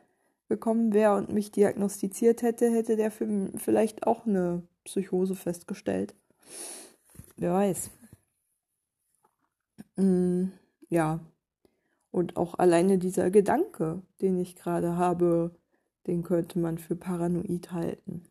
gekommen 0.48 0.92
wäre 0.92 1.16
und 1.16 1.32
mich 1.32 1.50
diagnostiziert 1.50 2.42
hätte, 2.42 2.70
hätte 2.70 2.96
der 2.96 3.10
vielleicht 3.10 4.06
auch 4.06 4.26
eine 4.26 4.62
Psychose 4.84 5.34
festgestellt. 5.34 6.14
Wer 7.38 7.54
weiß. 7.54 7.90
Mm, 9.96 10.48
ja. 10.90 11.20
Und 12.10 12.36
auch 12.36 12.58
alleine 12.58 12.98
dieser 12.98 13.30
Gedanke, 13.30 14.02
den 14.20 14.38
ich 14.38 14.56
gerade 14.56 14.96
habe, 14.96 15.56
den 16.06 16.22
könnte 16.22 16.58
man 16.58 16.76
für 16.78 16.96
paranoid 16.96 17.72
halten. 17.72 18.24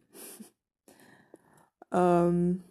ähm. 1.91 2.63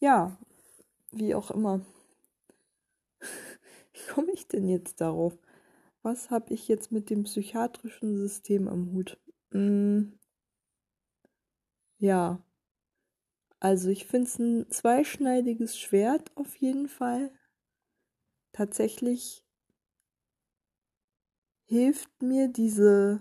Ja, 0.00 0.36
wie 1.12 1.34
auch 1.34 1.50
immer. 1.52 1.80
Wie 3.92 4.12
komme 4.12 4.32
ich 4.32 4.46
denn 4.48 4.68
jetzt 4.68 5.00
darauf? 5.00 5.36
Was 6.02 6.30
habe 6.30 6.54
ich 6.54 6.68
jetzt 6.68 6.92
mit 6.92 7.10
dem 7.10 7.24
psychiatrischen 7.24 8.16
System 8.16 8.68
am 8.68 8.92
Hut? 8.92 9.18
Hm. 9.52 10.18
Ja. 12.00 12.40
Also 13.62 13.90
ich 13.90 14.06
finde 14.06 14.26
es 14.26 14.38
ein 14.38 14.70
zweischneidiges 14.70 15.78
Schwert 15.78 16.30
auf 16.34 16.56
jeden 16.56 16.88
Fall. 16.88 17.30
Tatsächlich 18.54 19.42
hilft 21.68 22.20
mir 22.20 22.48
diese 22.48 23.20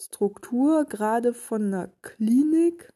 Struktur 0.00 0.86
gerade 0.86 1.34
von 1.34 1.62
einer 1.66 1.88
Klinik 2.00 2.90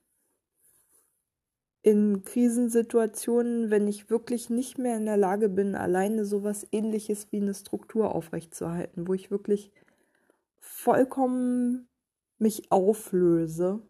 in 1.83 2.25
Krisensituationen, 2.25 3.71
wenn 3.71 3.87
ich 3.87 4.09
wirklich 4.09 4.49
nicht 4.49 4.79
mehr 4.79 4.97
in 4.97 5.05
der 5.05 5.19
Lage 5.19 5.51
bin, 5.51 5.75
alleine 5.75 6.25
sowas 6.25 6.67
ähnliches 6.73 7.31
wie 7.31 7.37
eine 7.43 7.53
Struktur 7.53 8.15
aufrechtzuerhalten, 8.15 9.07
wo 9.07 9.13
ich 9.13 9.31
wirklich 9.31 9.71
vollkommen 10.59 11.89
mich 12.39 12.73
auflöse, 12.73 13.83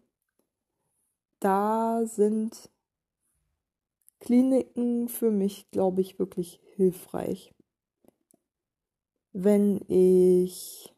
da 1.38 2.04
sind 2.06 2.68
Kliniken 4.18 5.08
für 5.08 5.30
mich, 5.30 5.70
glaube 5.70 6.00
ich, 6.00 6.18
wirklich 6.18 6.60
hilfreich. 6.74 7.54
Wenn 9.32 9.80
ich 9.86 10.93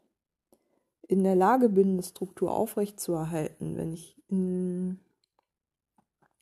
in 1.09 1.23
der 1.23 1.37
Lage 1.37 1.69
bin, 1.69 1.93
eine 1.93 2.03
Struktur 2.03 2.51
aufrechtzuerhalten, 2.51 3.77
wenn 3.77 3.93
ich 3.93 4.17
in 4.29 4.99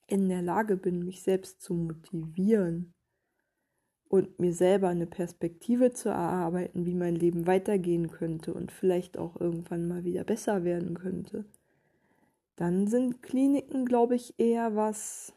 in 0.07 0.29
der 0.29 0.43
Lage 0.43 0.77
bin, 0.77 1.05
mich 1.05 1.23
selbst 1.23 1.63
zu 1.63 1.75
motivieren 1.75 2.95
und 4.09 4.39
mir 4.39 4.53
selber 4.53 4.89
eine 4.89 5.07
Perspektive 5.07 5.93
zu 5.93 6.09
erarbeiten, 6.09 6.87
wie 6.87 6.95
mein 6.95 7.17
Leben 7.17 7.47
weitergehen 7.47 8.11
könnte 8.11 8.55
und 8.55 8.71
vielleicht 8.71 9.19
auch 9.19 9.41
irgendwann 9.41 9.89
mal 9.89 10.05
wieder 10.05 10.25
besser 10.25 10.65
werden 10.65 10.95
könnte, 10.95 11.45
dann 12.57 12.87
sind 12.87 13.23
Kliniken, 13.23 13.87
glaube 13.87 14.15
ich, 14.15 14.39
eher 14.39 14.77
was, 14.77 15.33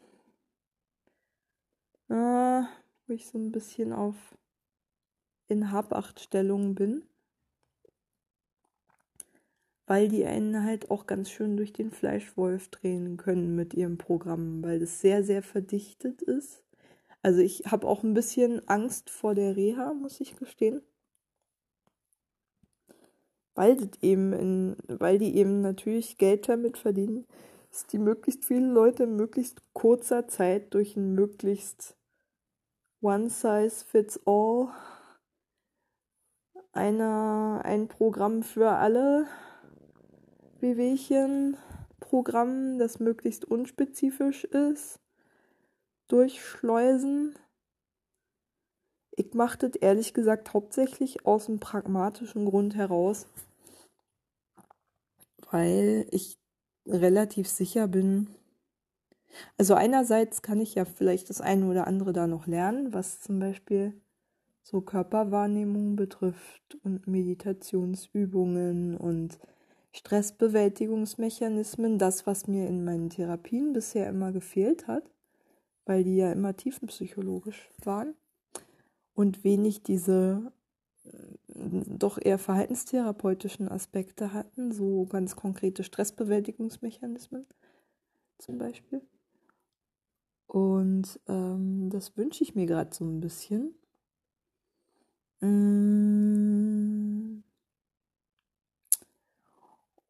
äh, 2.08 2.14
wo 2.14 3.12
ich 3.12 3.26
so 3.26 3.38
ein 3.38 3.50
bisschen 3.50 3.92
auf 3.92 4.16
in 5.48 5.72
Habachtstellung 5.72 6.74
bin 6.74 7.02
weil 9.88 10.08
die 10.08 10.26
einen 10.26 10.64
halt 10.64 10.90
auch 10.90 11.06
ganz 11.06 11.30
schön 11.30 11.56
durch 11.56 11.72
den 11.72 11.90
Fleischwolf 11.90 12.68
drehen 12.68 13.16
können 13.16 13.56
mit 13.56 13.72
ihrem 13.72 13.96
Programm, 13.96 14.62
weil 14.62 14.78
das 14.80 15.00
sehr, 15.00 15.24
sehr 15.24 15.42
verdichtet 15.42 16.20
ist. 16.20 16.62
Also 17.22 17.40
ich 17.40 17.64
habe 17.66 17.88
auch 17.88 18.02
ein 18.02 18.12
bisschen 18.12 18.68
Angst 18.68 19.08
vor 19.08 19.34
der 19.34 19.56
Reha, 19.56 19.94
muss 19.94 20.20
ich 20.20 20.36
gestehen. 20.36 20.82
Weil, 23.54 23.76
das 23.76 23.88
eben 24.02 24.34
in, 24.34 24.76
weil 24.88 25.18
die 25.18 25.34
eben 25.34 25.62
natürlich 25.62 26.18
Geld 26.18 26.50
damit 26.50 26.76
verdienen, 26.76 27.26
dass 27.70 27.86
die 27.86 27.98
möglichst 27.98 28.44
viele 28.44 28.70
Leute 28.70 29.04
in 29.04 29.16
möglichst 29.16 29.62
kurzer 29.72 30.28
Zeit 30.28 30.74
durch 30.74 30.96
ein 30.96 31.14
möglichst 31.14 31.96
One-Size-Fits-All 33.00 34.68
einer, 36.72 37.62
ein 37.64 37.88
Programm 37.88 38.42
für 38.42 38.70
alle 38.70 39.26
Wehwehchen-Programm, 40.60 42.78
das 42.78 43.00
möglichst 43.00 43.44
unspezifisch 43.44 44.44
ist, 44.44 45.00
durchschleusen. 46.08 47.34
Ich 49.10 49.34
mache 49.34 49.58
das 49.58 49.74
ehrlich 49.76 50.14
gesagt 50.14 50.54
hauptsächlich 50.54 51.26
aus 51.26 51.48
einem 51.48 51.60
pragmatischen 51.60 52.44
Grund 52.44 52.76
heraus, 52.76 53.26
weil 55.50 56.06
ich 56.10 56.38
relativ 56.86 57.48
sicher 57.48 57.88
bin. 57.88 58.28
Also 59.56 59.74
einerseits 59.74 60.42
kann 60.42 60.60
ich 60.60 60.74
ja 60.74 60.84
vielleicht 60.84 61.30
das 61.30 61.40
eine 61.40 61.66
oder 61.66 61.86
andere 61.86 62.12
da 62.12 62.26
noch 62.26 62.46
lernen, 62.46 62.94
was 62.94 63.20
zum 63.20 63.38
Beispiel 63.38 64.00
so 64.62 64.80
Körperwahrnehmung 64.80 65.96
betrifft 65.96 66.76
und 66.82 67.06
Meditationsübungen 67.06 68.96
und 68.96 69.38
Stressbewältigungsmechanismen, 69.92 71.98
das, 71.98 72.26
was 72.26 72.46
mir 72.46 72.68
in 72.68 72.84
meinen 72.84 73.10
Therapien 73.10 73.72
bisher 73.72 74.08
immer 74.08 74.32
gefehlt 74.32 74.86
hat, 74.86 75.10
weil 75.86 76.04
die 76.04 76.16
ja 76.16 76.32
immer 76.32 76.56
tiefenpsychologisch 76.56 77.70
waren 77.82 78.14
und 79.14 79.44
wenig 79.44 79.82
diese 79.82 80.52
äh, 81.04 81.10
doch 81.54 82.18
eher 82.22 82.38
verhaltenstherapeutischen 82.38 83.68
Aspekte 83.68 84.32
hatten, 84.32 84.72
so 84.72 85.06
ganz 85.06 85.36
konkrete 85.36 85.84
Stressbewältigungsmechanismen 85.84 87.46
zum 88.38 88.58
Beispiel. 88.58 89.02
Und 90.46 91.20
ähm, 91.28 91.90
das 91.90 92.16
wünsche 92.16 92.44
ich 92.44 92.54
mir 92.54 92.66
gerade 92.66 92.94
so 92.94 93.04
ein 93.04 93.20
bisschen. 93.20 93.74
Mmh 95.40 96.07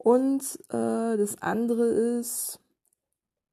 und 0.09 0.43
äh, 0.71 1.19
das 1.19 1.43
andere 1.43 1.85
ist, 1.85 2.61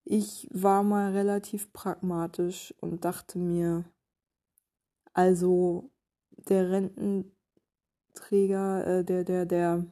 ich 0.05 0.47
war 0.53 0.83
mal 0.83 1.11
relativ 1.11 1.73
pragmatisch 1.73 2.73
und 2.79 3.03
dachte 3.03 3.37
mir, 3.37 3.83
also 5.11 5.89
der 6.47 6.71
Rententräger, 6.71 8.87
äh, 8.87 9.03
der, 9.03 9.25
der, 9.25 9.45
der, 9.45 9.85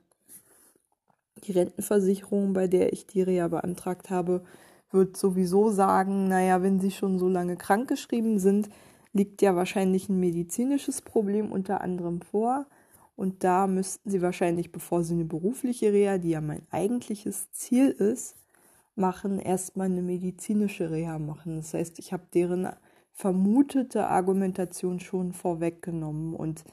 die 1.44 1.52
Rentenversicherung, 1.52 2.54
bei 2.54 2.68
der 2.68 2.94
ich 2.94 3.08
die 3.08 3.24
Reha 3.24 3.50
beantragt 3.50 4.10
habe, 4.10 4.46
wird 4.90 5.18
sowieso 5.18 5.70
sagen, 5.70 6.30
naja, 6.30 6.62
wenn 6.62 6.80
Sie 6.80 6.92
schon 6.92 7.20
so 7.20 7.28
lange 7.28 7.58
krankgeschrieben 7.58 8.40
sind, 8.40 8.70
liegt 9.12 9.42
ja 9.42 9.54
wahrscheinlich 9.58 10.08
ein 10.08 10.18
medizinisches 10.18 11.02
Problem 11.02 11.52
unter 11.52 11.82
anderem 11.82 12.22
vor. 12.22 12.68
Und 13.16 13.44
da 13.44 13.68
müssten 13.68 14.10
sie 14.10 14.22
wahrscheinlich, 14.22 14.72
bevor 14.72 15.04
sie 15.04 15.14
eine 15.14 15.26
berufliche 15.26 15.94
Reha, 15.94 16.18
die 16.18 16.32
ja 16.32 16.42
mein 16.42 16.66
eigentliches 16.72 17.52
Ziel 17.52 17.90
ist, 17.90 18.36
machen, 18.96 19.40
erstmal 19.40 19.88
eine 19.88 20.02
medizinische 20.02 20.92
Reha 20.92 21.20
machen. 21.20 21.58
Das 21.58 21.74
heißt, 21.74 22.00
ich 22.00 22.14
habe 22.14 22.24
deren 22.34 22.70
vermutete 23.12 24.08
Argumentation 24.08 25.00
schon 25.00 25.34
vorweggenommen 25.34 26.34
und 26.36 26.64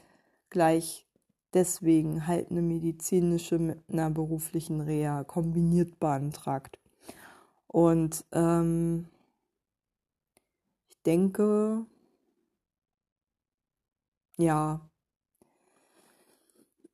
gleich 0.49 1.05
deswegen 1.53 2.27
halt 2.27 2.49
eine 2.49 2.61
medizinische 2.61 3.59
mit 3.59 3.79
einer 3.89 4.09
beruflichen 4.09 4.81
Reha 4.81 5.23
kombiniert 5.23 5.99
beantragt. 5.99 6.79
Und 7.67 8.25
ähm, 8.31 9.07
ich 10.89 11.01
denke, 11.03 11.85
ja, 14.37 14.81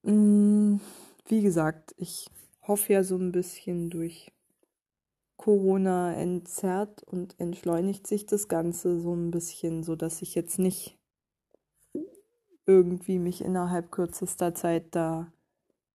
wie 0.08 1.42
gesagt, 1.42 1.94
ich 1.98 2.28
hoffe 2.62 2.94
ja 2.94 3.04
so 3.04 3.18
ein 3.18 3.32
bisschen 3.32 3.90
durch 3.90 4.32
Corona 5.36 6.14
entzerrt 6.14 7.04
und 7.04 7.40
entschleunigt 7.40 8.08
sich 8.08 8.26
das 8.26 8.48
Ganze 8.48 9.00
so 9.00 9.14
ein 9.14 9.32
bisschen, 9.32 9.84
so 9.84 9.96
dass 9.96 10.22
ich 10.22 10.34
jetzt 10.36 10.60
nicht 10.60 10.98
irgendwie 12.66 13.20
mich 13.20 13.42
innerhalb 13.42 13.92
kürzester 13.92 14.54
Zeit 14.54 14.88
da 14.92 15.32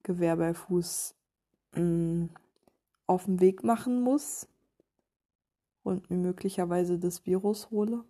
Gewehr 0.03 0.37
bei 0.37 0.55
Fuß 0.55 1.15
mh, 1.75 1.83
mm, 1.83 2.31
auf 3.07 3.25
den 3.25 3.41
Weg 3.41 3.65
machen 3.65 4.03
muss 4.03 4.49
und 5.83 6.11
mir 6.11 6.17
möglicherweise 6.17 6.99
das 6.99 7.27
Virus 7.27 7.71
hole. 7.71 8.05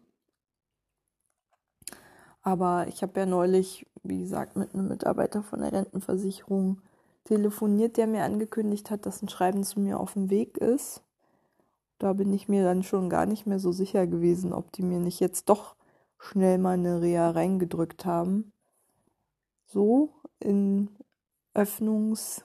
Aber 2.43 2.87
ich 2.89 3.03
habe 3.03 3.21
ja 3.21 3.27
neulich, 3.27 3.87
wie 4.03 4.19
gesagt, 4.19 4.57
mit 4.57 4.75
einem 4.75 4.89
Mitarbeiter 4.89 5.43
von 5.43 5.61
der 5.61 5.73
Rentenversicherung 5.73 6.81
telefoniert, 7.25 7.97
der 7.97 8.07
mir 8.09 8.25
angekündigt 8.25 8.91
hat, 8.91 9.07
dass 9.07 9.23
ein 9.23 9.29
Schreiben 9.29 9.63
zu 9.63 9.81
mir 9.81 10.01
auf 10.01 10.15
dem 10.15 10.29
Weg 10.29 10.59
ist. 10.59 11.03
Da 11.99 12.15
bin 12.15 12.33
ich 12.33 12.49
mir 12.49 12.65
dann 12.65 12.83
schon 12.83 13.09
gar 13.09 13.27
nicht 13.27 13.47
mehr 13.47 13.61
so 13.61 13.71
sicher 13.71 14.09
gewesen, 14.09 14.53
ob 14.53 14.73
die 14.73 14.83
mir 14.83 14.99
nicht 14.99 15.21
jetzt 15.21 15.49
doch 15.49 15.77
schnell 16.19 16.59
mal 16.59 16.73
eine 16.73 17.01
Reha 17.01 17.31
reingedrückt 17.31 18.05
haben. 18.05 18.53
So 19.67 20.11
in 20.41 20.89
Öffnungs, 21.55 22.45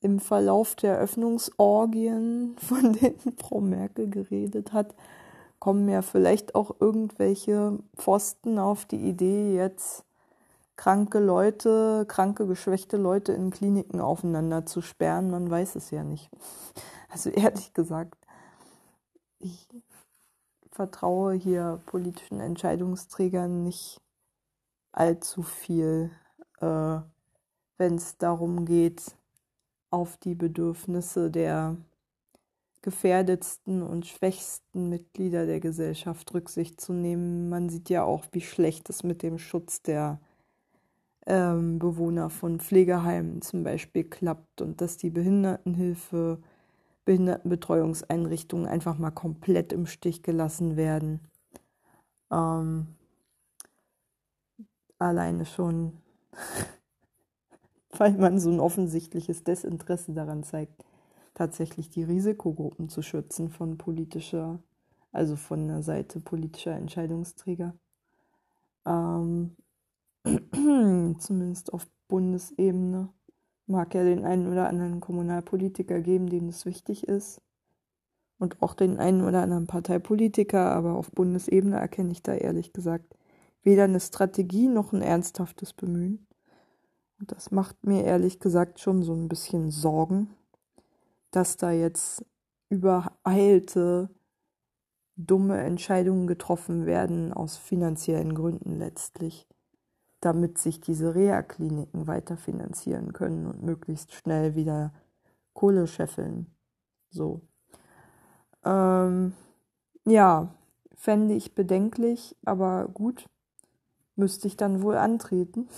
im 0.00 0.18
Verlauf 0.18 0.74
der 0.76 0.98
Öffnungsorgien, 0.98 2.56
von 2.58 2.94
denen 2.94 3.36
Frau 3.38 3.60
Merkel 3.60 4.08
geredet 4.08 4.72
hat, 4.72 4.94
kommen 5.62 5.88
ja 5.88 6.02
vielleicht 6.02 6.56
auch 6.56 6.74
irgendwelche 6.80 7.78
Pfosten 7.96 8.58
auf 8.58 8.84
die 8.84 9.08
Idee, 9.08 9.54
jetzt 9.54 10.04
kranke 10.74 11.20
Leute, 11.20 12.04
kranke, 12.08 12.48
geschwächte 12.48 12.96
Leute 12.96 13.32
in 13.32 13.52
Kliniken 13.52 14.00
aufeinander 14.00 14.66
zu 14.66 14.80
sperren. 14.80 15.30
Man 15.30 15.48
weiß 15.48 15.76
es 15.76 15.92
ja 15.92 16.02
nicht. 16.02 16.28
Also 17.10 17.30
ehrlich 17.30 17.74
gesagt, 17.74 18.16
ich 19.38 19.68
vertraue 20.70 21.34
hier 21.34 21.80
politischen 21.86 22.40
Entscheidungsträgern 22.40 23.62
nicht 23.62 24.00
allzu 24.90 25.42
viel, 25.42 26.10
äh, 26.60 26.98
wenn 27.76 27.94
es 27.96 28.16
darum 28.16 28.64
geht, 28.64 29.14
auf 29.90 30.16
die 30.16 30.34
Bedürfnisse 30.34 31.30
der 31.30 31.76
gefährdetsten 32.82 33.82
und 33.82 34.06
schwächsten 34.06 34.88
Mitglieder 34.88 35.46
der 35.46 35.60
Gesellschaft 35.60 36.34
Rücksicht 36.34 36.80
zu 36.80 36.92
nehmen. 36.92 37.48
Man 37.48 37.68
sieht 37.68 37.88
ja 37.88 38.02
auch, 38.02 38.24
wie 38.32 38.40
schlecht 38.40 38.90
es 38.90 39.04
mit 39.04 39.22
dem 39.22 39.38
Schutz 39.38 39.82
der 39.82 40.20
ähm, 41.26 41.78
Bewohner 41.78 42.30
von 42.30 42.58
Pflegeheimen 42.58 43.40
zum 43.42 43.62
Beispiel 43.62 44.04
klappt 44.04 44.60
und 44.60 44.80
dass 44.80 44.96
die 44.96 45.10
Behindertenhilfe, 45.10 46.38
Behindertenbetreuungseinrichtungen 47.04 48.66
einfach 48.66 48.98
mal 48.98 49.12
komplett 49.12 49.72
im 49.72 49.86
Stich 49.86 50.22
gelassen 50.24 50.76
werden. 50.76 51.20
Ähm, 52.32 52.88
alleine 54.98 55.46
schon, 55.46 55.98
weil 57.96 58.12
man 58.12 58.40
so 58.40 58.50
ein 58.50 58.60
offensichtliches 58.60 59.44
Desinteresse 59.44 60.12
daran 60.12 60.42
zeigt, 60.42 60.84
tatsächlich 61.42 61.90
die 61.90 62.04
Risikogruppen 62.04 62.88
zu 62.88 63.02
schützen 63.02 63.50
von 63.50 63.76
politischer, 63.76 64.60
also 65.10 65.34
von 65.34 65.66
der 65.66 65.82
Seite 65.82 66.20
politischer 66.20 66.76
Entscheidungsträger. 66.76 67.74
Ähm, 68.86 69.56
zumindest 71.18 71.72
auf 71.72 71.88
Bundesebene. 72.06 73.08
Mag 73.66 73.92
ja 73.94 74.04
den 74.04 74.24
einen 74.24 74.46
oder 74.52 74.68
anderen 74.68 75.00
Kommunalpolitiker 75.00 76.00
geben, 76.00 76.28
dem 76.28 76.46
das 76.46 76.64
wichtig 76.64 77.08
ist. 77.08 77.40
Und 78.38 78.62
auch 78.62 78.74
den 78.74 78.98
einen 78.98 79.22
oder 79.22 79.42
anderen 79.42 79.66
Parteipolitiker, 79.66 80.70
aber 80.70 80.94
auf 80.94 81.10
Bundesebene 81.10 81.76
erkenne 81.76 82.12
ich 82.12 82.22
da 82.22 82.34
ehrlich 82.34 82.72
gesagt 82.72 83.16
weder 83.64 83.84
eine 83.84 84.00
Strategie 84.00 84.68
noch 84.68 84.92
ein 84.92 85.02
ernsthaftes 85.02 85.72
Bemühen. 85.72 86.26
Und 87.18 87.32
das 87.32 87.50
macht 87.50 87.84
mir 87.84 88.04
ehrlich 88.04 88.38
gesagt 88.38 88.78
schon 88.78 89.02
so 89.02 89.12
ein 89.14 89.28
bisschen 89.28 89.70
Sorgen, 89.70 90.30
dass 91.32 91.56
da 91.56 91.72
jetzt 91.72 92.24
übereilte, 92.68 94.08
dumme 95.16 95.60
Entscheidungen 95.60 96.26
getroffen 96.26 96.86
werden 96.86 97.32
aus 97.32 97.56
finanziellen 97.56 98.34
Gründen 98.34 98.78
letztlich 98.78 99.46
damit 100.22 100.56
sich 100.56 100.80
diese 100.80 101.14
Reha-Kliniken 101.16 102.06
weiterfinanzieren 102.06 103.12
können 103.12 103.44
und 103.46 103.62
möglichst 103.62 104.14
schnell 104.14 104.54
wieder 104.54 104.94
Kohle 105.52 105.88
scheffeln. 105.88 106.46
So. 107.10 107.42
Ähm, 108.64 109.34
ja, 110.04 110.54
fände 110.94 111.34
ich 111.34 111.56
bedenklich, 111.56 112.36
aber 112.44 112.86
gut, 112.86 113.28
müsste 114.14 114.46
ich 114.46 114.56
dann 114.56 114.82
wohl 114.82 114.96
antreten. 114.96 115.68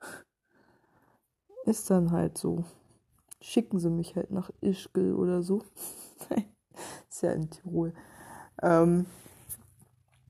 Ist 1.66 1.88
dann 1.88 2.10
halt 2.10 2.36
so. 2.36 2.64
Schicken 3.40 3.78
sie 3.78 3.90
mich 3.90 4.16
halt 4.16 4.30
nach 4.30 4.50
Ischgl 4.60 5.14
oder 5.14 5.42
so. 5.42 5.62
Ist 7.08 7.22
ja 7.22 7.32
in 7.32 7.50
Tirol. 7.50 7.94
Ähm, 8.62 9.06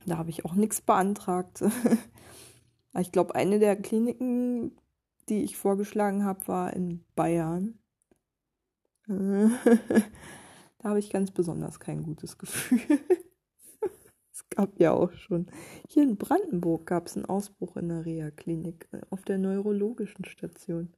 da 0.06 0.18
habe 0.18 0.30
ich 0.30 0.44
auch 0.44 0.54
nichts 0.54 0.80
beantragt. 0.80 1.62
ich 2.98 3.12
glaube, 3.12 3.34
eine 3.34 3.58
der 3.58 3.76
Kliniken, 3.76 4.76
die 5.28 5.42
ich 5.42 5.56
vorgeschlagen 5.56 6.24
habe, 6.24 6.46
war 6.48 6.72
in 6.72 7.04
Bayern. 7.14 7.78
da 9.06 9.50
habe 10.84 10.98
ich 10.98 11.10
ganz 11.10 11.32
besonders 11.32 11.80
kein 11.80 12.02
gutes 12.02 12.38
Gefühl. 12.38 13.00
es 14.32 14.48
gab 14.50 14.78
ja 14.78 14.92
auch 14.92 15.12
schon. 15.12 15.46
Hier 15.88 16.04
in 16.04 16.16
Brandenburg 16.16 16.86
gab 16.86 17.06
es 17.06 17.16
einen 17.16 17.26
Ausbruch 17.26 17.76
in 17.76 17.88
der 17.88 18.04
Reha-Klinik 18.04 18.88
äh, 18.92 19.00
auf 19.10 19.22
der 19.22 19.38
neurologischen 19.38 20.24
Station. 20.24 20.94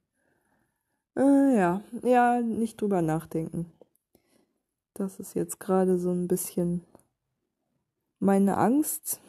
Äh, 1.15 1.55
ja, 1.55 1.81
ja, 2.01 2.41
nicht 2.41 2.81
drüber 2.81 3.01
nachdenken. 3.01 3.71
Das 4.95 5.19
ist 5.19 5.35
jetzt 5.35 5.59
gerade 5.59 5.99
so 5.99 6.11
ein 6.11 6.27
bisschen 6.27 6.83
meine 8.19 8.57
Angst, 8.57 9.19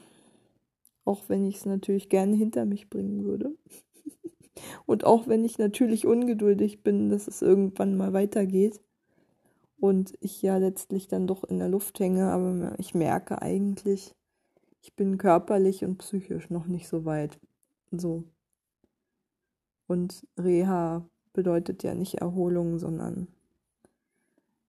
auch 1.05 1.29
wenn 1.29 1.47
ich 1.47 1.57
es 1.57 1.67
natürlich 1.67 2.09
gerne 2.09 2.37
hinter 2.37 2.65
mich 2.65 2.89
bringen 2.89 3.25
würde. 3.25 3.55
Und 4.87 5.05
auch 5.05 5.27
wenn 5.27 5.45
ich 5.45 5.59
natürlich 5.59 6.07
ungeduldig 6.07 6.83
bin, 6.83 7.11
dass 7.11 7.29
es 7.29 7.43
irgendwann 7.43 7.97
mal 7.97 8.13
weitergeht 8.13 8.81
und 9.81 10.15
ich 10.21 10.41
ja 10.41 10.57
letztlich 10.57 11.09
dann 11.09 11.27
doch 11.27 11.45
in 11.45 11.59
der 11.59 11.69
Luft 11.69 11.99
hänge, 11.99 12.31
aber 12.31 12.75
ich 12.79 12.95
merke 12.95 13.43
eigentlich, 13.43 14.15
ich 14.81 14.95
bin 14.95 15.19
körperlich 15.19 15.85
und 15.85 15.99
psychisch 15.99 16.49
noch 16.49 16.67
nicht 16.67 16.89
so 16.89 17.05
weit. 17.05 17.39
So. 17.91 18.25
Und 19.87 20.27
Reha 20.39 21.07
bedeutet 21.35 21.83
ja 21.83 21.95
nicht 21.95 22.15
Erholung, 22.15 22.79
sondern 22.79 23.29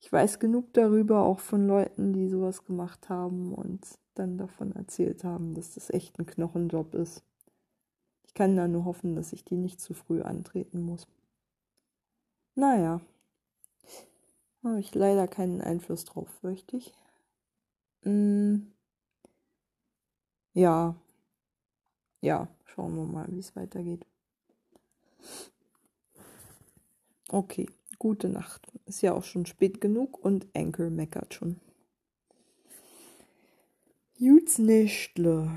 ich 0.02 0.12
weiß 0.12 0.40
genug 0.40 0.74
darüber, 0.74 1.24
auch 1.24 1.40
von 1.40 1.66
Leuten, 1.66 2.14
die 2.14 2.28
sowas 2.28 2.66
gemacht 2.66 3.10
haben 3.10 3.54
und 3.54 3.88
dann 4.16 4.38
davon 4.38 4.74
erzählt 4.74 5.24
haben, 5.24 5.56
dass 5.56 5.74
das 5.74 5.90
echt 5.90 6.20
ein 6.20 6.26
Knochenjob 6.26 6.94
ist. 6.94 7.24
Ich 8.26 8.34
kann 8.34 8.56
da 8.56 8.68
nur 8.68 8.86
hoffen, 8.86 9.16
dass 9.16 9.34
ich 9.34 9.46
die 9.46 9.56
nicht 9.58 9.80
zu 9.80 9.94
früh 9.94 10.22
antreten 10.22 10.82
muss. 10.82 11.08
Naja, 12.56 13.02
habe 14.64 14.80
ich 14.80 14.94
leider 14.94 15.28
keinen 15.28 15.62
Einfluss 15.62 16.06
drauf, 16.06 16.28
fürchte 16.42 16.78
ich. 16.78 16.94
Hm. 18.04 18.72
Ja, 20.54 20.96
ja, 22.22 22.48
schauen 22.66 22.96
wir 22.96 23.06
mal, 23.06 23.28
wie 23.30 23.40
es 23.40 23.56
weitergeht. 23.56 24.06
Okay, 27.36 27.68
gute 28.00 28.30
Nacht. 28.30 28.66
Ist 28.86 29.02
ja 29.02 29.14
auch 29.14 29.26
schon 29.26 29.46
spät 29.46 29.82
genug 29.82 30.18
und 30.18 30.48
Anchor 30.56 30.90
meckert 30.90 31.34
schon. 31.34 31.60
Juts 34.18 34.58
Nächtle. 34.58 35.52